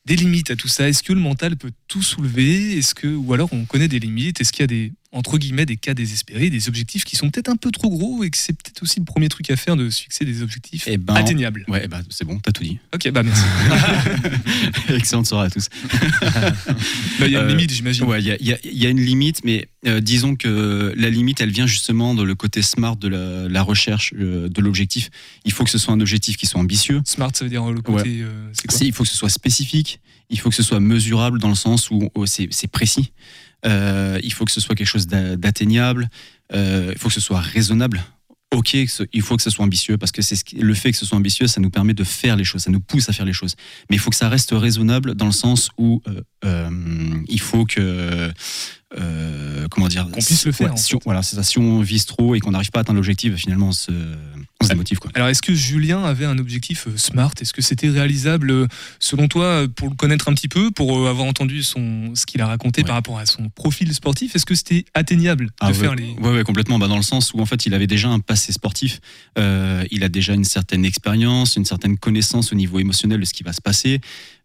des 0.04 0.16
limites 0.16 0.50
à 0.50 0.56
tout 0.56 0.68
ça? 0.68 0.88
Est-ce 0.88 1.02
que 1.02 1.12
le 1.14 1.20
mental 1.20 1.56
peut 1.56 1.70
tout 1.88 2.02
soulever? 2.02 2.76
Est-ce 2.78 2.94
que 2.94 3.06
ou 3.08 3.32
alors 3.32 3.48
on 3.52 3.64
connaît 3.64 3.88
des 3.88 3.98
limites? 3.98 4.40
Est-ce 4.42 4.52
qu'il 4.52 4.62
y 4.62 4.64
a 4.64 4.66
des 4.68 4.92
entre 5.12 5.38
guillemets, 5.38 5.66
des 5.66 5.76
cas 5.76 5.92
désespérés, 5.92 6.50
des 6.50 6.68
objectifs 6.68 7.04
qui 7.04 7.16
sont 7.16 7.30
peut-être 7.30 7.48
un 7.48 7.56
peu 7.56 7.72
trop 7.72 7.88
gros 7.90 8.22
et 8.22 8.30
que 8.30 8.38
c'est 8.38 8.52
peut-être 8.52 8.80
aussi 8.82 9.00
le 9.00 9.04
premier 9.04 9.28
truc 9.28 9.50
à 9.50 9.56
faire 9.56 9.74
de 9.76 9.90
se 9.90 10.02
fixer 10.02 10.24
des 10.24 10.40
objectifs 10.42 10.84
Eh 10.86 10.98
ben, 10.98 11.14
atteignables. 11.14 11.64
Ouais, 11.66 11.88
bah, 11.88 12.00
c'est 12.10 12.24
bon, 12.24 12.38
t'as 12.38 12.52
tout 12.52 12.62
dit. 12.62 12.78
Ok, 12.94 13.10
bah 13.10 13.24
merci. 13.24 13.42
Excellente 14.88 15.26
soirée 15.26 15.46
à 15.46 15.50
tous. 15.50 15.68
Bah, 17.18 17.26
Il 17.26 17.32
y 17.32 17.36
a 17.36 17.40
une 17.40 17.46
Euh, 17.46 17.48
limite, 17.50 17.72
j'imagine. 17.72 18.04
Ouais, 18.06 18.20
il 18.20 18.26
y 18.26 18.30
a, 18.32 18.36
y 18.40 18.56
y 18.64 18.86
une 18.86 19.00
limite, 19.00 19.42
mais 19.44 19.68
euh, 19.86 20.00
disons 20.00 20.36
que 20.36 20.94
la 20.96 21.10
limite, 21.10 21.40
elle 21.40 21.50
vient 21.50 21.66
justement 21.66 22.14
dans 22.14 22.24
le 22.24 22.34
côté 22.34 22.62
smart 22.62 22.96
de 22.96 23.08
la, 23.08 23.48
la 23.48 23.62
recherche 23.62 24.14
euh, 24.18 24.48
de 24.48 24.60
l'objectif. 24.60 25.10
Il 25.44 25.52
faut 25.52 25.64
que 25.64 25.70
ce 25.70 25.78
soit 25.78 25.92
un 25.92 26.00
objectif 26.00 26.36
qui 26.36 26.46
soit 26.46 26.60
ambitieux. 26.60 27.02
Smart, 27.04 27.30
ça 27.34 27.44
veut 27.44 27.50
dire 27.50 27.64
le 27.70 27.80
côté. 27.82 28.20
euh, 28.22 28.48
c'est 28.52 28.66
quoi 28.68 28.78
C'est- 28.78 28.86
il 28.86 28.92
faut 28.92 29.02
que 29.04 29.08
ce 29.10 29.16
soit 29.16 29.28
spécifique, 29.28 30.00
il 30.30 30.38
faut 30.38 30.48
que 30.50 30.54
ce 30.56 30.62
soit 30.62 30.80
mesurable 30.80 31.38
dans 31.40 31.48
le 31.48 31.54
sens 31.54 31.90
où 31.90 32.10
oh, 32.14 32.26
c'est 32.26 32.48
précis. 32.70 33.12
Euh, 33.66 34.18
il 34.22 34.32
faut 34.32 34.44
que 34.44 34.50
ce 34.52 34.60
soit 34.60 34.74
quelque 34.74 34.86
chose 34.86 35.06
d'a- 35.06 35.36
d'atteignable. 35.36 36.08
Euh, 36.52 36.90
il 36.92 36.98
faut 36.98 37.08
que 37.08 37.14
ce 37.14 37.20
soit 37.20 37.40
raisonnable. 37.40 38.02
Ok, 38.52 38.74
il 38.74 39.22
faut 39.22 39.36
que 39.36 39.42
ce 39.44 39.50
soit 39.50 39.64
ambitieux 39.64 39.96
parce 39.96 40.10
que 40.10 40.22
c'est 40.22 40.36
le 40.54 40.74
fait 40.74 40.90
que 40.90 40.98
ce 40.98 41.06
soit 41.06 41.16
ambitieux, 41.16 41.46
ça 41.46 41.60
nous 41.60 41.70
permet 41.70 41.94
de 41.94 42.02
faire 42.02 42.34
les 42.34 42.42
choses, 42.42 42.62
ça 42.62 42.72
nous 42.72 42.80
pousse 42.80 43.08
à 43.08 43.12
faire 43.12 43.24
les 43.24 43.32
choses. 43.32 43.54
Mais 43.88 43.94
il 43.96 44.00
faut 44.00 44.10
que 44.10 44.16
ça 44.16 44.28
reste 44.28 44.50
raisonnable 44.50 45.14
dans 45.14 45.26
le 45.26 45.30
sens 45.32 45.70
où 45.78 46.02
euh, 46.44 47.22
il 47.28 47.40
faut 47.40 47.64
que 47.64 48.32
euh, 48.98 49.66
comment 49.70 49.88
dire 49.88 50.04
Qu'on 50.10 50.20
puisse 50.20 50.44
le 50.46 50.52
faire, 50.52 50.76
si 50.78 50.94
on- 50.96 51.00
voilà, 51.04 51.22
ça. 51.22 51.42
Si 51.42 51.58
on 51.58 51.80
vise 51.80 52.06
trop 52.06 52.34
et 52.34 52.40
qu'on 52.40 52.50
n'arrive 52.50 52.70
pas 52.70 52.80
à 52.80 52.82
atteindre 52.82 52.96
l'objectif, 52.96 53.34
finalement, 53.36 53.68
on 53.68 53.72
se, 53.72 53.92
on 54.60 54.64
se 54.64 54.68
démotive 54.70 54.98
quoi. 54.98 55.10
Alors, 55.14 55.28
est-ce 55.28 55.42
que 55.42 55.54
Julien 55.54 56.02
avait 56.04 56.24
un 56.24 56.38
objectif 56.38 56.86
euh, 56.88 56.96
smart? 56.96 57.30
Est-ce 57.40 57.52
que 57.52 57.62
c'était 57.62 57.88
réalisable, 57.88 58.50
euh, 58.50 58.66
selon 58.98 59.28
toi, 59.28 59.66
pour 59.76 59.88
le 59.88 59.94
connaître 59.94 60.28
un 60.28 60.34
petit 60.34 60.48
peu, 60.48 60.70
pour 60.72 61.06
avoir 61.08 61.26
entendu 61.26 61.62
son, 61.62 62.14
ce 62.14 62.26
qu'il 62.26 62.40
a 62.40 62.46
raconté 62.46 62.80
Ouais. 62.80 62.86
par 62.86 62.96
rapport 62.96 63.18
à 63.18 63.26
son 63.26 63.48
profil 63.48 63.92
sportif? 63.94 64.34
Est-ce 64.34 64.46
que 64.46 64.54
c'était 64.54 64.84
atteignable 64.94 65.46
de 65.46 65.52
Ah 65.60 65.68
ouais, 65.68 65.74
faire 65.74 65.94
les. 65.94 66.12
ouais, 66.20 66.30
ouais, 66.32 66.42
complètement. 66.44 66.78
Bah, 66.78 66.88
dans 66.88 66.96
le 66.96 67.02
sens 67.02 67.32
où 67.32 67.40
en 67.40 67.46
fait, 67.46 67.66
il 67.66 67.74
avait 67.74 67.86
déjà 67.86 68.08
un 68.08 68.20
passé 68.20 68.52
sportif. 68.52 69.00
Euh, 69.38 69.84
il 69.92 70.02
a 70.04 70.08
déjà 70.08 70.34
une 70.34 70.44
certaine 70.44 70.84
expérience, 70.84 71.56
une 71.56 71.64
certaine 71.64 71.96
connaissance 71.96 72.52
au 72.52 72.56
niveau 72.56 72.80
émotionnel 72.80 73.20
de 73.20 73.24
ce 73.24 73.32
qui 73.34 73.44
va 73.44 73.52
se 73.52 73.60
passer. 73.60 74.00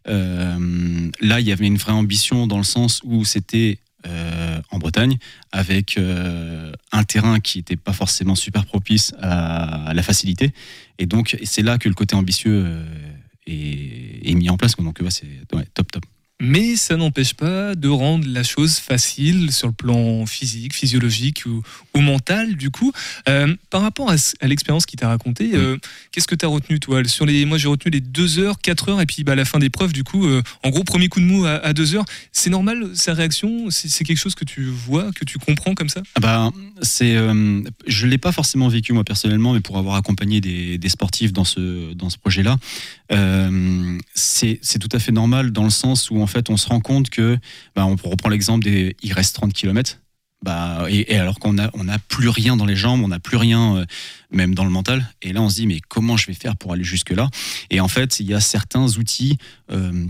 Euh, 0.08 1.10
là, 1.20 1.40
il 1.40 1.46
y 1.46 1.52
avait 1.52 1.66
une 1.66 1.76
vraie 1.78 1.92
ambition 1.92 2.46
dans 2.46 2.58
le 2.58 2.64
sens 2.64 3.00
où 3.04 3.24
c'était 3.24 3.78
euh, 4.06 4.60
en 4.70 4.78
Bretagne 4.78 5.18
avec 5.52 5.98
euh, 5.98 6.72
un 6.92 7.04
terrain 7.04 7.40
qui 7.40 7.58
n'était 7.58 7.76
pas 7.76 7.92
forcément 7.92 8.34
super 8.34 8.64
propice 8.66 9.14
à, 9.20 9.92
la 9.94 10.02
facilité. 10.02 10.52
Et 10.98 11.06
donc, 11.06 11.36
c'est 11.44 11.62
là 11.62 11.78
que 11.78 11.88
le 11.88 11.94
côté 11.94 12.14
ambitieux 12.14 12.64
euh, 12.66 12.84
est, 13.46 14.34
mis 14.34 14.48
en 14.50 14.56
place. 14.56 14.76
Donc, 14.76 14.98
ouais, 15.00 15.10
c'est 15.10 15.26
top, 15.74 15.90
top. 15.90 16.04
Mais 16.38 16.76
ça 16.76 16.96
n'empêche 16.98 17.32
pas 17.32 17.74
de 17.74 17.88
rendre 17.88 18.26
la 18.28 18.42
chose 18.42 18.76
facile 18.78 19.52
sur 19.52 19.68
le 19.68 19.72
plan 19.72 20.26
physique, 20.26 20.74
physiologique 20.74 21.44
ou, 21.46 21.62
ou 21.94 22.00
mental, 22.02 22.56
du 22.56 22.68
coup. 22.70 22.92
Euh, 23.26 23.54
par 23.70 23.80
rapport 23.80 24.10
à, 24.10 24.18
ce- 24.18 24.34
à 24.40 24.46
l'expérience 24.46 24.84
qu'il 24.84 24.98
t'a 24.98 25.08
racontée, 25.08 25.52
euh, 25.54 25.78
qu'est-ce 26.12 26.28
que 26.28 26.34
tu 26.34 26.44
as 26.44 26.48
retenu, 26.48 26.78
toi? 26.78 27.02
Sur 27.04 27.24
les, 27.24 27.46
Moi, 27.46 27.56
j'ai 27.56 27.68
retenu 27.68 27.90
les 27.90 28.02
2 28.02 28.38
heures, 28.38 28.58
4 28.60 28.90
heures, 28.90 29.00
et 29.00 29.06
puis 29.06 29.24
bah, 29.24 29.32
à 29.32 29.34
la 29.34 29.46
fin 29.46 29.58
des 29.58 29.70
preuves, 29.70 29.94
du 29.94 30.04
coup, 30.04 30.26
euh, 30.26 30.42
en 30.62 30.68
gros, 30.68 30.84
premier 30.84 31.08
coup 31.08 31.20
de 31.20 31.24
mou 31.24 31.46
à, 31.46 31.72
2 31.72 31.94
heures. 31.94 32.04
C'est 32.32 32.50
normal, 32.50 32.90
sa 32.92 33.14
réaction? 33.14 33.70
C'est 33.70 34.04
quelque 34.04 34.18
chose 34.18 34.34
que 34.34 34.44
tu 34.44 34.64
vois, 34.64 35.12
que 35.12 35.24
tu 35.24 35.38
comprends 35.38 35.74
comme 35.74 35.88
ça? 35.88 36.02
Ah 36.16 36.20
bah, 36.20 36.50
c'est, 36.82 37.16
je 37.86 38.06
l'ai 38.06 38.18
pas 38.18 38.32
forcément 38.32 38.68
vécu 38.68 38.92
moi 38.92 39.04
personnellement, 39.04 39.54
mais 39.54 39.60
pour 39.60 39.78
avoir 39.78 39.94
accompagné 39.96 40.42
des, 40.42 40.76
des 40.76 40.88
sportifs 40.90 41.32
dans 41.32 41.44
ce 41.44 41.94
dans 41.94 42.10
ce 42.10 42.18
projet-là, 42.18 42.58
c'est 44.14 44.58
c'est 44.62 44.78
tout 44.78 44.88
à 44.92 44.98
fait 44.98 45.12
normal 45.12 45.50
dans 45.52 45.64
le 45.64 45.70
sens 45.70 46.10
où 46.10 46.20
en 46.26 46.28
fait 46.28 46.50
on 46.50 46.56
se 46.56 46.68
rend 46.68 46.80
compte 46.80 47.08
que, 47.08 47.38
bah, 47.76 47.86
on 47.86 47.94
reprend 47.94 48.30
l'exemple 48.30 48.64
des, 48.64 48.96
il 49.00 49.12
reste 49.12 49.36
30 49.36 49.52
km. 49.52 50.00
Bah, 50.42 50.86
et, 50.88 51.16
alors 51.16 51.38
qu'on 51.38 51.56
a 51.56 51.70
on 51.74 51.88
a 51.88 52.00
plus 52.00 52.28
rien 52.28 52.56
dans 52.56 52.66
les 52.66 52.74
jambes, 52.74 53.00
on 53.04 53.08
n'a 53.08 53.20
plus 53.20 53.36
rien 53.36 53.76
euh, 53.76 53.84
même 54.32 54.56
dans 54.56 54.64
le 54.64 54.70
mental. 54.70 55.06
Et 55.22 55.32
là 55.32 55.40
on 55.40 55.48
se 55.48 55.54
dit 55.54 55.68
mais 55.68 55.78
comment 55.88 56.16
je 56.16 56.26
vais 56.26 56.34
faire 56.34 56.56
pour 56.56 56.72
aller 56.72 56.82
jusque 56.82 57.10
là 57.10 57.30
Et 57.70 57.78
en 57.78 57.86
fait 57.86 58.18
il 58.18 58.26
y 58.26 58.34
a 58.34 58.40
certains 58.40 58.86
outils. 58.98 59.38
euh, 59.70 60.06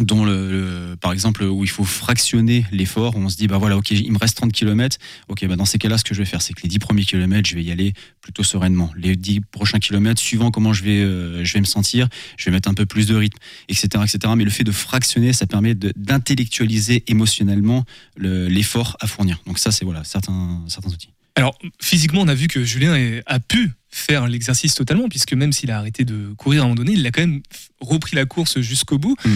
dont 0.00 0.24
le, 0.24 0.50
le- 0.90 0.96
par 0.96 1.12
exemple 1.12 1.44
où 1.44 1.64
il 1.64 1.70
faut 1.70 1.84
fractionner 1.84 2.64
l'effort, 2.72 3.14
on 3.16 3.28
se 3.28 3.36
dit 3.36 3.46
bah 3.46 3.58
voilà 3.58 3.76
ok 3.76 3.90
il 3.90 4.10
me 4.10 4.18
reste 4.18 4.36
30 4.38 4.50
km, 4.52 4.96
ok 5.28 5.46
bah 5.46 5.56
dans 5.56 5.66
ces 5.66 5.76
cas-là 5.78 5.98
ce 5.98 6.04
que 6.04 6.14
je 6.14 6.20
vais 6.20 6.24
faire 6.24 6.40
c'est 6.40 6.54
que 6.54 6.62
les 6.62 6.68
10 6.70 6.78
premiers 6.78 7.04
kilomètres 7.04 7.48
je 7.48 7.54
vais 7.54 7.62
y 7.62 7.70
aller 7.70 7.92
plutôt 8.22 8.42
sereinement, 8.42 8.90
les 8.96 9.16
10 9.16 9.40
prochains 9.50 9.78
kilomètres 9.80 10.20
suivant 10.20 10.50
comment 10.50 10.72
je 10.72 10.82
vais 10.82 11.00
euh, 11.00 11.44
je 11.44 11.52
vais 11.52 11.60
me 11.60 11.66
sentir, 11.66 12.08
je 12.38 12.46
vais 12.46 12.50
mettre 12.52 12.70
un 12.70 12.74
peu 12.74 12.86
plus 12.86 13.06
de 13.06 13.14
rythme, 13.14 13.38
etc 13.68 13.88
etc. 14.02 14.32
Mais 14.36 14.44
le 14.44 14.50
fait 14.50 14.64
de 14.64 14.72
fractionner 14.72 15.32
ça 15.34 15.46
permet 15.46 15.74
d'intellectualiser 15.74 17.04
émotionnellement 17.08 17.84
le- 18.16 18.48
l'effort 18.48 18.96
à 19.00 19.06
fournir. 19.06 19.40
Donc 19.46 19.58
ça 19.58 19.70
c'est 19.72 19.84
voilà 19.84 20.04
certains 20.04 20.62
certains 20.68 20.90
outils. 20.90 21.10
Alors, 21.34 21.58
physiquement, 21.80 22.20
on 22.20 22.28
a 22.28 22.34
vu 22.34 22.46
que 22.46 22.62
Julien 22.62 22.94
a 23.24 23.40
pu 23.40 23.70
faire 23.88 24.28
l'exercice 24.28 24.74
totalement, 24.74 25.08
puisque 25.08 25.32
même 25.32 25.50
s'il 25.54 25.70
a 25.70 25.78
arrêté 25.78 26.04
de 26.04 26.34
courir 26.36 26.60
à 26.60 26.64
un 26.64 26.68
moment 26.68 26.74
donné, 26.74 26.92
il 26.92 27.06
a 27.06 27.10
quand 27.10 27.22
même 27.22 27.40
repris 27.80 28.16
la 28.16 28.26
course 28.26 28.60
jusqu'au 28.60 28.98
bout. 28.98 29.16
Mm. 29.24 29.30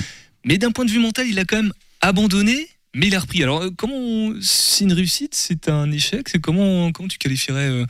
Mais 0.46 0.56
d'un 0.58 0.70
point 0.72 0.84
de 0.86 0.90
vue 0.90 0.98
mental, 1.00 1.26
il 1.28 1.38
a 1.38 1.44
quand 1.44 1.56
même 1.56 1.72
abandonné, 2.00 2.68
mais 2.94 3.08
il 3.08 3.14
a 3.14 3.20
repris. 3.20 3.42
Alors, 3.42 3.62
euh, 3.62 3.70
comment 3.76 4.32
c'est 4.40 4.84
une 4.84 4.92
réussite 4.92 5.34
C'est 5.34 5.68
un 5.68 5.90
échec 5.92 6.28
C'est 6.28 6.40
comment, 6.40 6.90
comment 6.92 7.08
tu 7.08 7.18
qualifierais 7.18 7.68
euh, 7.68 7.84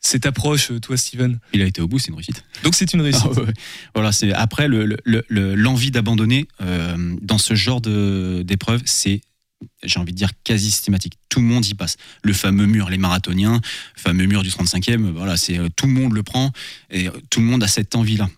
cette 0.00 0.26
approche, 0.26 0.70
euh, 0.70 0.80
toi, 0.80 0.96
Steven? 0.96 1.38
Il 1.52 1.62
a 1.62 1.66
été 1.66 1.80
au 1.80 1.86
bout, 1.88 1.98
c'est 1.98 2.08
une 2.08 2.14
réussite. 2.16 2.44
Donc, 2.64 2.74
c'est 2.74 2.92
une 2.92 3.00
réussite. 3.00 3.22
Ah 3.36 3.40
ouais. 3.40 3.52
Voilà, 3.94 4.12
c'est 4.12 4.32
après 4.32 4.68
le- 4.68 4.84
le- 4.86 4.98
le- 5.04 5.24
le- 5.28 5.54
l'envie 5.54 5.90
d'abandonner 5.90 6.46
euh, 6.60 7.16
dans 7.22 7.38
ce 7.38 7.54
genre 7.54 7.80
de- 7.80 8.42
d'épreuve, 8.44 8.82
c'est 8.84 9.20
j'ai 9.82 10.00
envie 10.00 10.12
de 10.12 10.16
dire 10.16 10.30
quasi 10.42 10.70
systématique. 10.70 11.14
Tout 11.28 11.40
le 11.40 11.44
monde 11.46 11.66
y 11.66 11.74
passe. 11.74 11.96
Le 12.22 12.32
fameux 12.32 12.64
mur, 12.64 12.88
les 12.88 12.96
marathoniens, 12.96 13.60
le 13.96 14.00
fameux 14.00 14.24
mur 14.24 14.42
du 14.42 14.48
35e, 14.48 15.10
voilà, 15.12 15.36
c'est 15.36 15.58
tout 15.76 15.86
le 15.86 15.92
monde 15.92 16.14
le 16.14 16.22
prend 16.22 16.50
et 16.90 17.08
tout 17.28 17.40
le 17.40 17.46
monde 17.46 17.62
a 17.62 17.68
cette 17.68 17.94
envie-là. 17.94 18.30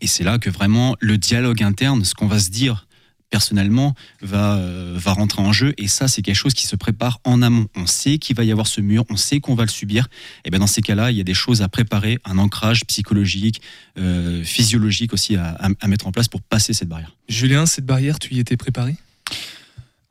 Et 0.00 0.08
c'est 0.08 0.24
là 0.24 0.38
que 0.40 0.50
vraiment 0.50 0.96
le 0.98 1.18
dialogue 1.18 1.62
interne, 1.62 2.04
ce 2.04 2.14
qu'on 2.14 2.26
va 2.26 2.40
se 2.40 2.50
dire 2.50 2.85
personnellement, 3.30 3.94
va, 4.22 4.56
euh, 4.56 4.94
va 4.96 5.12
rentrer 5.12 5.42
en 5.42 5.52
jeu. 5.52 5.74
Et 5.78 5.88
ça, 5.88 6.08
c'est 6.08 6.22
quelque 6.22 6.36
chose 6.36 6.54
qui 6.54 6.66
se 6.66 6.76
prépare 6.76 7.18
en 7.24 7.42
amont. 7.42 7.66
On 7.76 7.86
sait 7.86 8.18
qu'il 8.18 8.36
va 8.36 8.44
y 8.44 8.52
avoir 8.52 8.66
ce 8.66 8.80
mur, 8.80 9.04
on 9.10 9.16
sait 9.16 9.40
qu'on 9.40 9.54
va 9.54 9.64
le 9.64 9.68
subir. 9.70 10.08
Et 10.44 10.50
bien 10.50 10.60
dans 10.60 10.66
ces 10.66 10.82
cas-là, 10.82 11.10
il 11.10 11.16
y 11.16 11.20
a 11.20 11.24
des 11.24 11.34
choses 11.34 11.62
à 11.62 11.68
préparer, 11.68 12.18
un 12.24 12.38
ancrage 12.38 12.84
psychologique, 12.86 13.60
euh, 13.98 14.42
physiologique 14.44 15.12
aussi 15.12 15.36
à, 15.36 15.56
à- 15.60 15.68
à 15.80 15.88
mettre 15.88 16.06
en 16.06 16.12
place 16.12 16.28
pour 16.28 16.40
passer 16.42 16.72
cette 16.72 16.88
barrière. 16.88 17.14
Julien, 17.28 17.66
cette 17.66 17.86
barrière, 17.86 18.18
tu 18.18 18.34
y 18.34 18.38
étais 18.38 18.56
préparé? 18.56 18.94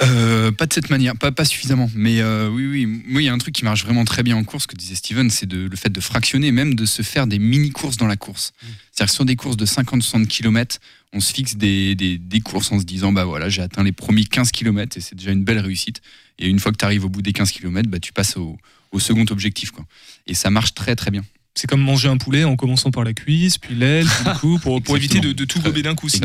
Euh, 0.01 0.51
pas 0.51 0.65
de 0.65 0.73
cette 0.73 0.89
manière, 0.89 1.15
pas, 1.15 1.31
pas 1.31 1.45
suffisamment. 1.45 1.89
Mais 1.95 2.19
euh, 2.19 2.49
oui, 2.49 2.67
oui, 2.67 2.85
moi, 2.85 3.21
il 3.21 3.25
y 3.25 3.29
a 3.29 3.33
un 3.33 3.37
truc 3.37 3.55
qui 3.55 3.63
marche 3.63 3.85
vraiment 3.85 4.03
très 4.03 4.23
bien 4.23 4.35
en 4.35 4.43
course, 4.43 4.67
que 4.67 4.75
disait 4.75 4.95
Steven, 4.95 5.29
c'est 5.29 5.45
de, 5.45 5.67
le 5.69 5.75
fait 5.77 5.89
de 5.89 6.01
fractionner, 6.01 6.51
même 6.51 6.75
de 6.75 6.85
se 6.85 7.01
faire 7.01 7.27
des 7.27 7.39
mini-courses 7.39 7.97
dans 7.97 8.07
la 8.07 8.17
course. 8.17 8.53
C'est-à-dire 8.91 9.11
que 9.11 9.15
sur 9.15 9.25
des 9.25 9.35
courses 9.35 9.57
de 9.57 9.65
50-60 9.65 10.27
km, 10.27 10.79
on 11.13 11.21
se 11.21 11.33
fixe 11.33 11.55
des, 11.55 11.95
des, 11.95 12.17
des 12.17 12.41
courses 12.41 12.71
en 12.71 12.79
se 12.79 12.83
disant, 12.83 13.13
bah 13.13 13.23
voilà, 13.23 13.47
j'ai 13.47 13.61
atteint 13.61 13.83
les 13.83 13.93
premiers 13.93 14.25
15 14.25 14.51
km 14.51 14.97
et 14.97 15.01
c'est 15.01 15.15
déjà 15.15 15.31
une 15.31 15.45
belle 15.45 15.59
réussite. 15.59 16.01
Et 16.39 16.49
une 16.49 16.59
fois 16.59 16.73
que 16.73 16.77
tu 16.77 16.85
arrives 16.85 17.05
au 17.05 17.09
bout 17.09 17.21
des 17.21 17.31
15 17.31 17.51
km, 17.51 17.89
bah, 17.89 17.99
tu 17.99 18.11
passes 18.11 18.35
au, 18.35 18.57
au 18.91 18.99
second 18.99 19.25
objectif. 19.29 19.71
Quoi. 19.71 19.85
Et 20.27 20.33
ça 20.33 20.49
marche 20.49 20.73
très 20.73 20.97
très 20.97 21.11
bien. 21.11 21.23
C'est 21.57 21.67
comme 21.67 21.81
manger 21.81 22.09
un 22.09 22.17
poulet 22.17 22.43
en 22.43 22.57
commençant 22.57 22.91
par 22.91 23.05
la 23.05 23.13
cuisse, 23.13 23.57
puis 23.57 23.75
l'aile, 23.75 24.05
puis 24.05 24.25
le 24.25 24.39
cou, 24.39 24.59
pour, 24.59 24.81
pour 24.81 24.97
éviter 24.97 25.21
de, 25.21 25.31
de 25.31 25.45
tout 25.45 25.61
gober 25.61 25.83
d'un 25.83 25.95
coup. 25.95 26.09
C'est. 26.09 26.19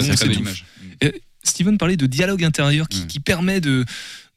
Steven 1.42 1.79
parlait 1.79 1.96
de 1.96 2.07
dialogue 2.07 2.44
intérieur 2.44 2.88
qui, 2.88 3.07
qui 3.07 3.20
permet 3.20 3.61
de, 3.61 3.85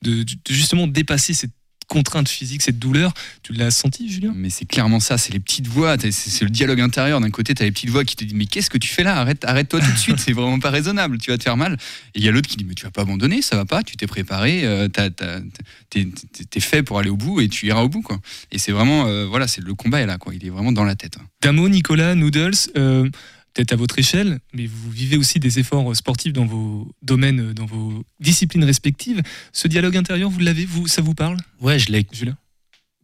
de- 0.01 0.23
de 0.23 0.35
justement 0.49 0.87
dépasser 0.87 1.33
cette 1.33 1.51
contrainte 1.89 2.29
physique, 2.29 2.61
cette 2.61 2.79
douleur. 2.79 3.13
Tu 3.43 3.51
l'as 3.53 3.69
senti, 3.69 4.09
Julien? 4.09 4.31
Mais 4.35 4.49
c'est 4.49 4.63
clairement 4.65 5.01
ça, 5.01 5.17
c'est 5.17 5.33
les 5.33 5.39
petites 5.41 5.67
voix, 5.67 5.97
c'est 5.99 6.41
le 6.43 6.49
dialogue 6.49 6.79
intérieur. 6.79 7.19
D'un 7.19 7.29
côté, 7.29 7.53
tu 7.53 7.61
as 7.61 7.65
les 7.65 7.71
petites 7.73 7.89
voix 7.89 8.05
qui 8.05 8.15
te 8.15 8.23
disent 8.23 8.33
Mais 8.33 8.45
qu'est-ce 8.45 8.69
que 8.69 8.77
tu 8.77 8.87
fais 8.87 9.03
là? 9.03 9.17
Arrête, 9.17 9.43
Arrête-toi 9.43 9.81
tout 9.81 9.91
de 9.91 9.97
suite, 9.97 10.17
c'est 10.19 10.31
vraiment 10.31 10.59
pas 10.59 10.69
raisonnable, 10.71 11.17
tu 11.17 11.29
vas 11.29 11.37
te 11.37 11.43
faire 11.43 11.57
mal. 11.57 11.73
Et 12.15 12.19
il 12.19 12.23
y 12.23 12.29
a 12.29 12.31
l'autre 12.31 12.47
qui 12.47 12.55
dit 12.55 12.63
Mais 12.63 12.73
tu 12.73 12.85
vas 12.85 12.89
pas 12.91 13.01
abandonner, 13.01 13.41
ça 13.41 13.57
va 13.57 13.65
pas, 13.65 13.83
tu 13.83 13.97
t'es 13.97 14.07
préparé, 14.07 14.65
euh, 14.65 14.87
t'es 14.87 16.07
t'es 16.49 16.59
fait 16.59 16.83
pour 16.83 16.99
aller 16.99 17.09
au 17.09 17.17
bout 17.17 17.41
et 17.41 17.49
tu 17.49 17.67
iras 17.67 17.81
au 17.81 17.89
bout. 17.89 18.01
quoi. 18.01 18.17
Et 18.51 18.57
c'est 18.57 18.71
vraiment, 18.71 19.05
euh, 19.07 19.25
voilà, 19.25 19.47
c'est 19.47 19.61
le 19.61 19.73
combat 19.75 19.99
est 20.01 20.05
là, 20.05 20.17
quoi. 20.17 20.33
il 20.33 20.43
est 20.45 20.49
vraiment 20.49 20.71
dans 20.71 20.85
la 20.85 20.95
tête. 20.95 21.17
hein. 21.19 21.25
D'un 21.41 21.51
mot, 21.51 21.67
Nicolas, 21.69 22.15
Noodles, 22.15 22.53
euh, 22.77 23.09
peut-être 23.53 23.73
à 23.73 23.75
votre 23.75 23.99
échelle, 23.99 24.39
mais 24.53 24.65
vous 24.65 24.89
vivez 24.89 25.17
aussi 25.17 25.39
des 25.39 25.59
efforts 25.59 25.95
sportifs 25.95 26.33
dans 26.33 26.45
vos 26.45 26.91
domaines, 27.01 27.53
dans 27.53 27.65
vos 27.65 28.03
disciplines 28.19 28.63
respectives. 28.63 29.21
Ce 29.51 29.67
dialogue 29.67 29.97
intérieur, 29.97 30.29
vous 30.29 30.39
l'avez 30.39 30.65
vous, 30.65 30.87
Ça 30.87 31.01
vous 31.01 31.13
parle, 31.13 31.37
Ouais, 31.61 31.79
je 31.79 31.91
l'ai. 31.91 32.05
Julien? 32.11 32.37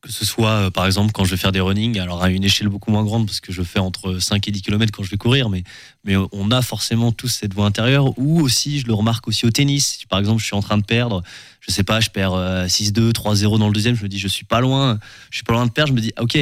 Que 0.01 0.11
ce 0.13 0.23
soit, 0.23 0.51
euh, 0.51 0.69
par 0.71 0.85
exemple, 0.85 1.11
quand 1.11 1.25
je 1.25 1.31
vais 1.31 1.37
faire 1.37 1.51
des 1.51 1.59
running, 1.59 1.99
alors 1.99 2.23
à 2.23 2.29
une 2.29 2.45
échelle 2.45 2.69
beaucoup 2.69 2.89
moins 2.89 3.03
grande, 3.03 3.25
parce 3.25 3.41
que 3.41 3.51
je 3.51 3.61
fais 3.61 3.79
entre 3.79 4.19
5 4.19 4.47
et 4.47 4.51
10 4.51 4.61
km 4.61 4.93
quand 4.95 5.03
je 5.03 5.09
vais 5.09 5.17
courir, 5.17 5.49
mais, 5.49 5.63
mais 6.05 6.15
on 6.31 6.51
a 6.51 6.61
forcément 6.61 7.11
tous 7.11 7.27
cette 7.27 7.53
voix 7.53 7.65
intérieure, 7.65 8.17
ou 8.17 8.39
aussi, 8.39 8.79
je 8.79 8.87
le 8.87 8.93
remarque 8.93 9.27
aussi 9.27 9.45
au 9.45 9.51
tennis. 9.51 9.97
Si, 9.99 10.05
par 10.07 10.19
exemple, 10.19 10.39
je 10.39 10.45
suis 10.45 10.55
en 10.55 10.61
train 10.61 10.77
de 10.77 10.85
perdre, 10.85 11.21
je 11.59 11.71
sais 11.71 11.83
pas, 11.83 11.99
je 11.99 12.09
perds 12.09 12.33
euh, 12.33 12.65
6-2, 12.65 13.11
3-0 13.11 13.59
dans 13.59 13.67
le 13.67 13.73
deuxième, 13.73 13.95
je 13.95 14.03
me 14.03 14.07
dis, 14.07 14.19
je 14.19 14.29
suis 14.29 14.45
pas 14.45 14.61
loin, 14.61 14.99
je 15.31 15.37
suis 15.37 15.43
pas 15.43 15.51
loin 15.51 15.65
de 15.65 15.71
perdre, 15.71 15.89
je 15.89 15.95
me 15.95 16.01
dis, 16.01 16.13
ah, 16.15 16.23
ok, 16.23 16.37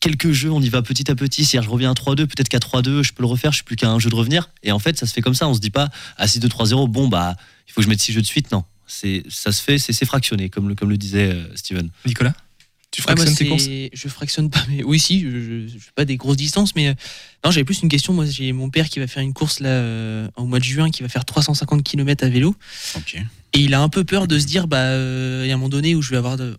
quelques 0.00 0.32
jeux, 0.32 0.50
on 0.50 0.60
y 0.60 0.68
va 0.68 0.82
petit 0.82 1.10
à 1.10 1.14
petit. 1.14 1.44
Si 1.44 1.56
je 1.60 1.68
reviens 1.68 1.90
à 1.90 1.94
3-2, 1.94 2.26
peut-être 2.26 2.48
qu'à 2.48 2.58
3-2, 2.58 3.02
je 3.02 3.12
peux 3.12 3.22
le 3.22 3.28
refaire, 3.28 3.52
je 3.52 3.56
suis 3.58 3.64
plus 3.64 3.76
qu'à 3.76 3.90
un 3.90 3.98
jeu 3.98 4.10
de 4.10 4.14
revenir. 4.14 4.50
Et 4.62 4.72
en 4.72 4.78
fait, 4.78 4.98
ça 4.98 5.06
se 5.06 5.12
fait 5.12 5.20
comme 5.22 5.34
ça. 5.34 5.48
On 5.48 5.54
se 5.54 5.60
dit 5.60 5.70
pas, 5.70 5.88
à 6.16 6.26
6-2, 6.26 6.48
3-0, 6.48 6.88
bon, 6.88 7.08
bah, 7.08 7.36
il 7.68 7.72
faut 7.72 7.80
que 7.80 7.84
je 7.84 7.88
mette 7.88 8.00
6 8.00 8.12
jeux 8.12 8.20
de 8.22 8.26
suite. 8.26 8.50
Non. 8.52 8.64
C'est, 8.86 9.22
ça 9.28 9.52
se 9.52 9.62
fait, 9.62 9.78
c'est, 9.78 9.92
c'est 9.92 10.06
fractionné, 10.06 10.48
comme 10.48 10.68
le, 10.68 10.74
comme 10.74 10.88
le 10.90 10.96
disait 10.96 11.30
euh, 11.32 11.54
Steven. 11.54 11.90
Nicolas 12.06 12.34
Tu 12.90 13.02
Ouais, 13.02 13.14
moi, 13.14 13.16
fractionnes 13.26 13.36
tes 13.36 13.44
c'est- 13.44 13.50
courses? 13.50 13.90
Je 13.92 14.08
fractionne 14.08 14.48
pas, 14.50 14.64
mais 14.70 14.82
oui, 14.82 14.98
si, 14.98 15.20
je, 15.20 15.28
je, 15.30 15.68
je 15.68 15.78
fais 15.78 15.90
pas 15.94 16.04
des 16.06 16.16
grosses 16.16 16.38
distances, 16.38 16.74
mais 16.74 16.88
euh, 16.88 16.94
non, 17.44 17.50
j'avais 17.50 17.64
plus 17.64 17.82
une 17.82 17.90
question. 17.90 18.14
Moi, 18.14 18.24
j'ai 18.24 18.50
mon 18.52 18.70
père 18.70 18.88
qui 18.88 18.98
va 18.98 19.06
faire 19.06 19.22
une 19.22 19.34
course 19.34 19.60
là 19.60 19.68
euh, 19.68 20.26
au 20.36 20.46
mois 20.46 20.58
de 20.58 20.64
juin, 20.64 20.90
qui 20.90 21.02
va 21.02 21.08
faire 21.10 21.26
350 21.26 21.82
km 21.82 22.24
à 22.24 22.28
vélo, 22.30 22.56
et 23.52 23.60
il 23.60 23.74
a 23.74 23.80
un 23.82 23.88
peu 23.90 24.04
peur 24.04 24.26
de 24.26 24.38
se 24.38 24.46
dire, 24.46 24.66
bah, 24.68 24.78
euh, 24.78 25.42
il 25.44 25.48
y 25.48 25.50
a 25.50 25.54
un 25.54 25.58
moment 25.58 25.68
donné 25.68 25.94
où 25.94 26.00
je 26.02 26.10
vais 26.10 26.16
avoir 26.16 26.36
de- 26.38 26.56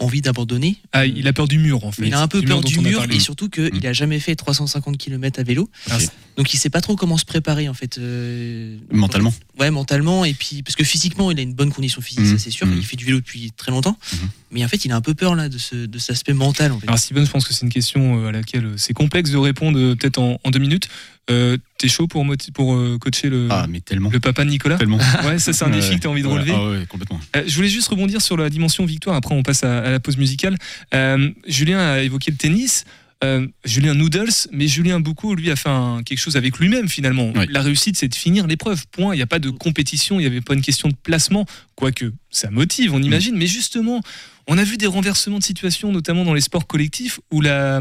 envie 0.00 0.20
d'abandonner. 0.20 0.76
Ah, 0.92 1.06
il 1.06 1.26
a 1.28 1.32
peur 1.32 1.46
du 1.48 1.58
mur 1.58 1.84
en 1.84 1.92
fait. 1.92 2.06
Il 2.06 2.14
a 2.14 2.20
un 2.20 2.28
peu 2.28 2.40
Du 2.40 2.46
peur 2.46 2.60
du 2.62 2.78
mur 2.80 3.04
et 3.10 3.20
surtout 3.20 3.48
qu'il 3.48 3.70
Mm. 3.82 3.86
a 3.86 3.92
jamais 3.92 4.18
fait 4.18 4.34
350 4.34 4.98
km 4.98 5.38
à 5.40 5.42
vélo. 5.44 5.70
Ah. 5.90 5.98
Donc 6.36 6.52
il 6.52 6.56
sait 6.58 6.70
pas 6.70 6.80
trop 6.80 6.96
comment 6.96 7.16
se 7.16 7.24
préparer 7.24 7.68
en 7.68 7.74
fait. 7.74 7.98
euh, 7.98 8.76
Mentalement. 8.90 9.32
Ouais, 9.58 9.70
mentalement. 9.70 10.24
Et 10.24 10.34
puis, 10.34 10.62
parce 10.64 10.74
que 10.74 10.82
physiquement, 10.82 11.30
il 11.30 11.38
a 11.38 11.42
une 11.42 11.54
bonne 11.54 11.72
condition 11.72 12.00
physique, 12.02 12.24
Mhm. 12.24 12.32
ça 12.32 12.38
c'est 12.38 12.50
sûr. 12.50 12.66
Mhm. 12.66 12.74
Il 12.78 12.84
fait 12.84 12.96
du 12.96 13.04
vélo 13.04 13.18
depuis 13.20 13.52
très 13.56 13.70
longtemps. 13.70 13.96
Mhm. 14.12 14.28
Mais 14.50 14.64
en 14.64 14.68
fait, 14.68 14.84
il 14.84 14.90
a 14.92 14.96
un 14.96 15.00
peu 15.00 15.14
peur 15.14 15.34
là 15.36 15.48
de, 15.48 15.58
ce, 15.58 15.74
de 15.86 15.98
cet 15.98 16.10
aspect 16.10 16.32
mental 16.32 16.72
en 16.72 16.80
fait. 16.80 16.86
Alors 16.88 16.98
Steven, 16.98 17.24
je 17.24 17.30
pense 17.30 17.46
que 17.46 17.54
c'est 17.54 17.64
une 17.64 17.72
question 17.72 18.24
euh, 18.24 18.28
à 18.28 18.32
laquelle 18.32 18.64
euh, 18.66 18.74
c'est 18.76 18.92
complexe 18.94 19.30
de 19.30 19.36
répondre 19.36 19.78
peut-être 19.94 20.18
en, 20.18 20.40
en 20.42 20.50
deux 20.50 20.58
minutes. 20.58 20.88
Euh, 21.30 21.56
T'es 21.78 21.88
chaud 21.88 22.06
pour, 22.06 22.24
pour 22.54 22.74
euh, 22.74 22.98
coacher 22.98 23.28
le, 23.30 23.48
Ah, 23.50 23.66
mais 23.68 23.80
tellement. 23.80 24.10
le 24.10 24.20
papa 24.20 24.44
de 24.44 24.50
Nicolas? 24.50 24.76
Tellement. 24.76 24.98
Ouais, 25.24 25.38
ça 25.38 25.52
c'est 25.52 25.64
un 25.64 25.70
défi 25.70 25.96
que 25.96 26.00
tu 26.00 26.06
as 26.06 26.10
envie 26.10 26.22
de 26.22 26.26
ouais, 26.26 26.34
relever. 26.34 26.52
Ah 26.54 26.68
ouais, 26.70 26.86
complètement. 26.88 27.20
Euh, 27.36 27.42
je 27.46 27.54
voulais 27.54 27.68
juste 27.68 27.88
rebondir 27.88 28.20
sur 28.22 28.36
la 28.36 28.50
dimension 28.50 28.84
victoire, 28.84 29.16
après 29.16 29.34
on 29.34 29.42
passe 29.42 29.64
à, 29.64 29.78
à 29.80 29.90
la 29.90 30.00
pause 30.00 30.16
musicale. 30.16 30.56
Euh, 30.94 31.30
Julien 31.46 31.78
a 31.78 32.00
évoqué 32.02 32.30
le 32.30 32.36
tennis. 32.36 32.84
Euh, 33.22 33.46
Julien 33.64 33.94
Noodles, 33.94 34.32
mais 34.52 34.66
Julien 34.68 35.00
Boucault, 35.00 35.34
lui, 35.34 35.50
a 35.50 35.56
fait 35.56 35.68
un- 35.70 36.02
quelque 36.02 36.18
chose 36.18 36.36
avec 36.36 36.58
lui-même 36.58 36.88
finalement. 36.88 37.32
Oui. 37.36 37.46
La 37.48 37.62
réussite, 37.62 37.96
c'est 37.96 38.08
de 38.08 38.14
finir 38.14 38.46
l'épreuve. 38.46 38.84
Point. 38.90 39.14
Il 39.14 39.18
n'y 39.18 39.22
a 39.22 39.26
pas 39.26 39.38
de 39.38 39.50
compétition, 39.50 40.18
il 40.18 40.22
n'y 40.24 40.26
avait 40.26 40.40
pas 40.42 40.54
une 40.54 40.60
question 40.62 40.88
de 40.88 40.94
placement, 40.94 41.46
quoique 41.74 42.12
ça 42.30 42.50
motive, 42.50 42.92
on 42.92 43.02
imagine. 43.02 43.36
Mais 43.36 43.46
justement, 43.46 44.00
on 44.46 44.58
a 44.58 44.64
vu 44.64 44.76
des 44.76 44.86
renversements 44.88 45.38
de 45.38 45.44
situation, 45.44 45.90
notamment 45.92 46.24
dans 46.24 46.34
les 46.34 46.42
sports 46.42 46.66
collectifs, 46.66 47.20
où 47.30 47.40
la, 47.40 47.80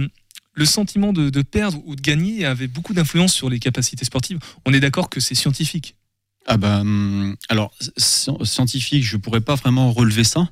le 0.54 0.66
sentiment 0.66 1.12
de, 1.12 1.30
de 1.30 1.42
perdre 1.42 1.82
ou 1.86 1.96
de 1.96 2.02
gagner 2.02 2.46
avait 2.46 2.68
beaucoup 2.68 2.94
d'influence 2.94 3.34
sur 3.34 3.50
les 3.50 3.60
capacités 3.60 4.06
sportives. 4.06 4.38
On 4.66 4.74
est 4.74 4.80
d'accord 4.80 5.10
que 5.10 5.20
c'est 5.20 5.36
scientifique. 5.36 5.96
Ah 6.46 6.58
bah, 6.58 6.84
alors, 7.50 7.74
sci- 7.98 8.32
scientifique, 8.46 9.04
je 9.04 9.18
pourrais 9.18 9.42
pas 9.42 9.56
vraiment 9.56 9.92
relever 9.92 10.24
ça. 10.24 10.50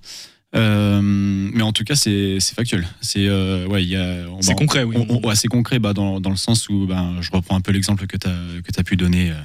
Euh, 0.53 0.99
mais 1.01 1.61
en 1.63 1.71
tout 1.71 1.83
cas, 1.85 1.95
c'est 1.95 2.37
c'est 2.39 2.55
factuel. 2.55 2.85
C'est 2.99 3.25
euh, 3.27 3.65
ouais, 3.67 3.83
il 3.83 3.89
y 3.89 3.95
a. 3.95 4.25
on- 4.29 4.41
C'est 4.41 4.49
bah, 4.51 4.55
concret, 4.57 4.83
oui. 4.83 4.95
ouais, 5.23 5.35
c'est 5.35 5.47
concret 5.47 5.79
bah, 5.79 5.93
dans, 5.93 6.19
dans 6.19 6.29
le 6.29 6.35
sens 6.35 6.67
où 6.67 6.85
ben, 6.87 7.15
je 7.21 7.29
reprends 7.31 7.55
un 7.55 7.61
peu 7.61 7.71
l'exemple 7.71 8.05
que 8.07 8.17
tu 8.17 8.27
as, 8.27 8.31
que 8.61 8.79
as 8.79 8.83
pu 8.83 8.97
donner 8.97 9.31
euh, 9.31 9.35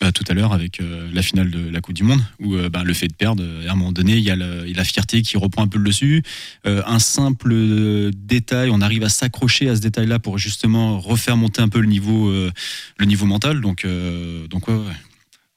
bah, 0.00 0.12
tout 0.12 0.24
à 0.28 0.32
l'heure 0.34 0.54
avec 0.54 0.80
euh, 0.80 1.08
la 1.12 1.20
finale 1.22 1.50
de 1.50 1.68
la 1.68 1.80
Coupe 1.82 1.94
du 1.94 2.04
Monde, 2.04 2.20
où 2.40 2.56
ben, 2.72 2.84
le 2.84 2.94
fait 2.94 3.08
de 3.08 3.12
perdre, 3.14 3.42
à 3.68 3.72
un 3.72 3.74
moment 3.74 3.92
donné, 3.92 4.14
il 4.16 4.22
y, 4.24 4.30
a 4.30 4.36
le- 4.36 4.66
y 4.66 4.72
a 4.72 4.76
la 4.76 4.84
fierté 4.84 5.20
qui 5.22 5.36
reprend 5.36 5.62
un 5.62 5.68
peu 5.68 5.78
le 5.78 5.84
dessus. 5.84 6.22
Euh, 6.66 6.82
un 6.86 6.98
simple 7.00 8.10
détail, 8.12 8.70
on 8.72 8.80
arrive 8.80 9.04
à 9.04 9.08
s'accrocher 9.10 9.68
à 9.68 9.76
ce 9.76 9.80
détail-là 9.82 10.18
pour 10.18 10.38
justement 10.38 10.98
refaire 11.00 11.36
monter 11.36 11.60
un 11.60 11.68
peu 11.68 11.80
le 11.80 11.86
niveau, 11.88 12.28
euh, 12.30 12.50
le 12.98 13.04
niveau 13.06 13.26
mental. 13.26 13.60
Donc, 13.60 13.84
euh, 13.84 14.46
donc 14.48 14.68
ouais, 14.68 14.74
ouais. 14.74 14.80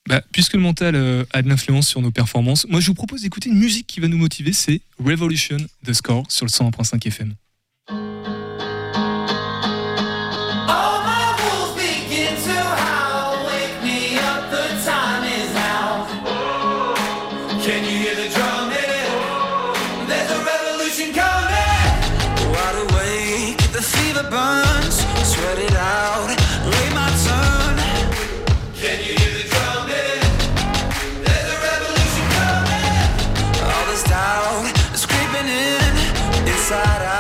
Bah, 0.10 0.24
puisque 0.32 0.56
le 0.56 0.60
mental 0.60 0.96
euh, 0.96 1.24
a 1.34 1.44
de 1.44 1.48
l'influence 1.48 1.88
sur 1.88 2.02
nos 2.02 2.10
performances, 2.10 2.66
moi 2.68 2.80
je 2.80 2.88
vous 2.88 2.96
propose 2.96 3.22
d'écouter 3.22 3.52
une 3.52 3.60
musique 3.60 3.86
qui 3.86 4.00
va 4.00 4.08
nous 4.08 4.18
motiver, 4.18 4.54
c'est 4.54 4.82
Revolution 4.98 5.58
de 5.84 5.94
Score 5.94 6.26
sur 6.30 6.48
le 6.48 6.50
101.5 6.50 7.08
FM. 7.08 7.36
passará. 36.70 37.19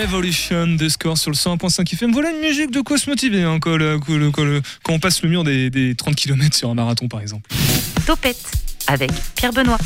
Revolution 0.00 0.66
de 0.66 0.88
Score 0.88 1.18
sur 1.18 1.30
le 1.30 1.36
101.5 1.36 1.92
FM. 1.92 2.12
Voilà 2.12 2.30
une 2.30 2.40
musique 2.40 2.70
de 2.70 2.80
quoi 2.80 2.96
se 2.96 3.10
motiver 3.10 3.42
hein, 3.42 3.58
quand, 3.60 3.76
le- 3.76 3.98
quand 3.98 4.16
le- 4.16 4.30
quand 4.30 4.44
le- 4.44 4.62
quand 4.82 4.94
on 4.94 4.98
passe 4.98 5.22
le 5.22 5.28
mur 5.28 5.44
des, 5.44 5.68
des 5.68 5.94
30 5.94 6.14
km 6.14 6.56
sur 6.56 6.70
un 6.70 6.74
marathon 6.74 7.06
par 7.06 7.20
exemple. 7.20 7.50
Topette 8.06 8.40
avec 8.86 9.10
Pierre 9.36 9.52
Benoît. 9.52 9.78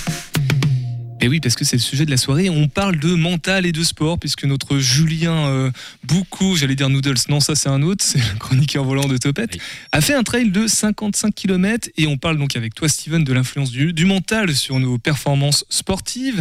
Et 1.21 1.27
oui, 1.29 1.41
parce 1.41 1.55
que 1.57 1.65
c'est 1.65 1.77
le 1.77 1.83
sujet 1.83 2.05
de 2.07 2.11
la 2.13 2.17
soirée. 2.17 2.49
On 2.49 2.69
parle 2.69 2.99
de 2.99 3.15
mental 3.15 3.67
et 3.67 3.73
de 3.73 3.83
sport, 3.83 4.19
puisque 4.19 4.45
notre 4.45 4.79
Julien 4.79 5.47
euh, 5.49 5.71
Boucault, 6.05 6.55
j'allais 6.55 6.75
dire 6.77 6.91
Noodles, 6.91 7.15
non, 7.29 7.41
ça 7.41 7.55
c'est 7.57 7.69
un 7.71 7.83
autre, 7.83 8.05
c'est 8.07 8.19
le 8.19 8.39
chroniqueur 8.39 8.85
volant 8.85 9.07
de 9.09 9.17
Topette, 9.17 9.51
Oui. 9.55 9.61
a 9.93 10.01
fait 10.01 10.15
un 10.15 10.23
trail 10.23 10.51
de 10.51 10.67
55 10.69 11.35
km. 11.35 11.89
Et 11.97 12.07
on 12.07 12.19
parle 12.19 12.37
donc 12.39 12.57
avec 12.57 12.75
toi, 12.75 12.89
Steven, 12.89 13.25
de 13.25 13.33
l'influence 13.33 13.71
du, 13.71 13.93
du 13.93 14.05
mental 14.05 14.55
sur 14.55 14.79
nos 14.79 14.99
performances 14.99 15.65
sportives. 15.71 16.41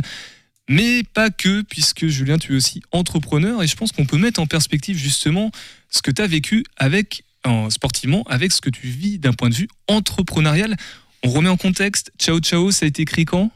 Mais 0.70 1.04
pas 1.14 1.30
que, 1.30 1.62
puisque 1.62 2.08
Julien, 2.08 2.38
tu 2.38 2.54
es 2.54 2.56
aussi 2.56 2.82
entrepreneur. 2.92 3.62
Et 3.64 3.68
je 3.68 3.76
pense 3.76 3.92
qu'on 3.92 4.06
peut 4.06 4.18
mettre 4.18 4.40
en 4.40 4.48
perspective 4.48 4.98
justement 4.98 5.52
ce 5.90 6.02
que 6.02 6.10
tu 6.12 6.22
as 6.22 6.28
vécu 6.28 6.64
avec, 6.78 7.24
en, 7.44 7.70
sportivement 7.70 8.24
avec 8.30 8.52
ce 8.54 8.62
que 8.62 8.70
tu 8.70 8.88
vis 8.88 9.20
d'un 9.20 9.34
point 9.34 9.50
de 9.50 9.56
vue 9.56 9.68
entrepreneurial. 9.88 10.76
On 11.24 11.30
remet 11.30 11.50
en 11.50 11.58
contexte. 11.58 12.12
Ciao 12.18 12.40
Ciao, 12.40 12.72
ça 12.72 12.86
a 12.86 12.88
été 12.88 13.02
écrit 13.02 13.26
quand? 13.26 13.52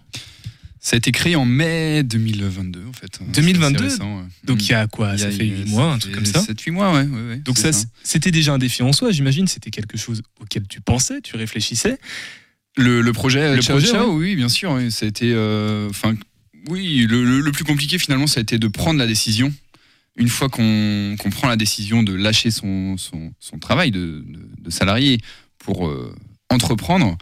Ça 0.79 0.95
a 0.95 0.97
été 0.97 1.11
créé 1.11 1.35
en 1.35 1.43
mai 1.45 2.03
2022, 2.03 2.85
en 2.87 2.93
fait. 2.93 3.19
2022? 3.33 3.77
C'est 3.77 3.85
assez 3.85 3.93
récent, 3.95 4.17
ouais. 4.19 4.23
Donc 4.43 4.63
il 4.63 4.71
y 4.71 4.73
Mm. 4.73 4.77
a 4.77 4.87
quoi? 4.87 5.09
Il 5.13 5.19
y 5.19 5.19
Ça 5.23 5.31
fait 5.31 5.45
eu- 5.47 5.57
8 5.63 5.69
mois, 5.69 5.91
un 5.93 5.97
truc 5.97 6.13
comme 6.13 6.25
ça? 6.25 6.39
7-8 6.41 6.71
mois, 6.71 6.93
ouais. 6.93 7.03
ouais, 7.03 7.21
ouais, 7.29 7.37
Donc 7.37 7.57
ça, 7.57 7.71
c'était 8.03 8.31
déjà 8.31 8.53
un 8.53 8.57
défi 8.57 8.83
en 8.83 8.93
soi, 8.93 9.11
j'imagine. 9.11 9.47
C'était 9.47 9.71
quelque 9.71 9.97
chose 9.97 10.21
auquel 10.39 10.65
tu 10.67 10.79
pensais, 10.79 11.19
tu 11.21 11.35
réfléchissais. 11.35 11.97
Le, 12.77 13.01
le 13.01 13.11
projet, 13.11 13.55
Le 13.55 13.61
Ciao 13.61 13.77
projet, 13.77 13.91
Ciao, 13.91 14.13
oui, 14.15 14.35
bien 14.35 14.49
sûr. 14.49 14.77
ça 14.91 15.05
a 15.05 15.09
été. 15.09 15.31
euh, 15.33 15.89
oui, 16.69 17.06
le, 17.10 17.23
le- 17.23 17.41
le 17.41 17.51
plus 17.51 17.63
compliqué 17.63 17.97
finalement, 17.99 18.27
ça 18.27 18.39
a 18.39 18.41
été 18.41 18.58
de 18.60 18.67
prendre 18.67 18.99
la 18.99 19.08
décision. 19.08 19.53
Une 20.15 20.30
fois 20.30 20.49
qu'on 20.49 21.15
prend 21.32 21.47
la 21.47 21.56
décision 21.58 22.01
de 22.03 22.13
lâcher 22.13 22.49
son, 22.51 22.97
son, 22.97 23.32
son 23.39 23.60
travail 23.60 23.91
de, 23.91 24.23
de- 24.27 24.49
de 24.63 24.69
salarié 24.71 25.19
pour 25.60 25.88
euh, 25.88 26.13
entreprendre, 26.49 27.15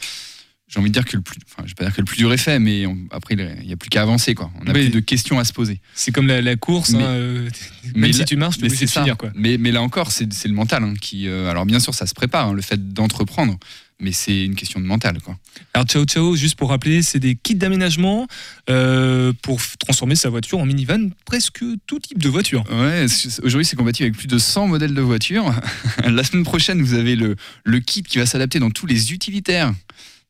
j'ai 0.67 0.79
envie 0.79 0.89
de 0.89 0.93
dire 0.93 1.03
que 1.05 1.17
le 1.17 1.21
plus, 1.21 1.37
enfin, 1.45 1.63
je 1.65 1.71
vais 1.71 1.75
pas 1.75 1.83
dire 1.85 1.93
que 1.93 2.01
le 2.01 2.05
plus 2.05 2.17
dur 2.17 2.31
est 2.31 2.37
fait, 2.37 2.57
mais 2.57 2.85
on- 2.85 2.97
après, 3.11 3.35
il 3.35 3.67
n'y 3.67 3.73
a 3.73 3.77
plus 3.77 3.89
qu'à 3.89 4.01
avancer, 4.01 4.33
quoi. 4.33 4.49
On 4.61 4.63
n'a 4.63 4.71
Oui. 4.73 4.83
plus 4.85 4.89
de 4.91 4.99
questions 5.01 5.37
à 5.39 5.43
se 5.43 5.51
poser. 5.51 5.81
C'est 5.93 6.11
comme 6.13 6.27
la, 6.27 6.41
la 6.41 6.55
course, 6.55 6.91
Mais- 6.91 7.03
hein, 7.03 7.07
euh, 7.07 7.49
mais 7.95 8.01
même 8.01 8.13
si 8.13 8.23
tu 8.25 8.37
marches, 8.37 8.57
tu 8.57 8.69
ça. 8.87 9.01
finir. 9.01 9.17
Quoi. 9.17 9.31
Mais, 9.35 9.57
mais 9.57 9.71
là 9.73 9.81
encore, 9.81 10.11
c'est 10.11 10.31
c'est 10.33 10.47
le 10.47 10.53
mental 10.55 10.83
hein, 10.83 10.93
qui. 10.99 11.27
euh, 11.27 11.49
alors 11.51 11.65
bien 11.65 11.79
sûr, 11.81 11.93
ça 11.93 12.05
se 12.07 12.13
prépare, 12.13 12.47
hein, 12.47 12.53
le 12.53 12.61
fait 12.61 12.93
d'entreprendre, 12.93 13.57
mais 13.99 14.11
c'est 14.11 14.45
une 14.45 14.55
question 14.55 14.79
de 14.79 14.85
mental, 14.85 15.21
quoi. 15.21 15.37
Alors 15.73 15.87
Ciao 15.87 16.03
Ciao, 16.05 16.35
juste 16.35 16.55
pour 16.55 16.69
rappeler, 16.69 17.01
c'est 17.01 17.19
des 17.19 17.35
kits 17.35 17.55
d'aménagement 17.55 18.27
euh, 18.69 19.31
pour 19.41 19.59
transformer 19.79 20.15
sa 20.15 20.29
voiture 20.29 20.59
en 20.59 20.65
minivan, 20.65 21.11
presque 21.25 21.63
tout 21.87 21.99
type 21.99 22.21
de 22.21 22.29
voiture. 22.29 22.63
Ouais, 22.69 23.05
aujourd'hui 23.43 23.65
c'est 23.65 23.75
combattu 23.75 24.03
avec 24.03 24.17
plus 24.17 24.27
de 24.27 24.37
100 24.37 24.67
modèles 24.67 24.93
de 24.93 25.01
voitures. 25.01 25.53
La 26.03 26.23
semaine 26.23 26.43
prochaine, 26.43 26.81
vous 26.81 26.93
avez 26.93 27.15
le, 27.15 27.35
le 27.63 27.79
kit 27.79 28.03
qui 28.03 28.17
va 28.17 28.25
s'adapter 28.25 28.59
dans 28.59 28.71
tous 28.71 28.85
les 28.85 29.13
utilitaires. 29.13 29.73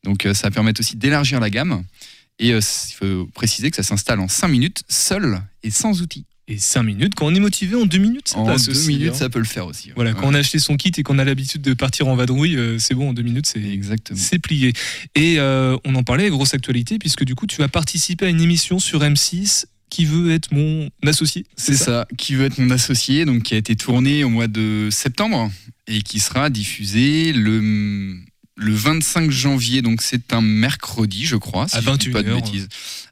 Donc 0.04 0.26
euh, 0.26 0.34
ça 0.34 0.48
va 0.48 0.50
permettre 0.52 0.80
aussi 0.80 0.96
d'élargir 0.96 1.40
la 1.40 1.50
gamme. 1.50 1.82
Et 2.38 2.52
euh, 2.52 2.60
il 2.60 2.94
faut 2.94 3.26
préciser 3.34 3.70
que 3.70 3.76
ça 3.76 3.82
s'installe 3.82 4.20
en 4.20 4.28
5 4.28 4.48
minutes, 4.48 4.82
seul 4.88 5.40
et 5.62 5.70
sans 5.70 6.02
outils. 6.02 6.24
Et 6.48 6.58
5 6.58 6.84
minutes, 6.84 7.14
quand 7.16 7.26
on 7.26 7.34
est 7.34 7.40
motivé, 7.40 7.74
en 7.74 7.86
2 7.86 7.98
minutes, 7.98 8.28
ça 8.28 8.38
En 8.38 8.44
passe 8.46 8.66
2 8.66 8.70
aussi, 8.72 8.88
minutes, 8.88 9.10
hein. 9.14 9.18
ça 9.18 9.28
peut 9.28 9.40
le 9.40 9.44
faire 9.44 9.66
aussi. 9.66 9.90
Voilà, 9.96 10.12
Ouais. 10.12 10.16
quand 10.20 10.28
on 10.28 10.34
a 10.34 10.38
acheté 10.38 10.60
son 10.60 10.76
kit 10.76 10.92
et 10.96 11.02
qu'on 11.02 11.18
a 11.18 11.24
l'habitude 11.24 11.60
de 11.60 11.74
partir 11.74 12.06
en 12.06 12.14
vadrouille, 12.14 12.56
euh, 12.56 12.78
c'est 12.78 12.94
bon, 12.94 13.08
en 13.10 13.12
2 13.12 13.22
minutes, 13.22 13.46
c'est 13.46 13.60
Exactement. 13.62 14.18
c'est 14.20 14.38
plié. 14.38 14.72
Et 15.16 15.40
euh, 15.40 15.76
on 15.84 15.96
en 15.96 16.04
parlait, 16.04 16.30
grosse 16.30 16.54
actualité, 16.54 16.98
puisque 17.00 17.24
du 17.24 17.34
coup, 17.34 17.48
tu 17.48 17.56
vas 17.56 17.66
participer 17.68 18.26
à 18.26 18.28
une 18.28 18.40
émission 18.40 18.78
sur 18.78 19.00
M6 19.00 19.64
qui 19.90 20.04
veut 20.04 20.30
être 20.32 20.52
mon 20.52 20.88
associé. 21.04 21.46
C'est 21.56 21.74
ça, 21.76 22.06
qui 22.16 22.34
veut 22.36 22.44
être 22.44 22.58
mon 22.58 22.70
associé, 22.70 23.24
donc 23.24 23.42
qui 23.42 23.54
a 23.54 23.56
été 23.56 23.74
tourné 23.74 24.22
au 24.22 24.28
mois 24.28 24.46
de 24.46 24.88
septembre 24.92 25.50
et 25.88 26.02
qui 26.02 26.20
sera 26.20 26.48
diffusé 26.50 27.32
le, 27.32 28.14
le 28.56 28.72
25 28.72 29.30
janvier, 29.30 29.82
donc 29.82 30.00
c'est 30.02 30.32
un 30.32 30.40
mercredi, 30.40 31.24
je 31.26 31.36
crois, 31.36 31.66
si 31.68 31.76
À 31.76 31.80
je 31.80 31.90
dis 31.92 32.10
pas 32.10 32.22
de 32.22 32.30
21h. 32.30 32.34
bêtises. 32.36 32.68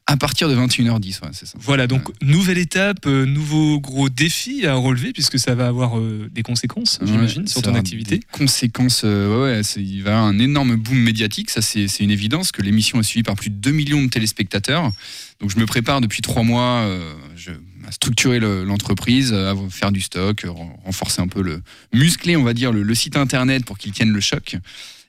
À 0.07 0.19
partir 0.19 0.51
de 0.51 0.55
21h10, 0.55 1.23
ouais, 1.23 1.29
c'est 1.33 1.47
ça. 1.47 1.57
Voilà, 1.59 1.87
donc 1.87 2.03
nouvelle 2.21 2.59
étape, 2.59 3.07
euh, 3.07 3.25
nouveau 3.25 3.81
gros 3.81 4.11
défi 4.11 4.67
à 4.67 4.75
relever 4.75 5.15
puisque 5.15 5.39
ça 5.39 5.55
va 5.55 5.67
avoir 5.67 5.99
euh, 5.99 6.29
des 6.31 6.43
conséquences, 6.43 6.99
j'imagine, 7.03 7.43
Ouais, 7.45 7.49
sur 7.49 7.63
ton 7.63 7.75
activité. 7.75 8.19
Des 8.19 8.25
conséquences, 8.31 9.01
euh, 9.07 9.43
ouais, 9.45 9.63
il 9.77 10.03
va 10.03 10.11
y 10.11 10.13
avoir 10.13 10.27
un 10.27 10.39
énorme 10.39 10.77
boom 10.77 10.99
médiatique, 10.99 11.49
ça 11.49 11.63
c'est 11.63 11.87
une 12.01 12.11
évidence, 12.11 12.53
que 12.53 12.61
l'émission 12.61 13.01
est 13.01 13.03
suivie 13.03 13.23
par 13.23 13.35
plus 13.35 13.49
de 13.49 13.55
2 13.57 13.71
millions 13.71 14.03
de 14.03 14.09
téléspectateurs. 14.11 14.93
Donc 15.41 15.51
je 15.51 15.59
me 15.59 15.65
prépare 15.65 16.03
depuis 16.03 16.21
trois 16.21 16.43
mois 16.43 16.83
euh, 16.83 17.15
je, 17.35 17.53
à 17.87 17.91
structurer 17.91 18.39
le- 18.41 18.63
l'entreprise, 18.65 19.33
à 19.33 19.55
faire 19.71 19.91
du 19.91 20.03
stock, 20.03 20.45
ren- 20.47 20.77
renforcer 20.85 21.23
un 21.23 21.29
peu 21.29 21.43
le 21.43 21.63
muscler, 21.95 22.37
on 22.37 22.45
va 22.45 22.53
dire, 22.53 22.73
le, 22.73 22.83
le 22.83 22.95
site 22.95 23.17
internet 23.17 23.65
pour 23.65 23.79
qu'il 23.79 23.93
tienne 23.93 24.11
le 24.11 24.21
choc. 24.21 24.57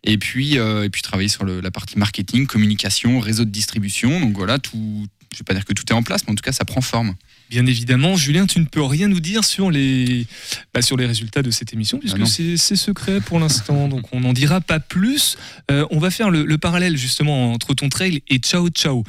Et 0.05 0.17
puis, 0.17 0.57
euh, 0.57 0.83
et 0.83 0.89
puis 0.89 1.01
travailler 1.01 1.29
sur 1.29 1.43
le- 1.45 1.61
la 1.61 1.71
partie 1.71 1.97
marketing, 1.97 2.45
communication, 2.47 3.19
réseau 3.19 3.43
de 3.45 3.49
distribution. 3.49 4.19
Donc 4.19 4.35
voilà, 4.35 4.59
tout, 4.59 5.05
je 5.33 5.39
vais 5.39 5.43
pas 5.43 5.53
dire 5.53 5.65
que 5.65 5.73
tout 5.73 5.83
est 5.89 5.93
en 5.93 6.03
place, 6.03 6.21
mais 6.25 6.31
en 6.31 6.35
tout 6.35 6.43
cas 6.43 6.51
ça 6.51 6.63
prend 6.65 6.81
forme. 6.81 7.15
Bien 7.49 7.65
évidemment, 7.67 8.15
Julien, 8.15 8.47
tu 8.47 8.59
ne 8.59 8.65
peux 8.65 8.81
rien 8.83 9.07
nous 9.07 9.19
dire 9.19 9.43
sur 9.43 9.69
les, 9.69 10.25
bah, 10.73 10.81
sur 10.81 10.97
les 10.97 11.05
résultats 11.05 11.43
de 11.43 11.51
cette 11.51 11.73
émission, 11.73 11.99
Ah 12.07 12.13
puisque 12.15 12.57
c'est 12.57 12.75
secret 12.75 13.21
pour 13.21 13.39
l'instant, 13.39 13.87
donc 13.93 14.11
on 14.13 14.19
n'en 14.21 14.33
dira 14.33 14.61
pas 14.61 14.79
plus. 14.79 15.37
Euh, 15.69 15.85
on 15.91 15.99
va 15.99 16.09
faire 16.11 16.29
le, 16.31 16.43
le 16.45 16.57
parallèle 16.57 16.97
justement 16.97 17.53
entre 17.53 17.73
ton 17.75 17.89
trail 17.89 18.21
et 18.29 18.37
Ciao 18.39 18.69
Ciao. 18.69 19.03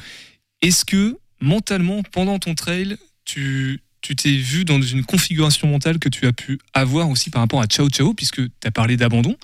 Est-ce 0.61 0.85
que 0.85 1.17
mentalement, 1.41 2.03
pendant 2.11 2.39
ton 2.39 2.55
trail, 2.55 2.97
tu 3.25 3.79
tu 4.01 4.15
t'es 4.15 4.31
vu 4.37 4.63
dans 4.63 4.81
une 4.81 5.03
configuration 5.03 5.67
mentale 5.67 5.97
que 5.99 6.07
tu 6.07 6.27
as 6.27 6.31
pu 6.31 6.59
avoir 6.73 7.09
aussi 7.09 7.29
par 7.31 7.41
rapport 7.41 7.61
à 7.61 7.65
Ciao 7.65 7.89
Ciao, 7.89 8.13
puisque 8.13 8.37
tu 8.41 8.67
as 8.67 8.71
parlé 8.71 8.95
d'abandon? 8.97 9.35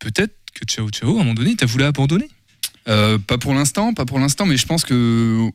Peut-être 0.00 0.34
que 0.52 0.64
Ciao 0.66 0.88
Ciao, 0.90 1.10
à 1.10 1.12
un 1.20 1.24
moment 1.24 1.34
donné, 1.34 1.56
tu 1.56 1.64
as 1.64 1.66
voulu 1.66 1.84
abandonner 1.84 2.28
Euh, 2.88 3.18
pas 3.18 3.38
pour 3.38 3.54
l'instant, 3.54 3.92
pas 3.94 4.06
pour 4.06 4.18
l'instant, 4.18 4.46
mais 4.46 4.56
je 4.56 4.66
pense 4.66 4.84
que 4.84 5.50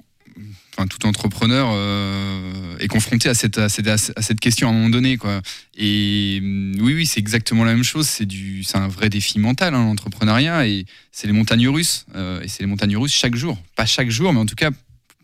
enfin, 0.77 0.87
tout 0.87 1.05
entrepreneur 1.05 1.69
euh, 1.71 2.77
est 2.79 2.87
confronté 2.87 3.29
à 3.29 3.33
cette, 3.33 3.57
à, 3.57 3.69
cette, 3.69 4.39
question 4.39 4.67
à 4.67 4.71
un 4.71 4.73
moment 4.73 4.89
donné. 4.89 5.17
Quoi. 5.17 5.41
Et 5.77 6.39
hum, 6.41 6.75
oui, 6.79 6.93
oui, 6.93 7.05
c'est 7.05 7.19
exactement 7.19 7.63
la 7.63 7.73
même 7.73 7.83
chose. 7.83 8.07
C'est 8.07 8.27
un 8.75 8.87
vrai 8.87 9.09
défi 9.09 9.39
mental, 9.39 9.73
hein, 9.73 9.85
l'entrepreneuriat. 9.85 10.67
Et 10.67 10.85
c'est 11.11 11.27
les 11.27 11.33
montagnes 11.33 11.67
russes. 11.67 12.05
euh, 12.15 12.41
et 12.41 12.47
c'est 12.47 12.61
les 12.61 12.67
montagnes 12.67 12.97
russes 12.97 13.13
chaque 13.13 13.35
jour. 13.35 13.57
Pas 13.75 13.85
chaque 13.85 14.09
jour, 14.09 14.33
mais 14.33 14.39
en 14.39 14.45
tout 14.45 14.55
cas, 14.55 14.71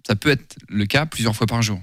ça 0.08 0.16
peut 0.16 0.30
être 0.30 0.58
le 0.70 0.86
cas 0.86 1.06
plusieurs 1.06 1.36
fois 1.36 1.48
par 1.48 1.62
jour. 1.62 1.80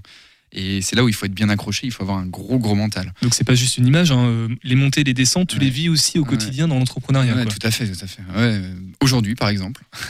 Et 0.53 0.81
c'est 0.81 0.97
là 0.97 1.05
où 1.05 1.09
il 1.09 1.15
faut 1.15 1.27
être 1.27 1.35
bien 1.35 1.51
accroché, 1.51 1.87
il 1.87 1.91
faut 1.93 2.03
avoir 2.03 2.19
un 2.19 2.27
gros, 2.27 2.59
gros 2.59 2.75
mental. 2.75 3.13
Donc 3.21 3.35
c'est 3.35 3.45
pas 3.45 3.55
juste 3.55 3.77
une 3.77 3.87
image, 3.87 4.11
hein, 4.13 4.25
euh, 4.27 4.49
les 4.63 4.77
montées, 4.77 5.05
les 5.05 5.13
descentes, 5.15 5.49
tu 5.51 5.59
Ouais. 5.59 5.65
les 5.65 5.71
vis 5.71 5.89
aussi 5.91 6.19
au 6.19 6.23
Ouais. 6.23 6.29
quotidien 6.29 6.69
dans 6.69 6.79
l'entrepreneuriat. 6.79 7.35
Ouais, 7.37 7.45
tout 7.45 7.59
à 7.63 7.71
fait, 7.71 7.87
tout 7.87 7.99
à 8.03 8.07
fait. 8.07 8.23
Euh, 8.37 8.73
Aujourd'hui, 9.03 9.35
par 9.35 9.51
exemple. 9.51 9.83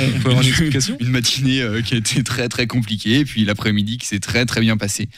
On 0.00 0.20
peut 0.20 0.28
avoir 0.30 0.42
une 0.42 0.48
explication 0.48 0.96
Une 1.00 1.08
matinée 1.08 1.62
euh, 1.62 1.80
qui 1.82 1.94
a 1.94 1.96
été 1.96 2.22
très 2.22 2.48
très 2.48 2.66
compliquée, 2.66 3.20
et 3.20 3.24
puis 3.24 3.44
l'après-midi 3.44 3.96
qui 3.98 4.06
s'est 4.06 4.20
très 4.20 4.44
très 4.46 4.60
bien 4.60 4.76
passé. 4.76 5.08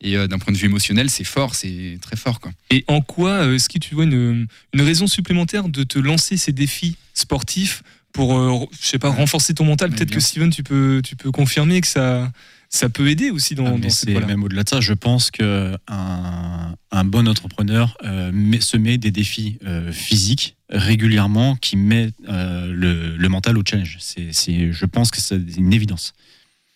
Et 0.00 0.16
euh, 0.16 0.26
d'un 0.28 0.38
point 0.38 0.52
de 0.52 0.58
vue 0.58 0.66
émotionnel, 0.66 1.10
c'est 1.10 1.24
fort, 1.24 1.54
c'est 1.54 1.98
très 2.00 2.16
fort. 2.16 2.40
Quoi. 2.40 2.52
Et 2.70 2.84
en 2.88 3.00
quoi 3.00 3.30
euh, 3.30 3.54
est-ce 3.54 3.68
que 3.68 3.78
tu 3.78 3.94
vois 3.94 4.04
une, 4.04 4.46
une 4.72 4.80
raison 4.80 5.06
supplémentaire 5.06 5.68
de 5.68 5.82
te 5.84 5.98
lancer 5.98 6.36
ces 6.36 6.52
défis 6.52 6.96
sportifs 7.14 7.82
pour, 8.12 8.68
je 8.80 8.86
sais 8.86 8.98
pas, 8.98 9.10
renforcer 9.10 9.54
ton 9.54 9.64
mental? 9.64 9.90
Peut-être 9.90 10.10
que 10.10 10.20
Steven, 10.20 10.50
tu 10.50 10.62
peux, 10.62 11.02
tu 11.04 11.14
peux 11.16 11.30
confirmer 11.32 11.80
que 11.80 11.86
ça, 11.86 12.30
ça 12.70 12.88
peut 12.88 13.08
aider 13.08 13.30
aussi 13.30 13.54
dans, 13.54 13.66
Ah, 13.66 13.78
dans 13.78 13.90
c'est 13.90 14.12
voie-là. 14.12 14.26
même 14.26 14.42
au-delà 14.44 14.62
de 14.62 14.68
ça. 14.68 14.80
Je 14.80 14.92
pense 14.92 15.30
que 15.30 15.76
un, 15.88 16.74
un 16.90 17.04
bon 17.04 17.26
entrepreneur 17.26 17.96
euh, 18.04 18.30
met- 18.32 18.60
se 18.60 18.76
met 18.76 18.98
des 18.98 19.10
défis 19.10 19.58
euh, 19.66 19.90
physiques 19.92 20.56
régulièrement 20.70 21.56
qui 21.56 21.76
met 21.76 22.10
euh, 22.28 22.70
le, 22.72 23.16
le 23.16 23.28
mental 23.28 23.56
au 23.56 23.62
challenge. 23.66 23.96
C'est- 24.00 24.32
je 24.72 24.84
pense 24.86 25.10
que 25.10 25.20
c'est 25.20 25.40
une 25.56 25.72
évidence. 25.72 26.12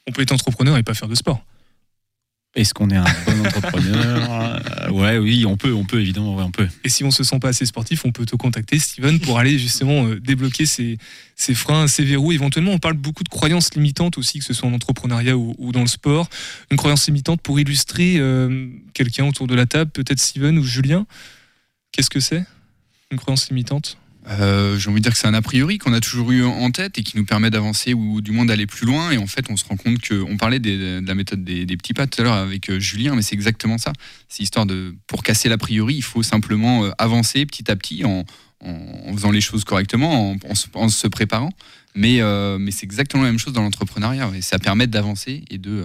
On 0.08 0.12
peut 0.12 0.22
être 0.22 0.32
entrepreneur 0.32 0.76
et 0.78 0.82
pas 0.82 0.94
faire 0.94 1.08
de 1.08 1.14
sport. 1.14 1.44
Est-ce 2.54 2.74
qu'on 2.74 2.90
est 2.90 2.96
un 2.96 3.04
bon 3.26 3.40
entrepreneur 3.46 4.30
Euh, 4.30 4.90
Ouais, 4.90 5.16
oui, 5.16 5.46
on 5.46 5.56
peut, 5.56 5.72
on 5.72 5.84
peut 5.84 6.00
évidemment, 6.00 6.36
ouais, 6.36 6.42
on 6.42 6.50
peut. 6.50 6.68
Et 6.84 6.90
si 6.90 7.02
on 7.02 7.10
se 7.10 7.24
sent 7.24 7.38
pas 7.38 7.48
assez 7.48 7.64
sportif, 7.64 8.04
on 8.04 8.12
peut 8.12 8.26
te 8.26 8.36
contacter, 8.36 8.78
Steven, 8.78 9.18
pour 9.20 9.38
aller 9.38 9.58
justement 9.58 10.06
euh, 10.06 10.20
débloquer 10.20 10.66
ces, 10.66 10.98
ces 11.34 11.54
freins, 11.54 11.86
ces 11.86 12.04
verrous. 12.04 12.32
Éventuellement, 12.32 12.72
on 12.72 12.78
parle 12.78 12.94
beaucoup 12.94 13.24
de 13.24 13.30
croyances 13.30 13.74
limitantes 13.74 14.18
aussi, 14.18 14.38
que 14.40 14.44
ce 14.44 14.52
soit 14.52 14.68
en 14.68 14.74
entrepreneuriat 14.74 15.34
ou, 15.36 15.54
ou 15.56 15.72
dans 15.72 15.80
le 15.80 15.86
sport. 15.86 16.28
Une 16.70 16.76
croyance 16.76 17.06
limitante 17.06 17.40
pour 17.40 17.58
illustrer 17.58 18.16
euh, 18.18 18.68
quelqu'un 18.92 19.24
autour 19.26 19.46
de 19.46 19.54
la 19.54 19.64
table, 19.64 19.90
peut-être 19.90 20.20
Steven 20.20 20.58
ou 20.58 20.62
Julien? 20.64 21.06
Qu'est-ce 21.90 22.10
que 22.10 22.20
c'est 22.20 22.44
Une 23.10 23.18
croyance 23.18 23.48
limitante? 23.48 23.96
Euh, 24.28 24.78
J'ai 24.78 24.88
envie 24.88 25.00
de 25.00 25.02
dire 25.04 25.12
que 25.12 25.18
c'est 25.18 25.26
un 25.26 25.34
a 25.34 25.42
priori 25.42 25.78
qu'on 25.78 25.92
a 25.92 26.00
toujours 26.00 26.30
eu 26.30 26.44
en 26.44 26.70
tête 26.70 26.96
et 26.98 27.02
qui 27.02 27.16
nous 27.16 27.24
permet 27.24 27.50
d'avancer 27.50 27.92
ou 27.92 28.20
du 28.20 28.30
moins 28.30 28.44
d'aller 28.44 28.66
plus 28.66 28.86
loin. 28.86 29.10
Et 29.10 29.18
en 29.18 29.26
fait, 29.26 29.46
on 29.50 29.56
se 29.56 29.64
rend 29.64 29.76
compte 29.76 29.98
que 30.00 30.22
on 30.22 30.36
parlait 30.36 30.60
de 30.60 31.02
la 31.04 31.14
méthode 31.14 31.44
des, 31.44 31.66
petits 31.76 31.94
pas 31.94 32.06
tout 32.06 32.20
à 32.20 32.24
l'heure 32.24 32.34
avec 32.34 32.70
euh, 32.70 32.78
Julien, 32.78 33.14
mais 33.16 33.22
c'est 33.22 33.34
exactement 33.34 33.78
ça. 33.78 33.92
C'est 34.28 34.42
histoire 34.42 34.66
de 34.66 34.94
pour 35.06 35.22
casser 35.22 35.48
l'a 35.48 35.58
priori, 35.58 35.94
il 35.96 36.02
faut 36.02 36.22
simplement 36.22 36.84
euh, 36.84 36.90
avancer 36.98 37.44
petit 37.46 37.70
à 37.70 37.76
petit 37.76 38.04
en, 38.04 38.24
faisant 39.12 39.32
les 39.32 39.40
choses 39.40 39.64
correctement, 39.64 40.36
en, 40.74 40.88
se- 40.88 41.08
préparant. 41.08 41.50
Mais, 41.96 42.20
mais 42.60 42.70
c'est 42.70 42.84
exactement 42.84 43.24
la 43.24 43.28
même 43.30 43.38
chose 43.40 43.52
dans 43.52 43.62
l'entrepreneuriat. 43.62 44.30
Et 44.36 44.40
ça 44.40 44.60
permet 44.60 44.86
d'avancer 44.86 45.44
et 45.50 45.58
de, 45.58 45.84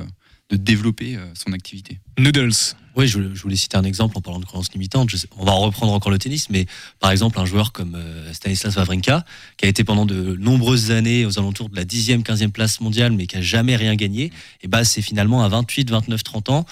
de 0.50 0.56
développer 0.56 1.16
euh, 1.18 1.26
son 1.34 1.52
activité. 1.54 2.00
Noodles. 2.18 2.52
Oui, 2.96 3.08
je, 3.08 3.18
voulais- 3.18 3.36
je 3.36 3.42
voulais 3.42 3.56
citer 3.58 3.76
un 3.78 3.84
exemple 3.84 4.18
en 4.18 4.22
parlant 4.22 4.40
de 4.40 4.46
croyances 4.46 4.72
limitantes. 4.72 5.10
Je 5.10 5.18
on 5.38 5.46
va 5.46 5.52
en 5.52 5.60
reprendre 5.60 5.92
encore 5.94 6.12
le 6.12 6.18
tennis, 6.18 6.50
mais 6.50 6.66
par 7.00 7.12
exemple, 7.12 7.40
un 7.40 7.46
joueur 7.46 7.72
comme 7.74 7.96
euh, 7.96 8.34
Stanislas 8.34 8.76
Wawrinka, 8.78 9.26
qui 9.58 9.66
a 9.66 9.68
été 9.68 9.84
pendant 9.84 10.06
de 10.06 10.36
nombreuses 10.40 10.92
années 10.92 11.26
aux 11.26 11.38
alentours 11.38 11.70
de 11.70 11.76
la 11.76 11.84
10e, 11.86 12.24
15e 12.24 12.50
place 12.52 12.80
mondiale, 12.80 13.12
mais 13.12 13.28
qui 13.28 13.36
a 13.38 13.42
jamais 13.42 13.76
rien 13.76 13.96
gagné, 13.96 14.32
et 14.62 14.68
bah, 14.68 14.84
c'est 14.86 15.02
finalement 15.02 15.44
à 15.44 15.50
28, 15.50 15.90
29, 15.92 16.24
30 16.24 16.50
ans 16.50 16.66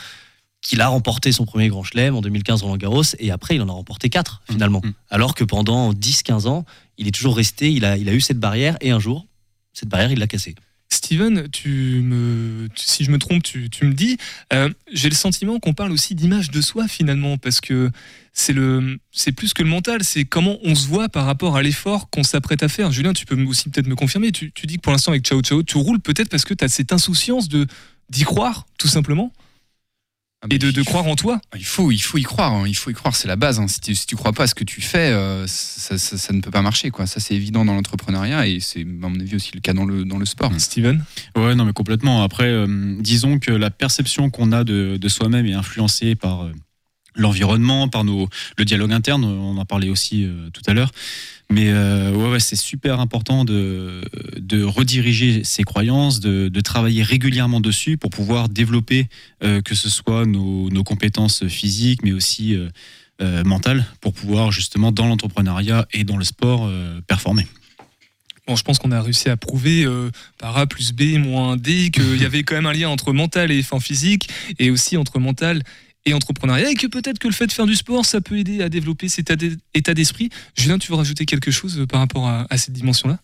qu'il 0.62 0.82
a 0.82 0.88
remporté 0.88 1.32
son 1.32 1.46
premier 1.46 1.68
grand 1.68 1.84
chelem 1.84 2.16
en 2.16 2.22
2015 2.22 2.64
Roland 2.64 2.78
Garros, 2.78 3.04
et 3.20 3.30
après, 3.30 3.54
il 3.56 3.62
en 3.62 3.70
a 3.70 3.74
remporté 3.74 4.10
4 4.10 4.42
finalement. 4.50 4.82
Alors 5.12 5.36
que 5.36 5.44
pendant 5.44 5.94
10, 5.94 6.24
15 6.24 6.48
ans, 6.48 6.66
il 6.98 7.08
est 7.08 7.12
toujours 7.12 7.36
resté, 7.36 7.72
il 7.72 7.86
a, 7.86 7.98
il 7.98 8.10
a 8.10 8.14
eu 8.14 8.22
cette 8.22 8.40
barrière, 8.40 8.76
et 8.82 8.90
un 8.90 9.00
jour, 9.00 9.28
cette 9.74 9.90
barrière, 9.90 10.12
il 10.12 10.18
l'a 10.18 10.26
cassée. 10.28 10.56
Steven, 10.90 11.48
si 11.54 13.04
je 13.04 13.12
me 13.12 13.18
trompe, 13.18 13.44
tu, 13.44 13.70
me 13.84 13.94
dis. 13.94 14.18
Euh, 14.54 14.70
J'ai 14.92 15.10
le 15.10 15.16
sentiment 15.16 15.60
qu'on 15.60 15.74
parle 15.74 15.92
aussi 15.92 16.16
d'image 16.16 16.52
de 16.52 16.62
soi 16.62 16.88
finalement, 16.88 17.38
parce 17.38 17.60
que 17.60 17.92
c'est 18.34 19.32
plus 19.32 19.54
que 19.54 19.64
le 19.64 19.70
mental, 19.70 20.04
c'est 20.04 20.26
comment 20.26 20.58
on 20.64 20.76
se 20.76 20.88
voit 20.88 21.10
par 21.10 21.26
rapport 21.26 21.56
à 21.56 21.64
l'effort 21.64 22.10
qu'on 22.10 22.24
s'apprête 22.24 22.64
à 22.64 22.68
faire. 22.68 22.92
Julien, 22.92 23.14
tu 23.14 23.26
peux 23.26 23.42
aussi 23.46 23.70
peut-être 23.70 23.88
me 23.88 23.96
confirmer. 23.96 24.32
Tu, 24.32 24.52
dis 24.64 24.76
que 24.76 24.82
pour 24.82 24.92
l'instant 24.92 25.12
avec 25.12 25.24
Ciao 25.24 25.42
Ciao, 25.42 25.64
tu 25.64 25.78
roules 25.78 26.02
peut-être 26.02 26.30
parce 26.30 26.44
que 26.44 26.54
tu 26.54 26.64
as 26.64 26.68
cette 26.68 26.92
insouciance 26.92 27.48
d'y 27.50 28.24
croire, 28.24 28.66
tout 28.78 28.88
simplement, 28.88 29.32
et 30.50 30.58
de, 30.60 30.72
de 30.72 30.82
croire 30.84 31.06
en 31.08 31.16
toi. 31.16 31.40
Il 31.56 31.66
faut, 31.66 31.92
il 31.92 32.00
faut 32.00 32.18
y 32.18 32.24
croire. 32.24 32.54
hein. 32.54 32.64
Il 32.68 32.76
faut 32.76 32.90
y 32.90 32.94
croire, 32.94 33.16
c'est 33.16 33.28
la 33.28 33.36
base. 33.36 33.60
hein. 33.60 33.68
Si 33.68 33.80
tu, 33.82 33.96
si 33.96 34.06
tu 34.06 34.16
crois 34.16 34.34
pas 34.34 34.44
à 34.44 34.48
ce 34.48 34.56
que 34.56 34.64
tu 34.64 34.82
fais, 34.82 35.12
euh, 35.12 35.46
ça, 35.48 35.98
ça- 35.98 36.18
ça 36.18 36.34
ne 36.34 36.42
peut 36.42 36.52
pas 36.52 36.62
marcher. 36.62 36.92
Quoi. 36.92 37.08
Ça, 37.08 37.20
c'est 37.20 37.36
évident 37.36 37.66
dans 37.66 37.74
l'entrepreneuriat 37.74 38.48
et 38.48 38.60
c'est, 38.60 38.82
à 38.82 38.86
mon 39.10 39.20
avis, 39.20 39.36
aussi 39.36 39.52
le 39.54 39.62
cas 39.62 39.74
dans 39.74 39.86
le, 39.86 40.06
dans 40.06 40.18
le 40.18 40.26
sport. 40.26 40.52
Steven? 40.58 41.04
Ouais, 41.36 41.56
non, 41.56 41.66
mais 41.66 41.74
complètement. 41.74 42.24
Après, 42.24 42.48
euh, 42.48 42.96
disons 43.00 43.40
que 43.40 43.52
la 43.52 43.70
perception 43.72 44.30
qu'on 44.30 44.52
a 44.52 44.64
de, 44.64 44.98
de 44.98 45.08
soi-même 45.10 45.46
est 45.46 45.54
influencée 45.54 46.16
par 46.16 46.44
euh, 46.46 46.52
l'environnement, 47.16 47.88
par 47.88 48.04
nos, 48.04 48.30
le 48.58 48.66
dialogue 48.66 48.94
interne. 48.94 49.24
On 49.26 49.58
en 49.58 49.66
parlait 49.66 49.90
aussi 49.90 50.26
euh, 50.26 50.50
tout 50.54 50.62
à 50.68 50.74
l'heure. 50.74 50.92
Mais 51.52 51.70
euh, 51.70 52.12
ouais, 52.12 52.32
ouais, 52.32 52.40
c'est 52.40 52.56
super 52.56 53.00
important 53.00 53.46
de, 53.46 54.02
de 54.38 54.64
rediriger 54.64 55.44
ses 55.44 55.64
croyances, 55.64 56.20
de, 56.20 56.50
de 56.50 56.62
travailler 56.62 57.04
régulièrement 57.04 57.60
dessus 57.60 57.98
pour 57.98 58.10
pouvoir 58.10 58.50
développer 58.50 59.08
euh, 59.44 59.62
que 59.62 59.76
ce 59.76 59.90
soit 59.90 60.26
nos, 60.26 60.70
nos 60.72 60.84
compétences 60.84 61.48
physiques, 61.48 62.02
mais 62.04 62.14
aussi 62.14 62.58
mentales, 63.46 63.86
pour 64.02 64.12
pouvoir 64.12 64.52
justement 64.52 64.92
dans 64.92 65.08
l'entrepreneuriat 65.08 65.88
et 65.94 66.04
dans 66.04 66.18
le 66.18 66.26
sport 66.26 66.70
performer. 67.08 67.48
Bon, 68.48 68.56
je 68.56 68.64
pense 68.64 68.78
qu'on 68.78 68.92
a 68.92 69.02
réussi 69.02 69.30
à 69.30 69.38
prouver 69.38 69.86
euh, 69.86 70.12
par 70.38 70.56
A 70.58 70.68
plus 70.68 70.94
B 70.94 71.18
moins 71.18 71.58
D 71.58 71.90
qu'il 71.90 72.22
y 72.22 72.26
avait 72.26 72.44
quand 72.44 72.54
même 72.54 72.68
un 72.68 72.74
lien 72.74 72.90
entre 72.90 73.12
mental 73.12 73.52
et 73.52 73.64
fin 73.64 73.80
physique 73.80 74.30
et 74.60 74.70
aussi 74.70 74.98
entre 74.98 75.20
mental 75.20 75.64
et 76.06 76.14
entrepreneuriat 76.14 76.70
et 76.72 76.76
que 76.76 76.88
peut-être 76.88 77.20
que 77.20 77.28
le 77.28 77.34
fait 77.34 77.48
de 77.48 77.52
faire 77.52 77.66
du 77.66 77.76
sport, 77.76 78.06
ça 78.06 78.22
peut 78.22 78.38
aider 78.38 78.62
à 78.62 78.70
développer 78.70 79.10
cet 79.10 79.32
état 79.32 79.36
d'e- 79.36 79.58
état 79.74 79.94
d'esprit. 79.94 80.30
Julien, 80.58 80.78
tu 80.78 80.90
veux 80.92 80.96
rajouter 80.98 81.26
quelque 81.26 81.52
chose 81.52 81.80
euh, 81.80 81.86
par 81.88 82.00
rapport 82.00 82.28
à, 82.28 82.46
à 82.50 82.58
cette 82.58 82.74
dimension-là? 82.74 83.20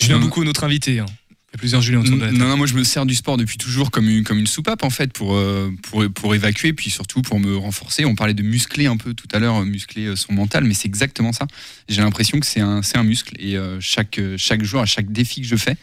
Julien 0.00 0.18
Non. 0.18 0.26
Boucaud, 0.26 0.44
notre 0.44 0.64
invité. 0.64 1.00
hein. 1.00 1.06
Il 1.50 1.54
y 1.54 1.56
a 1.56 1.58
plusieurs 1.58 1.80
Julien 1.80 2.00
autour 2.00 2.14
de 2.16 2.20
la 2.20 2.26
table. 2.26 2.38
Non, 2.38 2.46
non, 2.48 2.56
moi 2.58 2.66
je 2.66 2.74
me 2.74 2.84
sers 2.84 3.06
du 3.06 3.14
sport 3.14 3.38
depuis 3.38 3.56
toujours 3.56 3.90
comme 3.90 4.06
une, 4.06 4.22
comme 4.22 4.38
une 4.38 4.46
soupape 4.46 4.82
en 4.84 4.90
fait 4.90 5.12
pour, 5.14 5.34
euh, 5.34 5.72
pour, 5.82 6.04
pour 6.12 6.34
évacuer 6.34 6.74
puis 6.74 6.90
surtout 6.90 7.22
pour 7.22 7.40
me 7.40 7.56
renforcer. 7.56 8.04
On 8.04 8.14
parlait 8.14 8.34
de 8.34 8.42
muscler 8.42 8.84
un 8.86 8.98
peu 8.98 9.14
tout 9.14 9.26
à 9.32 9.38
l'heure, 9.38 9.56
euh, 9.56 9.64
muscler 9.64 10.04
euh, 10.06 10.14
son 10.14 10.34
mental, 10.34 10.64
mais 10.64 10.74
c'est 10.74 10.86
exactement 10.88 11.32
ça. 11.32 11.46
J'ai 11.88 12.02
l'impression 12.02 12.38
que 12.38 12.44
c'est 12.46 12.60
un, 12.60 12.82
un 12.94 13.02
muscle 13.02 13.34
et 13.38 13.56
euh, 13.56 13.78
chaque, 13.80 14.18
euh, 14.18 14.34
chaque 14.36 14.62
jour, 14.62 14.80
à 14.82 14.86
chaque 14.86 15.10
défi 15.10 15.40
que 15.40 15.46
je 15.46 15.56
fais, 15.56 15.78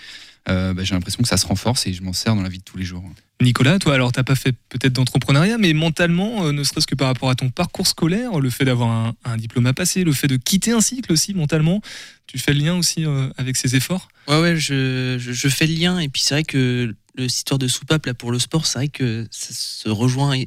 euh, 0.49 0.73
bah, 0.73 0.83
j'ai 0.83 0.93
l'impression 0.93 1.21
que 1.23 1.29
ça 1.29 1.37
se 1.37 1.45
renforce 1.45 1.87
et 1.87 1.93
je 1.93 2.01
m'en 2.03 2.13
sers 2.13 2.35
dans 2.35 2.41
la 2.41 2.49
vie 2.49 2.59
de 2.59 2.63
tous 2.63 2.77
les 2.77 2.85
jours. 2.85 3.03
Nicolas, 3.41 3.79
toi, 3.79 3.95
alors 3.95 4.11
t'as 4.11 4.23
pas 4.23 4.35
fait 4.35 4.53
peut-être 4.69 4.93
d'entrepreneuriat, 4.93 5.57
mais 5.57 5.73
mentalement, 5.73 6.45
euh, 6.45 6.51
ne 6.51 6.63
serait-ce 6.63 6.87
que 6.87 6.95
par 6.95 7.07
rapport 7.07 7.29
à 7.29 7.35
ton 7.35 7.49
parcours 7.49 7.85
scolaire, 7.87 8.39
le 8.39 8.49
fait 8.49 8.63
d'avoir 8.63 8.89
un, 8.89 9.13
un 9.25 9.37
diplôme 9.37 9.65
à 9.65 9.73
passer, 9.73 10.03
le 10.03 10.13
fait 10.13 10.27
de 10.27 10.37
quitter 10.37 10.71
un 10.71 10.81
cycle 10.81 11.11
aussi 11.11 11.33
mentalement, 11.33 11.81
tu 12.27 12.37
fais 12.37 12.53
le 12.53 12.59
lien 12.59 12.75
aussi 12.75 13.05
euh, 13.05 13.29
avec 13.37 13.57
ces 13.57 13.75
efforts? 13.75 14.07
Ouais, 14.27 14.39
ouais, 14.39 14.55
je, 14.57 15.17
je, 15.19 15.33
je 15.33 15.47
fais 15.49 15.67
le 15.67 15.73
lien. 15.73 15.99
Et 15.99 16.07
puis 16.07 16.21
c'est 16.21 16.35
vrai 16.35 16.43
que 16.43 16.95
le 17.15 17.27
cette 17.27 17.37
histoire 17.39 17.59
de 17.59 17.67
soupape 17.67 18.05
là, 18.05 18.13
pour 18.13 18.31
le 18.31 18.39
sport, 18.39 18.65
c'est 18.65 18.79
vrai 18.79 18.87
que 18.87 19.27
ça 19.31 19.49
se 19.53 19.89
rejoint 19.89 20.41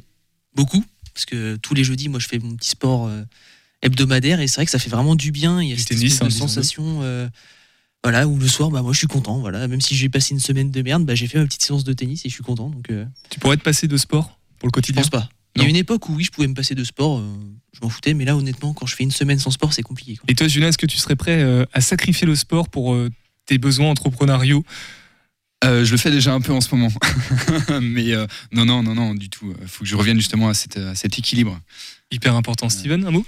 beaucoup. 0.55 0.83
Parce 1.13 1.25
que 1.25 1.57
tous 1.57 1.73
les 1.73 1.83
jeudis, 1.83 2.07
moi, 2.09 2.19
je 2.19 2.27
fais 2.27 2.39
mon 2.39 2.55
petit 2.55 2.69
sport 2.69 3.07
euh, 3.07 3.23
hebdomadaire. 3.81 4.39
Et 4.39 4.47
c'est 4.47 4.55
vrai 4.55 4.65
que 4.65 4.71
ça 4.71 4.79
fait 4.79 4.89
vraiment 4.89 5.15
du 5.15 5.31
bien. 5.31 5.61
Il 5.61 5.69
y 5.69 5.73
a 5.73 5.75
Du 5.75 5.81
cette 5.81 5.89
tennis, 5.89 6.21
hein, 6.21 6.29
sensation. 6.29 7.01
Voilà, 8.03 8.27
où 8.27 8.37
le 8.37 8.47
soir, 8.47 8.69
bah, 8.69 8.81
moi, 8.81 8.93
je 8.93 8.97
suis 8.99 9.07
content. 9.07 9.39
Voilà. 9.39 9.67
Même 9.67 9.81
si 9.81 9.95
j'ai 9.95 10.09
passé 10.09 10.33
une 10.33 10.39
semaine 10.39 10.71
de 10.71 10.81
merde, 10.81 11.05
bah, 11.05 11.15
j'ai 11.15 11.27
fait 11.27 11.37
ma 11.37 11.45
petite 11.45 11.63
séance 11.63 11.83
de 11.83 11.93
tennis 11.93 12.25
et 12.25 12.29
je 12.29 12.33
suis 12.33 12.43
content. 12.43 12.69
Donc, 12.69 12.89
euh, 12.91 13.05
Tu 13.29 13.39
pourrais 13.39 13.57
te 13.57 13.61
passer 13.63 13.87
de 13.87 13.97
sport 13.97 14.39
pour 14.57 14.67
le 14.67 14.69
je 14.69 14.73
quotidien 14.73 15.01
pense 15.01 15.09
pas. 15.09 15.29
Il 15.55 15.63
y 15.63 15.65
a 15.65 15.67
une 15.69 15.75
époque 15.75 16.07
où 16.07 16.13
oui, 16.15 16.23
je 16.23 16.31
pouvais 16.31 16.47
me 16.47 16.53
passer 16.53 16.75
de 16.75 16.83
sport. 16.83 17.19
euh, 17.19 17.23
je 17.73 17.79
m'en 17.81 17.89
foutais. 17.89 18.13
Mais 18.13 18.23
là, 18.25 18.35
honnêtement, 18.37 18.73
quand 18.73 18.85
je 18.85 18.95
fais 18.95 19.03
une 19.03 19.11
semaine 19.11 19.39
sans 19.39 19.51
sport, 19.51 19.73
c'est 19.73 19.81
compliqué. 19.83 20.15
quoi. 20.15 20.25
Et 20.29 20.35
toi, 20.35 20.47
Julien, 20.47 20.67
est-ce 20.69 20.77
que 20.77 20.85
tu 20.85 20.97
serais 20.97 21.15
prêt 21.17 21.41
euh, 21.41 21.65
à 21.73 21.81
sacrifier 21.81 22.25
le 22.25 22.35
sport 22.35 22.69
pour 22.69 22.93
euh, 22.93 23.09
tes 23.45 23.57
besoins 23.57 23.89
entrepreneuriaux? 23.89 24.63
Euh, 25.65 25.83
je 25.83 25.91
le 25.91 25.97
fais 25.97 26.11
déjà 26.11 26.33
un 26.33 26.39
peu 26.39 26.53
en 26.53 26.61
ce 26.61 26.73
moment. 26.73 26.89
Mais 27.81 28.13
euh, 28.13 28.25
non, 28.53 28.63
non, 28.63 28.81
non, 28.81 28.95
non, 28.95 29.13
du 29.13 29.29
tout. 29.29 29.53
Il 29.61 29.67
faut 29.67 29.83
que 29.83 29.89
je 29.89 29.95
revienne 29.97 30.17
justement 30.17 30.47
à, 30.47 30.53
cette- 30.53 30.77
à 30.77 30.95
cet 30.95 31.19
équilibre. 31.19 31.59
Hyper 32.11 32.33
important. 32.35 32.69
Steven, 32.69 33.05
un 33.05 33.11
mot? 33.11 33.23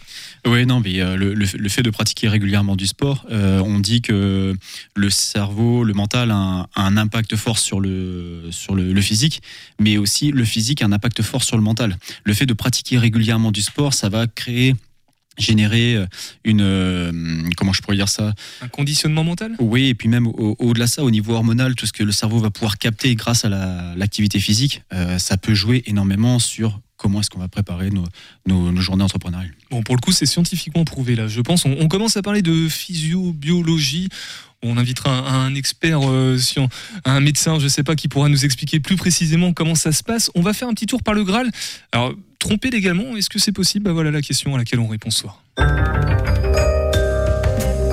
Oui, 0.48 0.66
non, 0.66 0.80
mais 0.80 1.00
euh, 1.02 1.16
le, 1.16 1.36
le 1.36 1.70
fait- 1.70 1.84
de 1.84 1.90
pratiquer 1.92 2.28
régulièrement 2.28 2.76
du 2.76 2.88
sport, 2.88 3.26
euh, 3.30 3.60
on 3.60 3.78
dit 3.80 4.02
que 4.02 4.56
le 4.96 5.10
cerveau, 5.12 5.84
le 5.84 5.94
mental 5.94 6.32
a 6.32 6.36
un, 6.36 6.62
a 6.62 6.82
un 6.88 6.98
impact 6.98 7.36
fort 7.36 7.60
sur, 7.60 7.80
le, 7.80 8.46
sur 8.50 8.74
le, 8.74 8.92
le 8.92 9.02
physique, 9.02 9.44
mais 9.80 9.98
aussi 9.98 10.32
le 10.32 10.44
physique 10.46 10.82
a 10.82 10.86
un 10.86 10.92
impact 10.94 11.22
fort 11.22 11.44
sur 11.44 11.58
le 11.58 11.64
mental. 11.64 11.96
Le 12.24 12.34
fait 12.34 12.48
de 12.48 12.54
pratiquer 12.54 12.98
régulièrement 12.98 13.52
du 13.52 13.62
sport, 13.62 13.94
ça 13.94 14.10
va 14.10 14.26
créer 14.26 14.76
générer 15.38 15.96
euh, 15.96 16.06
une 16.44 16.60
euh, 16.62 17.12
comment 17.56 17.72
je 17.74 17.82
pourrais 17.82 17.96
dire 17.96 18.10
ça? 18.10 18.34
Un 18.62 18.68
conditionnement 18.68 19.24
mental? 19.24 19.56
Oui 19.60 19.86
et 19.88 19.96
puis 19.96 20.10
même 20.10 20.28
au- 20.28 20.58
au-delà 20.60 20.86
de 20.86 20.90
ça 20.90 21.04
au 21.06 21.10
niveau 21.10 21.34
hormonal 21.34 21.74
tout 21.76 21.86
ce 21.86 21.94
que 21.94 22.04
le 22.04 22.12
cerveau 22.12 22.40
va 22.40 22.50
pouvoir 22.50 22.78
capter 22.78 23.16
grâce 23.16 23.46
à 23.46 23.50
la- 23.50 23.94
l'activité 23.96 24.40
physique 24.42 24.84
euh, 24.94 25.18
ça 25.20 25.38
peut 25.38 25.54
jouer 25.54 25.84
énormément 25.86 26.38
sur 26.38 26.82
comment 27.02 27.20
est-ce 27.20 27.32
qu'on 27.32 27.39
va 27.39 27.47
préparer 27.47 27.89
nos, 27.89 28.04
nos, 28.45 28.72
nos 28.72 28.82
journées 28.82 29.04
entrepreneuriales 29.04 29.56
Bon, 29.72 29.82
pour 29.82 29.95
le 29.95 30.02
coup, 30.02 30.12
c'est 30.12 30.28
scientifiquement 30.28 30.86
prouvé 30.86 31.16
là. 31.16 31.28
Je 31.28 31.41
pense, 31.41 31.66
on, 31.66 31.76
on 31.80 31.88
commence 31.88 32.16
à 32.16 32.22
parler 32.22 32.43
de 32.43 32.70
physiobiologie. 32.70 34.10
On 34.62 34.78
invitera 34.78 35.10
un, 35.10 35.45
un 35.47 35.56
expert, 35.56 36.02
euh, 36.08 36.38
un 37.04 37.20
médecin, 37.20 37.58
je 37.58 37.68
sais 37.68 37.82
pas, 37.82 37.95
qui 37.95 38.08
pourra 38.08 38.30
nous 38.30 38.45
expliquer 38.45 38.80
plus 38.80 38.95
précisément 38.95 39.52
comment 39.52 39.74
ça 39.74 39.91
se 39.91 40.04
passe. 40.04 40.30
On 40.36 40.41
va 40.41 40.54
faire 40.54 40.68
un 40.68 40.74
petit 40.76 40.86
tour 40.86 41.02
par 41.02 41.16
le 41.16 41.24
Graal. 41.24 41.49
Alors, 41.91 42.14
tromper 42.38 42.70
légalement, 42.70 43.18
est-ce 43.18 43.32
que 43.32 43.39
c'est 43.39 43.52
possible? 43.52 43.86
Bah 43.86 43.93
Voilà 43.93 44.12
la 44.12 44.22
question 44.22 44.54
à 44.54 44.60
laquelle 44.60 44.80
on 44.80 44.88
répond 44.88 45.10
ce 45.10 45.22
soir. 45.22 45.43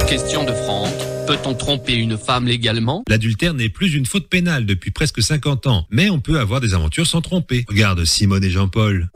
Question 0.06 0.44
de 0.44 0.52
Franck. 0.52 1.17
Peut-on 1.29 1.53
tromper 1.53 1.93
une 1.93 2.16
femme 2.16 2.47
légalement? 2.47 3.05
L'adultère 3.07 3.53
n'est 3.53 3.68
plus 3.68 3.93
une 3.93 4.07
faute 4.07 4.31
pénale 4.31 4.64
depuis 4.64 4.91
presque 4.91 5.22
50 5.22 5.66
ans, 5.66 5.87
mais 5.91 6.09
on 6.09 6.20
peut 6.20 6.41
avoir 6.41 6.62
des 6.62 6.72
aventures 6.72 7.07
sans 7.07 7.20
tromper. 7.20 7.66
Regarde 7.68 8.03
Simone 8.07 8.45
et 8.45 8.51
Jean-Paul. 8.51 9.11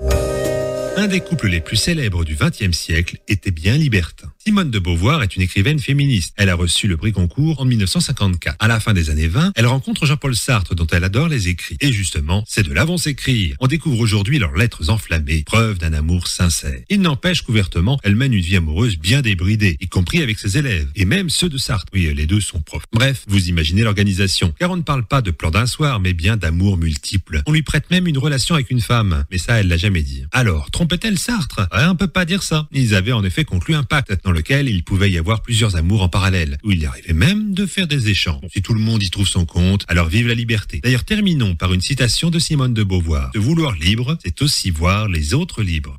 Un 0.98 1.06
des 1.06 1.20
couples 1.20 1.48
les 1.48 1.62
plus 1.62 1.78
célèbres 1.78 2.22
du 2.22 2.34
XXe 2.34 2.76
siècle 2.76 3.16
était 3.28 3.50
bien 3.50 3.78
libertin. 3.78 4.30
Simone 4.44 4.72
de 4.72 4.80
Beauvoir 4.80 5.22
est 5.22 5.36
une 5.36 5.42
écrivaine 5.42 5.78
féministe. 5.78 6.34
Elle 6.36 6.48
a 6.48 6.56
reçu 6.56 6.88
le 6.88 6.96
prix 6.96 7.12
Goncourt 7.12 7.60
en 7.60 7.64
1954. 7.64 8.56
À 8.58 8.66
la 8.66 8.80
fin 8.80 8.92
des 8.92 9.08
années 9.08 9.28
20, 9.28 9.52
elle 9.54 9.68
rencontre 9.68 10.04
Jean-Paul 10.04 10.34
Sartre 10.34 10.74
dont 10.74 10.86
elle 10.88 11.04
adore 11.04 11.28
les 11.28 11.46
écrits. 11.46 11.76
Et 11.80 11.92
justement, 11.92 12.42
c'est 12.48 12.64
de 12.64 12.72
là 12.72 12.84
vont 12.84 12.96
s'écrire. 12.96 13.54
On 13.60 13.68
découvre 13.68 14.00
aujourd'hui 14.00 14.40
leurs 14.40 14.56
lettres 14.56 14.90
enflammées, 14.90 15.44
preuve 15.46 15.78
d'un 15.78 15.92
amour 15.92 16.26
sincère. 16.26 16.74
Il 16.88 17.02
n'empêche 17.02 17.42
qu'ouvertement, 17.42 18.00
elle 18.02 18.16
mène 18.16 18.34
une 18.34 18.42
vie 18.42 18.56
amoureuse 18.56 18.98
bien 18.98 19.22
débridée, 19.22 19.76
y 19.80 19.86
compris 19.86 20.20
avec 20.22 20.40
ses 20.40 20.58
élèves, 20.58 20.88
et 20.96 21.04
même 21.04 21.30
ceux 21.30 21.48
de 21.48 21.56
Sartre. 21.56 21.86
Oui, 21.94 22.12
les 22.12 22.26
deux 22.26 22.40
sont 22.40 22.60
profs. 22.60 22.86
Bref, 22.92 23.24
vous 23.28 23.48
imaginez 23.48 23.82
l'organisation. 23.82 24.52
Car 24.58 24.72
on 24.72 24.76
ne 24.76 24.82
parle 24.82 25.06
pas 25.06 25.22
de 25.22 25.30
plan 25.30 25.52
d'un 25.52 25.66
soir, 25.66 26.00
mais 26.00 26.14
bien 26.14 26.36
d'amour 26.36 26.78
multiple. 26.78 27.42
On 27.46 27.52
lui 27.52 27.62
prête 27.62 27.92
même 27.92 28.08
une 28.08 28.18
relation 28.18 28.56
avec 28.56 28.72
une 28.72 28.80
femme, 28.80 29.24
mais 29.30 29.38
ça, 29.38 29.60
elle 29.60 29.68
l'a 29.68 29.76
jamais 29.76 30.02
dit. 30.02 30.24
Alors, 30.32 30.72
trompait-elle 30.72 31.16
Sartre? 31.16 31.68
Ouais, 31.72 31.84
On 31.86 31.94
peut 31.94 32.08
pas 32.08 32.24
dire 32.24 32.42
ça. 32.42 32.66
Ils 32.72 32.96
avaient 32.96 33.12
en 33.12 33.22
effet 33.22 33.44
conclu 33.44 33.76
un 33.76 33.84
pacte 33.84 34.10
lequel 34.32 34.68
il 34.68 34.84
pouvait 34.84 35.10
y 35.10 35.18
avoir 35.18 35.42
plusieurs 35.42 35.76
amours 35.76 36.02
en 36.02 36.08
parallèle, 36.08 36.58
où 36.64 36.72
il 36.72 36.84
arrivait 36.86 37.12
même 37.12 37.54
de 37.54 37.66
faire 37.66 37.86
des 37.86 38.08
échanges. 38.08 38.42
Si 38.52 38.62
tout 38.62 38.74
le 38.74 38.80
monde 38.80 39.02
y 39.02 39.10
trouve 39.10 39.28
son 39.28 39.44
compte, 39.44 39.84
alors 39.88 40.08
vive 40.08 40.28
la 40.28 40.34
liberté. 40.34 40.80
D'ailleurs, 40.82 41.04
terminons 41.04 41.54
par 41.54 41.72
une 41.72 41.80
citation 41.80 42.30
de 42.30 42.38
Simone 42.38 42.74
de 42.74 42.82
Beauvoir. 42.82 43.30
De 43.32 43.38
vouloir 43.40 43.74
libre, 43.76 44.18
c'est 44.22 44.42
aussi 44.42 44.70
voir 44.70 45.08
les 45.08 45.34
autres 45.34 45.62
libres. 45.62 45.98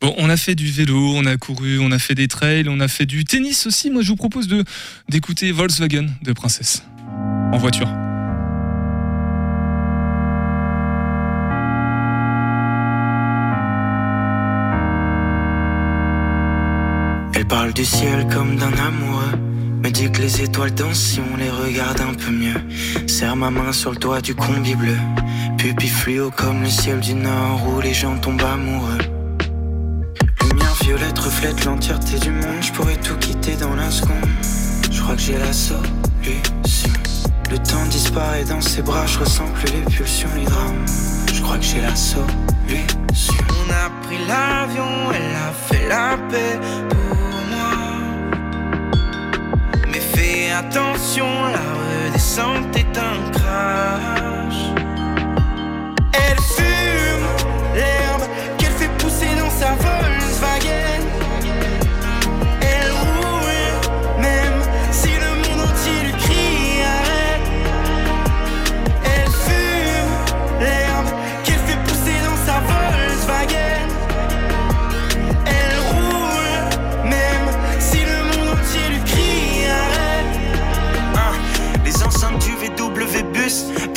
Bon, 0.00 0.14
on 0.18 0.28
a 0.28 0.36
fait 0.36 0.54
du 0.54 0.70
vélo, 0.70 1.14
on 1.14 1.24
a 1.24 1.36
couru, 1.36 1.78
on 1.78 1.90
a 1.90 1.98
fait 1.98 2.14
des 2.14 2.28
trails, 2.28 2.68
on 2.68 2.80
a 2.80 2.88
fait 2.88 3.06
du 3.06 3.24
tennis 3.24 3.66
aussi. 3.66 3.90
Moi, 3.90 4.02
je 4.02 4.08
vous 4.08 4.16
propose 4.16 4.48
d'écouter 5.08 5.50
Volkswagen 5.50 6.06
de 6.22 6.32
Princesse 6.32 6.82
en 7.52 7.58
voiture. 7.58 7.88
Elle 17.36 17.46
parle 17.46 17.72
du 17.72 17.84
ciel 17.84 18.28
comme 18.32 18.56
d'un 18.56 18.72
amoureux. 18.72 19.36
Me 19.82 19.90
dit 19.90 20.10
que 20.10 20.22
les 20.22 20.42
étoiles 20.42 20.72
dansent 20.72 20.98
si 20.98 21.20
on 21.20 21.36
les 21.36 21.50
regarde 21.50 22.00
un 22.00 22.14
peu 22.14 22.30
mieux. 22.30 22.60
Serre 23.08 23.34
ma 23.34 23.50
main 23.50 23.72
sur 23.72 23.90
le 23.90 23.96
toit 23.96 24.20
du 24.20 24.34
combi 24.34 24.76
bleu. 24.76 24.96
Pupille 25.58 25.88
fluo 25.88 26.30
comme 26.30 26.62
le 26.62 26.68
ciel 26.68 27.00
du 27.00 27.14
nord 27.14 27.60
où 27.68 27.80
les 27.80 27.92
gens 27.92 28.16
tombent 28.18 28.40
amoureux. 28.40 28.98
Lumière 30.42 30.74
violette 30.82 31.18
reflète 31.18 31.64
l'entièreté 31.64 32.18
du 32.20 32.30
monde. 32.30 32.62
Je 32.62 32.72
pourrais 32.72 32.96
tout 32.96 33.16
quitter 33.16 33.56
dans 33.56 33.74
la 33.74 33.90
seconde. 33.90 34.28
Je 34.90 35.02
crois 35.02 35.16
que 35.16 35.22
j'ai 35.22 35.38
la 35.38 35.52
solution. 35.52 36.92
Le 37.50 37.58
temps 37.58 37.84
disparaît 37.90 38.44
dans 38.44 38.60
ses 38.60 38.82
bras. 38.82 39.06
Je 39.06 39.18
ressens 39.18 39.48
plus 39.54 39.72
les 39.72 39.96
pulsions, 39.96 40.28
les 40.36 40.44
drames. 40.44 40.86
Je 41.32 41.42
crois 41.42 41.58
que 41.58 41.64
j'ai 41.64 41.80
la 41.80 41.96
solution. 41.96 42.28
On 43.50 43.72
a 43.72 43.90
pris 44.06 44.18
l'avion, 44.28 45.12
elle 45.12 45.36
a 45.36 45.52
fait 45.52 45.88
la 45.88 46.16
paix 46.28 46.60
attention, 50.54 51.26
la 51.52 52.06
redescente 52.06 52.76
est 52.76 52.98
un 52.98 53.30
crash. 53.32 54.53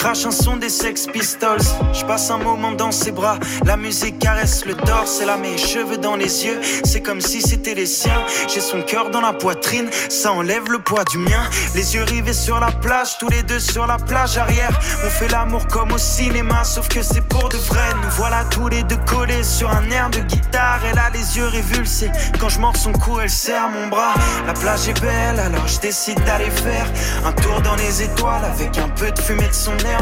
Crache 0.07 0.25
un 0.25 0.31
son 0.31 0.55
des 0.55 0.69
Sex 0.69 1.05
Pistols. 1.07 1.67
Je 1.91 2.05
passe 2.05 2.31
un 2.31 2.37
moment 2.37 2.71
dans 2.71 2.93
ses 2.93 3.11
bras, 3.11 3.37
la 3.65 3.75
musique 3.75 4.19
caresse 4.19 4.63
le 4.65 4.73
torse, 4.73 5.19
elle 5.21 5.29
a 5.29 5.35
mes 5.35 5.57
cheveux 5.57 5.97
dans 5.97 6.15
les 6.15 6.45
yeux. 6.45 6.61
C'est 6.85 7.01
comme 7.01 7.19
si 7.19 7.41
c'était 7.41 7.73
les 7.73 7.85
siens. 7.85 8.23
J'ai 8.47 8.61
son 8.61 8.83
cœur 8.83 9.09
dans 9.09 9.19
la 9.19 9.33
poitrine, 9.33 9.89
ça 10.07 10.31
enlève 10.31 10.71
le 10.71 10.79
poids 10.79 11.03
du 11.03 11.17
mien. 11.17 11.43
Les 11.75 11.95
yeux 11.95 12.03
rivés 12.03 12.31
sur 12.31 12.57
la 12.61 12.71
plage, 12.71 13.17
tous 13.17 13.27
les 13.27 13.43
deux 13.43 13.59
sur 13.59 13.85
la 13.85 13.97
plage 13.97 14.37
arrière. 14.37 14.79
On 15.05 15.09
fait 15.09 15.27
l'amour 15.27 15.67
comme 15.67 15.91
au 15.91 15.97
cinéma, 15.97 16.63
sauf 16.63 16.87
que 16.87 17.01
c'est 17.01 17.27
pour 17.27 17.49
de 17.49 17.57
vrai. 17.57 17.89
Nous 18.01 18.11
voilà 18.11 18.45
tous 18.49 18.69
les 18.69 18.83
deux 18.83 18.99
collés 19.07 19.43
sur 19.43 19.69
un 19.69 19.89
air 19.89 20.09
de 20.09 20.19
guitare. 20.19 20.79
Elle 20.89 20.99
a 20.99 21.09
les 21.09 21.35
yeux 21.35 21.47
révulsés. 21.47 22.11
Quand 22.39 22.47
je 22.47 22.61
mords 22.61 22.77
son 22.77 22.93
cou, 22.93 23.19
elle 23.19 23.29
serre 23.29 23.67
mon 23.69 23.87
bras. 23.87 24.13
La 24.45 24.53
plage 24.53 24.87
est 24.87 25.01
belle, 25.01 25.37
alors 25.41 25.67
je 25.67 25.81
décide 25.81 26.23
d'aller 26.23 26.49
faire 26.49 26.87
un 27.25 27.33
tour 27.33 27.59
dans 27.59 27.75
les 27.75 28.03
étoiles 28.03 28.45
avec 28.45 28.77
un 28.77 28.87
peu 28.87 29.11
de 29.11 29.19
fumée 29.19 29.49
de 29.49 29.53
son 29.53 29.77
air. 29.79 29.96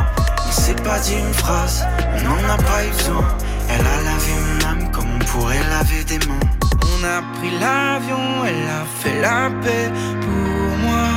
On 0.47 0.51
s'est 0.51 0.75
pas 0.75 0.99
dit 0.99 1.15
une 1.15 1.33
phrase, 1.33 1.85
on 2.15 2.23
n'en 2.23 2.53
a 2.53 2.57
pas 2.57 2.85
eu 2.85 2.89
besoin. 2.89 3.27
Elle 3.69 3.85
a 3.85 3.97
lavé 4.09 4.33
mon 4.45 4.69
âme 4.69 4.91
comme 4.91 5.09
on 5.15 5.25
pourrait 5.25 5.63
laver 5.69 6.03
des 6.03 6.19
mains. 6.27 6.49
On 6.93 7.03
a 7.03 7.21
pris 7.37 7.51
l'avion, 7.59 8.45
elle 8.47 8.69
a 8.69 8.85
fait 8.99 9.21
la 9.21 9.49
paix 9.61 9.91
pour 10.21 10.77
moi. 10.85 11.07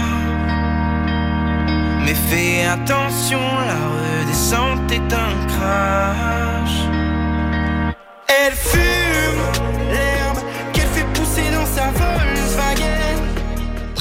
Mais 2.05 2.15
fais 2.15 2.67
attention, 2.67 3.41
la 3.67 3.79
redescente 4.23 4.91
est 4.91 5.13
un 5.13 5.35
crash. 5.53 6.77
Elle 8.29 8.55
fume 8.55 9.08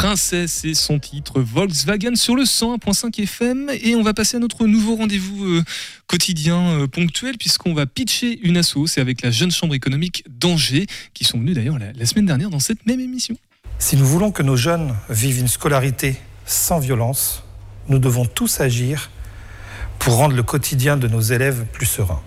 Princesse 0.08 0.64
et 0.64 0.74
son 0.74 0.99
titre 0.99 1.41
Volkswagen 1.41 2.16
sur 2.16 2.38
le 2.38 2.43
101.5 2.43 3.24
FM. 3.24 3.70
Et 3.82 3.93
on 3.93 4.03
va 4.03 4.14
passer 4.14 4.38
à 4.38 4.39
notre 4.39 4.66
nouveau 4.66 4.95
rendez-vous 4.95 5.43
euh, 5.43 5.64
quotidien 6.08 6.80
euh, 6.80 6.88
ponctuel 6.88 7.38
puisqu'on 7.38 7.74
va 7.74 7.86
pitcher 7.88 8.39
une 8.41 8.55
asso. 8.55 8.88
C'est 8.88 9.01
avec 9.01 9.22
la 9.22 9.32
Jeune 9.32 9.51
Chambre 9.51 9.76
économique 9.76 10.24
d'Angers 10.30 10.88
qui 11.14 11.26
sont 11.26 11.38
venus 11.39 11.55
d'ailleurs 11.55 11.78
la, 11.78 11.91
la 11.91 12.05
semaine 12.05 12.26
dernière 12.26 12.49
dans 12.49 12.62
cette 12.62 12.86
même 12.86 13.01
émission. 13.01 13.36
Si 13.80 13.97
nous 13.97 14.05
voulons 14.05 14.32
que 14.32 14.43
nos 14.43 14.55
jeunes 14.55 14.95
vivent 15.10 15.39
une 15.39 15.49
scolarité 15.49 16.16
sans 16.45 16.80
violence, 16.80 17.43
nous 17.89 17.99
devons 17.99 18.26
tous 18.26 18.62
agir 18.62 19.12
pour 19.99 20.16
rendre 20.16 20.38
le 20.38 20.43
quotidien 20.43 20.95
de 20.95 21.10
nos 21.10 21.20
élèves 21.20 21.66
plus 21.74 21.86
serein. 21.86 22.22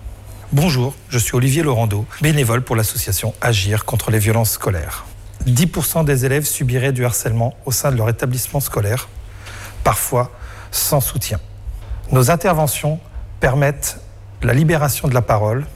Bonjour, 0.52 0.94
je 1.08 1.16
suis 1.16 1.34
Olivier 1.34 1.62
Laurando, 1.62 2.04
bénévole 2.20 2.60
pour 2.60 2.76
l'association 2.76 3.32
Agir 3.40 3.86
contre 3.86 4.10
les 4.10 4.18
violences 4.18 4.50
scolaires. 4.50 5.06
10% 5.46 6.04
des 6.04 6.24
élèves 6.26 6.44
subiraient 6.44 6.92
du 6.92 7.04
harcèlement 7.04 7.54
au 7.64 7.72
sein 7.72 7.90
de 7.90 7.96
leur 7.96 8.08
établissement 8.08 8.60
scolaire, 8.60 9.08
parfois 9.84 10.30
sans 10.70 11.00
soutien. 11.00 11.40
Nos 12.12 12.30
interventions 12.30 13.00
permettent 13.40 13.98
la 14.42 14.54
libération 14.54 15.08
de 15.08 15.14
la 15.14 15.22
parole 15.22 15.66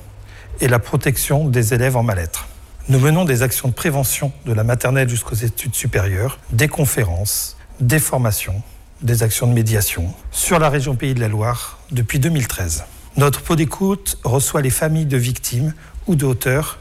et 0.60 0.68
la 0.68 0.78
protection 0.78 1.48
des 1.48 1.74
élèves 1.74 1.96
en 1.96 2.02
mal-être. 2.02 2.46
Nous 2.88 2.98
menons 2.98 3.24
des 3.24 3.42
actions 3.42 3.68
de 3.68 3.72
prévention 3.74 4.32
de 4.44 4.52
la 4.52 4.64
maternelle 4.64 5.08
jusqu'aux 5.08 5.34
études 5.34 5.74
supérieures, 5.74 6.38
des 6.50 6.68
conférences, 6.68 7.56
des 7.80 7.98
formations, 7.98 8.62
des 9.02 9.22
actions 9.22 9.46
de 9.46 9.52
médiation 9.52 10.12
sur 10.30 10.58
la 10.58 10.68
région 10.68 10.94
Pays 10.94 11.14
de 11.14 11.20
la 11.20 11.28
Loire 11.28 11.78
depuis 11.90 12.18
2013. 12.18 12.84
Notre 13.16 13.40
pot 13.40 13.56
d'écoute 13.56 14.18
reçoit 14.24 14.60
les 14.60 14.70
familles 14.70 15.06
de 15.06 15.16
victimes 15.16 15.72
ou 16.06 16.14
d'auteurs 16.14 16.78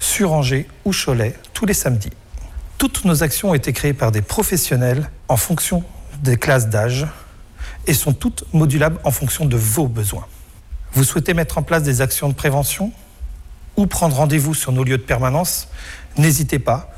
sur 0.00 0.32
Angers 0.32 0.66
ou 0.84 0.92
Cholet 0.92 1.34
tous 1.52 1.66
les 1.66 1.74
samedis. 1.74 2.12
Toutes 2.78 3.04
nos 3.04 3.22
actions 3.22 3.50
ont 3.50 3.54
été 3.54 3.72
créées 3.72 3.92
par 3.92 4.10
des 4.12 4.22
professionnels 4.22 5.10
en 5.28 5.36
fonction 5.36 5.84
des 6.22 6.36
classes 6.36 6.68
d'âge 6.68 7.06
et 7.86 7.94
sont 7.94 8.12
toutes 8.12 8.44
modulables 8.52 8.98
en 9.04 9.10
fonction 9.10 9.46
de 9.46 9.56
vos 9.56 9.88
besoins. 9.88 10.26
Vous 10.92 11.04
souhaitez 11.04 11.34
mettre 11.34 11.58
en 11.58 11.62
place 11.62 11.82
des 11.82 12.00
actions 12.00 12.28
de 12.28 12.34
prévention 12.34 12.92
ou 13.76 13.86
prendre 13.86 14.16
rendez-vous 14.16 14.54
sur 14.54 14.72
nos 14.72 14.84
lieux 14.84 14.98
de 14.98 15.02
permanence? 15.02 15.68
N'hésitez 16.16 16.58
pas 16.58 16.90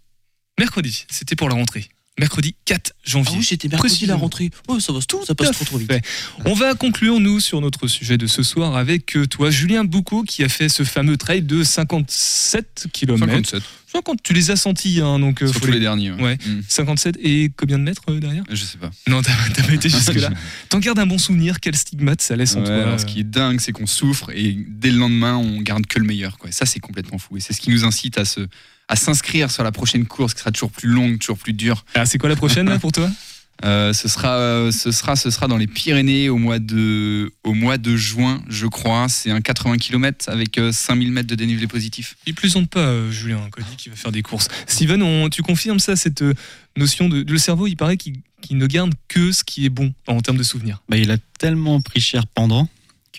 Mercredi, 0.57 1.05
c'était 1.09 1.36
pour 1.36 1.49
la 1.49 1.55
rentrée. 1.55 1.89
Mercredi 2.18 2.55
4 2.63 2.93
janvier. 3.03 3.32
Ah 3.36 3.38
oui, 3.39 3.43
c'était 3.43 3.68
mercredi 3.68 4.05
la 4.05 4.16
rentrée. 4.16 4.49
Oh, 4.70 4.80
ça 4.80 4.93
va, 4.93 4.99
tout, 5.01 5.26
ça 5.26 5.36
passe 5.36 5.51
trop 5.51 5.66
trop 5.66 5.78
vite. 5.78 5.91
Ouais. 5.91 6.01
On 6.45 6.53
va 6.53 6.74
conclure, 6.74 7.20
nous, 7.20 7.41
sur 7.41 7.59
notre 7.59 7.88
sujet 7.88 8.18
de 8.18 8.26
ce 8.26 8.41
soir 8.41 8.78
avec 8.78 9.18
euh, 9.18 9.26
toi, 9.28 9.51
Julien 9.51 9.84
Boucaud, 9.84 10.24
qui 10.24 10.41
a 10.43 10.47
fait 10.47 10.70
ce 10.70 10.84
fameux 10.84 11.18
trail 11.18 11.41
de 11.41 11.61
57 11.63 12.88
km. 12.93 13.20
57. 13.20 13.63
50, 13.91 14.20
tu 14.24 14.34
les 14.34 14.49
as 14.49 14.55
sentis, 14.55 15.01
hein, 15.01 15.20
donc. 15.20 15.41
euh, 15.41 15.47
Surtout 15.47 15.66
faut 15.68 15.72
les 15.74 15.80
derniers, 15.82 16.11
ouais. 16.13 16.22
Ouais. 16.24 16.38
Mm. 16.45 16.61
57 16.68 17.18
et 17.22 17.51
combien 17.55 17.78
de 17.78 17.84
mètres 17.84 18.03
euh, 18.09 18.20
derrière? 18.22 18.43
Je 18.49 18.63
sais 18.63 18.78
pas. 18.78 18.91
Non, 19.09 19.22
t'as 19.22 19.34
pas 19.63 19.74
été 19.74 19.89
jusque-là. 19.89 20.32
T'en 20.70 20.80
gardes 20.80 20.99
un 20.99 21.05
bon 21.05 21.18
souvenir, 21.18 21.59
quel 21.59 21.76
stigmate 21.76 22.22
ça 22.22 22.38
laisse 22.38 22.55
en 22.55 22.59
Ouais, 22.59 22.66
toi 22.66 22.76
alors, 22.76 22.93
euh, 22.93 22.97
ce 22.97 23.05
qui 23.05 23.20
est 23.20 23.24
dingue, 23.26 23.59
c'est 23.59 23.74
qu'on 23.74 23.88
souffre 23.88 24.30
et 24.34 24.57
dès 24.70 24.91
le 24.91 24.97
lendemain, 24.99 25.36
on 25.36 25.59
garde 25.59 25.86
que 25.86 25.99
le 25.99 26.05
meilleur. 26.05 26.38
Quoi. 26.38 26.51
Ça, 26.53 26.66
c'est 26.66 26.80
complètement 26.80 27.18
fou. 27.18 27.36
Et 27.36 27.41
c'est 27.41 27.51
ce 27.51 27.59
qui 27.59 27.72
nous 27.72 27.84
incite 27.84 28.18
à 28.18 28.24
se 28.24 28.47
à 28.88 28.95
s'inscrire 28.95 29.49
sur 29.51 29.63
la 29.63 29.71
prochaine 29.71 30.05
course 30.05 30.33
qui 30.33 30.39
sera 30.41 30.51
toujours 30.51 30.71
plus 30.71 30.89
longue, 30.89 31.17
toujours 31.19 31.38
plus 31.38 31.53
dure. 31.53 31.86
Ah, 31.95 32.05
c'est 32.05 32.17
quoi 32.17 32.29
la 32.29 32.36
prochaine 32.36 32.69
là, 32.69 32.79
pour 32.79 32.91
toi? 32.91 33.09
Euh, 33.63 33.93
ce 33.93 34.09
sera, 34.09 34.36
euh, 34.36 34.69
ce 34.69 34.91
sera, 34.91 35.15
ce 35.15 35.29
sera 35.29 35.47
dans 35.47 35.55
les 35.55 35.65
Pyrénées 35.65 36.27
au 36.27 36.38
mois 36.38 36.59
de, 36.59 37.31
au 37.45 37.53
mois 37.53 37.77
de 37.77 37.95
juin, 37.95 38.43
je 38.49 38.67
crois. 38.67 39.07
C'est 39.07 39.31
un 39.31 39.39
80 39.39 39.77
km 39.77 40.27
avec 40.27 40.57
euh, 40.57 40.73
5000 40.73 41.09
mètres 41.13 41.29
de 41.29 41.36
dénivelé 41.36 41.65
positif. 41.65 42.17
Il 42.27 42.36
plaisante 42.36 42.69
pas, 42.69 42.81
euh, 42.81 43.09
Julien 43.11 43.39
Cody, 43.51 43.77
qui 43.77 43.88
va 43.88 43.95
faire 43.95 44.11
des 44.11 44.23
courses. 44.23 44.49
Steven, 44.67 45.01
on- 45.01 45.29
tu 45.29 45.41
confirmes 45.41 45.79
ça, 45.79 45.95
cette 45.95 46.21
euh, 46.21 46.33
notion 46.75 47.07
de, 47.07 47.23
de- 47.23 47.31
le 47.31 47.38
cerveau, 47.38 47.67
il 47.67 47.77
paraît 47.77 47.95
qu'il 47.95 48.15
qu'il 48.41 48.57
ne 48.57 48.67
garde 48.67 48.91
que 49.07 49.31
ce 49.31 49.45
qui 49.45 49.65
est 49.65 49.69
bon 49.69 49.93
en 50.05 50.19
termes 50.19 50.38
de 50.38 50.43
souvenirs? 50.43 50.83
Bah, 50.89 50.97
il 50.97 51.09
a 51.09 51.17
tellement 51.39 51.79
pris 51.79 52.01
cher 52.01 52.27
pendant 52.27 52.67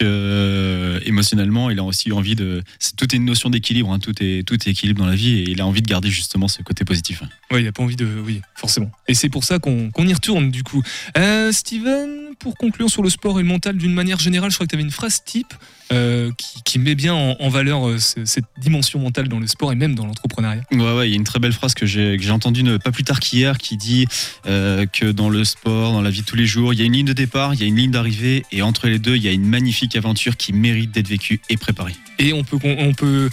euh, 0.04 1.00
émotionnellement, 1.04 1.70
il 1.70 1.78
a 1.78 1.82
aussi 1.84 2.12
envie 2.12 2.34
de. 2.34 2.62
c'est- 2.78 2.96
Tout 2.96 3.12
est 3.14 3.18
une 3.18 3.24
notion 3.24 3.50
d'équilibre, 3.50 3.92
hein, 3.92 3.98
tout, 3.98 4.14
est, 4.22 4.46
tout 4.46 4.54
est 4.54 4.70
équilibre 4.70 5.00
dans 5.00 5.06
la 5.08 5.14
vie 5.16 5.38
et 5.40 5.50
il 5.50 5.60
a 5.60 5.66
envie 5.66 5.82
de 5.82 5.86
garder 5.86 6.10
justement 6.10 6.48
ce 6.48 6.62
côté 6.62 6.84
positif. 6.84 7.22
Ouais, 7.50 7.62
il 7.62 7.68
a 7.68 7.72
pas 7.72 7.82
envie 7.82 7.96
de. 7.96 8.06
Oui, 8.24 8.40
forcément. 8.54 8.90
Et 9.08 9.14
c'est 9.14 9.28
pour 9.28 9.44
ça 9.44 9.58
qu'on 9.58 9.90
qu'on 9.90 10.06
y 10.06 10.14
retourne, 10.14 10.50
du 10.50 10.62
coup. 10.62 10.82
Euh, 11.16 11.52
Steven, 11.52 12.25
pour 12.38 12.56
conclure 12.56 12.90
sur 12.90 13.02
le 13.02 13.10
sport 13.10 13.38
et 13.38 13.42
le 13.42 13.48
mental 13.48 13.76
d'une 13.76 13.92
manière 13.92 14.18
générale, 14.18 14.50
je 14.50 14.56
crois 14.56 14.66
que 14.66 14.70
tu 14.70 14.76
avais 14.76 14.84
une 14.84 14.90
phrase 14.90 15.22
type 15.24 15.52
euh, 15.92 16.30
qui, 16.36 16.62
qui 16.64 16.78
met 16.78 16.94
bien 16.94 17.14
en, 17.14 17.36
en 17.38 17.48
valeur 17.48 17.88
euh, 17.88 17.98
ce- 17.98 18.24
cette 18.24 18.44
dimension 18.60 18.98
mentale 18.98 19.28
dans 19.28 19.38
le 19.38 19.46
sport 19.46 19.72
et 19.72 19.74
même 19.76 19.94
dans 19.94 20.06
l'entrepreneuriat. 20.06 20.62
Ouais, 20.72 20.96
ouais, 20.96 21.08
il 21.08 21.10
y 21.10 21.14
a 21.14 21.16
une 21.16 21.24
très 21.24 21.38
belle 21.38 21.52
phrase 21.52 21.74
que 21.74 21.86
j'ai 21.86 22.30
entendue 22.30 22.64
pas 22.78 22.90
plus 22.92 23.04
tard 23.04 23.20
qu'hier 23.20 23.58
qui 23.58 23.76
dit 23.76 24.06
euh, 24.46 24.86
que 24.86 25.10
dans 25.12 25.28
le 25.28 25.44
sport, 25.44 25.92
dans 25.92 26.02
la 26.02 26.10
vie 26.10 26.22
de 26.22 26.26
tous 26.26 26.36
les 26.36 26.46
jours, 26.46 26.72
il 26.72 26.78
y 26.80 26.82
a 26.82 26.84
une 26.84 26.92
ligne 26.94 27.06
de 27.06 27.12
départ, 27.12 27.54
il 27.54 27.60
y 27.60 27.64
a 27.64 27.66
une 27.66 27.76
ligne 27.76 27.90
d'arrivée 27.90 28.44
et 28.52 28.62
entre 28.62 28.88
les 28.88 28.98
deux, 28.98 29.16
il 29.16 29.22
y 29.22 29.28
a 29.28 29.32
une 29.32 29.46
magnifique 29.46 29.94
aventure 29.96 30.36
qui 30.36 30.52
mérite 30.52 30.90
d'être 30.92 31.08
vécue 31.08 31.40
et 31.48 31.56
préparée. 31.56 31.94
Et 32.18 32.32
on 32.32 32.42
peut. 32.44 32.58
On 32.62 32.94
peut 32.94 33.28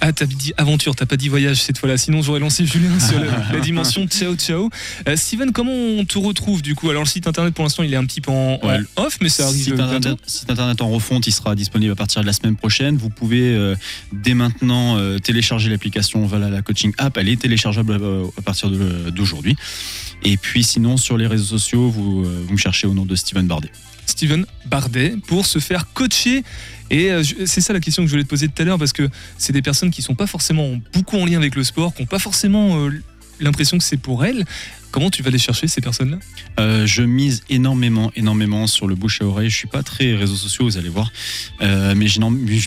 ah, 0.00 0.12
t'as 0.12 0.26
dit 0.26 0.52
aventure, 0.56 0.94
t'as 0.94 1.06
pas 1.06 1.16
dit 1.16 1.28
voyage 1.28 1.62
cette 1.62 1.78
fois-là. 1.78 1.96
Sinon, 1.96 2.22
j'aurais 2.22 2.40
lancé 2.40 2.66
Julien 2.66 2.98
sur 2.98 3.18
la 3.20 3.60
dimension 3.60 4.06
ciao 4.06 4.34
ciao. 4.34 4.70
Euh, 5.08 5.16
Steven, 5.16 5.52
comment 5.52 5.72
on 5.72 6.04
te 6.04 6.18
retrouve 6.18 6.62
du 6.62 6.74
coup? 6.74 6.90
Alors, 6.90 7.02
le 7.02 7.08
site 7.08 7.26
internet 7.26 7.54
pour 7.54 7.64
l'instant, 7.64 7.82
il 7.82 7.92
est 7.92 7.96
un 7.96 8.04
petit 8.04 8.20
peu 8.20 8.30
en, 8.30 8.58
off, 8.96 9.18
mais 9.20 9.28
ça 9.28 9.46
arrive 9.46 9.64
Site 9.64 9.80
internet, 9.80 10.18
site 10.26 10.50
internet 10.50 10.80
en 10.80 10.88
refonte, 10.88 11.26
il 11.26 11.32
sera 11.32 11.54
disponible 11.54 11.92
à 11.92 11.96
partir 11.96 12.22
de 12.22 12.26
la 12.26 12.32
semaine 12.32 12.56
prochaine. 12.56 12.96
Vous 12.96 13.10
pouvez 13.10 13.54
euh, 13.54 13.74
dès 14.12 14.34
maintenant 14.34 14.96
euh, 14.96 15.18
télécharger 15.18 15.70
l'application 15.70 16.26
Valhalla 16.26 16.62
Coaching 16.62 16.92
App. 16.98 17.16
Elle 17.16 17.28
est 17.28 17.40
téléchargeable 17.40 18.00
à 18.36 18.42
partir 18.42 18.70
d'aujourd'hui. 18.70 19.56
Et 20.24 20.36
puis 20.36 20.64
sinon, 20.64 20.96
sur 20.96 21.16
les 21.16 21.26
réseaux 21.26 21.58
sociaux, 21.58 21.90
vous, 21.90 22.24
vous 22.24 22.52
me 22.52 22.58
cherchez 22.58 22.86
au 22.86 22.94
nom 22.94 23.04
de 23.04 23.14
Steven 23.14 23.46
Bardet. 23.46 23.70
Steven 24.16 24.46
Bardet 24.64 25.14
pour 25.26 25.44
se 25.44 25.58
faire 25.58 25.92
coacher. 25.92 26.42
Et 26.88 27.10
euh, 27.10 27.22
c'est 27.44 27.60
ça 27.60 27.74
la 27.74 27.80
question 27.80 28.02
que 28.02 28.06
je 28.06 28.12
voulais 28.12 28.24
te 28.24 28.28
poser 28.28 28.48
tout 28.48 28.62
à 28.62 28.64
l'heure 28.64 28.78
parce 28.78 28.92
que 28.94 29.08
c'est 29.36 29.52
des 29.52 29.60
personnes 29.60 29.90
qui 29.90 30.00
sont 30.00 30.14
pas 30.14 30.26
forcément 30.26 30.78
beaucoup 30.94 31.18
en 31.18 31.26
lien 31.26 31.36
avec 31.36 31.54
le 31.54 31.64
sport, 31.64 31.94
qui 31.94 32.02
n'ont 32.02 32.06
pas 32.06 32.18
forcément 32.18 32.78
euh, 32.78 33.02
l'impression 33.40 33.78
que 33.78 33.84
c'est 33.84 33.96
pour 33.96 34.24
elles. 34.24 34.44
Comment 34.92 35.10
tu 35.10 35.22
vas 35.22 35.28
les 35.28 35.38
chercher 35.38 35.66
ces 35.68 35.82
personnes-là? 35.82 36.16
Euh, 36.58 36.86
je 36.86 37.02
mise 37.02 37.42
énormément, 37.50 38.10
énormément 38.16 38.66
sur 38.66 38.86
le 38.86 38.94
bouche 38.94 39.20
à 39.20 39.26
oreille. 39.26 39.50
Je 39.50 39.56
suis 39.56 39.68
pas 39.68 39.82
très 39.82 40.14
réseaux 40.14 40.36
sociaux, 40.36 40.64
vous 40.64 40.78
allez 40.78 40.88
voir, 40.88 41.12
Euh, 41.60 41.94
mais 41.94 42.06
je 42.08 42.18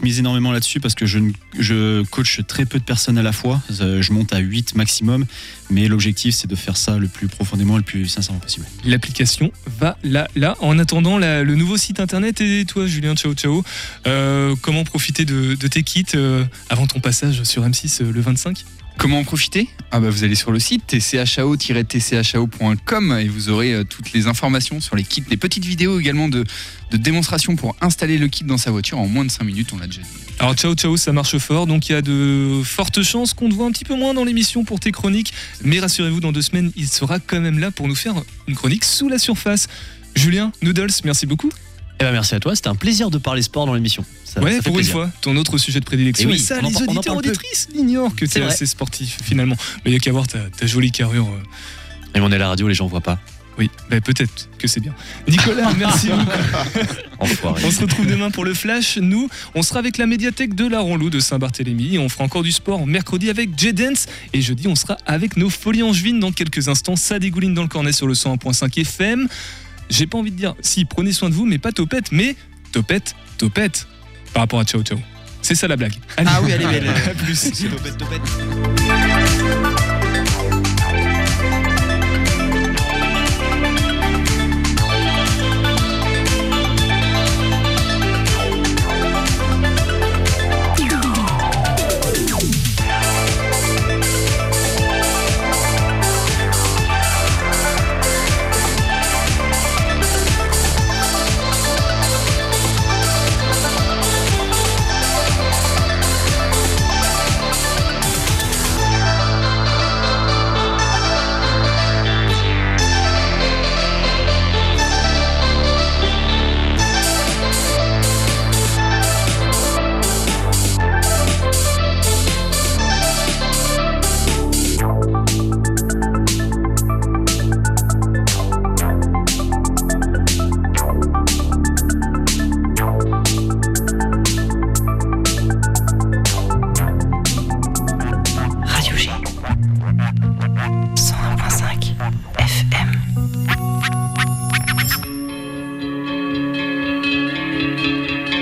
mise 0.03 0.19
énormément 0.19 0.51
là-dessus 0.51 0.79
parce 0.79 0.93
que 0.93 1.07
je, 1.07 2.03
coach 2.03 2.41
très 2.47 2.65
peu 2.65 2.77
de 2.77 2.83
personnes 2.83 3.17
à 3.17 3.23
la 3.23 3.31
fois. 3.31 3.61
Euh, 3.81 4.01
Je 4.03 4.13
monte 4.13 4.31
à 4.33 4.37
8 4.39 4.75
maximum, 4.75 5.25
mais 5.71 5.87
l'objectif 5.87 6.35
c'est 6.35 6.47
de 6.47 6.55
faire 6.55 6.77
ça 6.77 6.97
le 6.99 7.07
plus 7.07 7.27
profondément 7.27 7.75
et 7.75 7.79
le 7.79 7.83
plus 7.83 8.07
sincèrement 8.07 8.39
possible. 8.39 8.65
L'application 8.85 9.51
va 9.79 9.97
là, 10.03 10.27
là. 10.35 10.55
En 10.59 10.77
attendant, 10.77 11.17
la- 11.17 11.43
le 11.43 11.55
nouveau 11.55 11.77
site 11.77 11.99
internet 11.99 12.41
et 12.41 12.65
toi, 12.65 12.85
Julien, 12.85 13.15
ciao 13.15 13.33
ciao. 13.33 13.63
Euh, 14.05 14.55
comment 14.61 14.83
profiter 14.83 15.25
de, 15.25 15.55
de 15.55 15.67
tes 15.67 15.81
kits 15.81 16.05
avant 16.69 16.85
ton 16.85 16.99
passage 16.99 17.41
sur 17.43 17.67
M6 17.67 18.03
euh, 18.03 18.11
le 18.11 18.21
25 18.21 18.65
Comment 18.99 19.19
en 19.19 19.23
profiter? 19.23 19.69
Ah 19.91 20.01
bah 20.01 20.09
Vous 20.09 20.25
allez 20.25 20.35
sur 20.35 20.51
le 20.51 20.59
site 20.59 20.99
tchao-tchao.com 20.99 23.17
et 23.17 23.29
vous 23.29 23.47
aurez 23.47 23.73
euh, 23.73 23.85
toutes 23.85 24.11
les 24.11 24.27
informations 24.27 24.81
sur 24.81 24.97
les 24.97 25.03
kits, 25.03 25.23
les 25.29 25.37
petites 25.37 25.63
vidéos 25.63 26.01
également 26.01 26.27
de, 26.27 26.43
démonstration 26.91 27.55
pour 27.55 27.77
installer 27.79 28.17
le 28.17 28.27
kit 28.27 28.43
dans 28.43 28.57
sa 28.57 28.71
voiture 28.71 28.99
en 28.99 29.07
moins 29.07 29.23
de 29.23 29.31
5 29.31 29.45
minutes, 29.45 29.71
on 29.71 29.77
l'a 29.77 29.87
déjà 29.87 30.01
dit. 30.01 30.09
Alors 30.39 30.53
ciao 30.55 30.75
ciao, 30.75 30.97
ça 30.97 31.13
marche 31.13 31.37
fort, 31.37 31.65
donc 31.65 31.87
il 31.87 31.93
y 31.93 31.95
a 31.95 32.01
de 32.01 32.61
fortes 32.65 33.01
chances 33.01 33.33
qu'on 33.33 33.47
te 33.47 33.53
voit 33.53 33.67
un 33.67 33.71
petit 33.71 33.85
peu 33.85 33.95
moins 33.95 34.13
dans 34.13 34.25
l'émission 34.25 34.65
pour 34.65 34.81
tes 34.81 34.91
chroniques, 34.91 35.31
mais 35.63 35.79
rassurez-vous, 35.79 36.19
dans 36.19 36.33
deux 36.33 36.41
semaines, 36.41 36.73
il 36.75 36.89
sera 36.89 37.19
quand 37.19 37.39
même 37.39 37.59
là 37.59 37.71
pour 37.71 37.87
nous 37.87 37.95
faire 37.95 38.15
une 38.47 38.55
chronique 38.55 38.83
sous 38.83 39.07
la 39.07 39.17
surface. 39.17 39.69
Julien, 40.13 40.51
Noodles, 40.61 40.91
merci 41.05 41.25
beaucoup. 41.25 41.51
Eh 42.01 42.03
ben 42.05 42.11
merci 42.13 42.33
à 42.35 42.39
toi, 42.39 42.55
c'était 42.55 42.69
un 42.69 42.75
plaisir 42.75 43.09
de 43.09 43.17
parler 43.17 43.41
sport 43.41 43.65
dans 43.65 43.73
l'émission. 43.73 44.05
Ça- 44.23 44.41
ouais, 44.41 44.57
ça 44.57 44.61
pour 44.63 44.73
plaisir. 44.75 44.95
une 44.95 45.01
fois, 45.03 45.11
ton 45.21 45.35
autre 45.35 45.57
sujet 45.57 45.79
de 45.81 45.85
prédilection. 45.85 46.29
Eh 46.29 46.33
oui, 46.33 46.39
et 46.39 46.43
ça, 46.43 46.59
on 46.63 46.69
les 46.69 46.77
en 46.77 46.81
auditeurs 46.85 47.17
auditrices 47.17 47.67
l'ignorent 47.73 48.15
que 48.15 48.25
tu 48.25 48.37
es 48.37 48.41
assez 48.41 48.65
sportif 48.65 49.17
finalement. 49.23 49.55
Mais 49.83 49.91
il 49.91 49.93
y 49.93 49.97
a 49.97 49.99
qu'à 49.99 50.11
voir 50.11 50.27
ta, 50.27 50.39
ta 50.49 50.65
jolie 50.65 50.91
carrure. 50.91 51.27
euh. 51.27 52.17
Et 52.17 52.21
on 52.21 52.31
est 52.31 52.35
à 52.35 52.39
la 52.39 52.47
radio, 52.47 52.67
les 52.67 52.73
gens 52.73 52.87
voient 52.87 53.01
pas. 53.01 53.19
Oui, 53.57 53.69
bah, 53.89 53.99
peut-être 53.99 54.47
que 54.57 54.69
c'est 54.69 54.79
bien. 54.79 54.95
Nicolas, 55.27 55.73
merci 55.77 56.07
beaucoup. 56.07 56.31
Enfoiré. 57.19 57.61
On 57.65 57.71
se 57.71 57.81
retrouve 57.81 58.05
demain 58.07 58.31
pour 58.31 58.45
le 58.45 58.53
Flash. 58.53 58.97
Nous, 58.97 59.27
on 59.53 59.61
sera 59.63 59.79
avec 59.79 59.97
la 59.97 60.05
médiathèque 60.07 60.55
de 60.55 60.65
la 60.65 60.79
Ronlou 60.79 61.09
de 61.09 61.19
Saint-Barthélemy. 61.19 61.99
On 61.99 62.07
fera 62.07 62.23
encore 62.23 62.43
du 62.43 62.53
sport 62.53 62.87
mercredi 62.87 63.29
avec 63.29 63.49
J-Dance. 63.59 64.05
Et 64.31 64.41
jeudi, 64.41 64.69
on 64.69 64.75
sera 64.75 64.95
avec 65.05 65.35
nos 65.35 65.49
folies 65.49 65.83
angevines 65.83 66.21
dans 66.21 66.31
quelques 66.31 66.69
instants. 66.69 66.95
Ça 66.95 67.19
dégouline 67.19 67.53
dans 67.53 67.63
le 67.63 67.67
cornet 67.67 67.91
sur 67.91 68.07
le 68.07 68.13
101.5 68.13 68.79
FM. 68.79 69.27
J'ai 69.89 70.07
pas 70.07 70.17
envie 70.17 70.31
de 70.31 70.37
dire, 70.37 70.55
si, 70.61 70.85
prenez 70.85 71.11
soin 71.11 71.29
de 71.29 71.33
vous, 71.33 71.45
mais 71.45 71.57
pas 71.57 71.71
topette, 71.71 72.11
mais 72.11 72.35
topette, 72.71 73.15
topette 73.37 73.87
par 74.33 74.43
rapport 74.43 74.59
à 74.59 74.63
Ciao 74.63 74.83
Ciao. 74.83 74.99
C'est 75.41 75.55
ça 75.55 75.67
la 75.67 75.77
blague. 75.77 75.93
Ah 76.17 76.41
oui, 76.43 76.51
est 76.51 76.57
belle. 76.57 76.93
Plus. 77.23 77.51
Topette, 77.51 77.97
topette. 77.97 78.21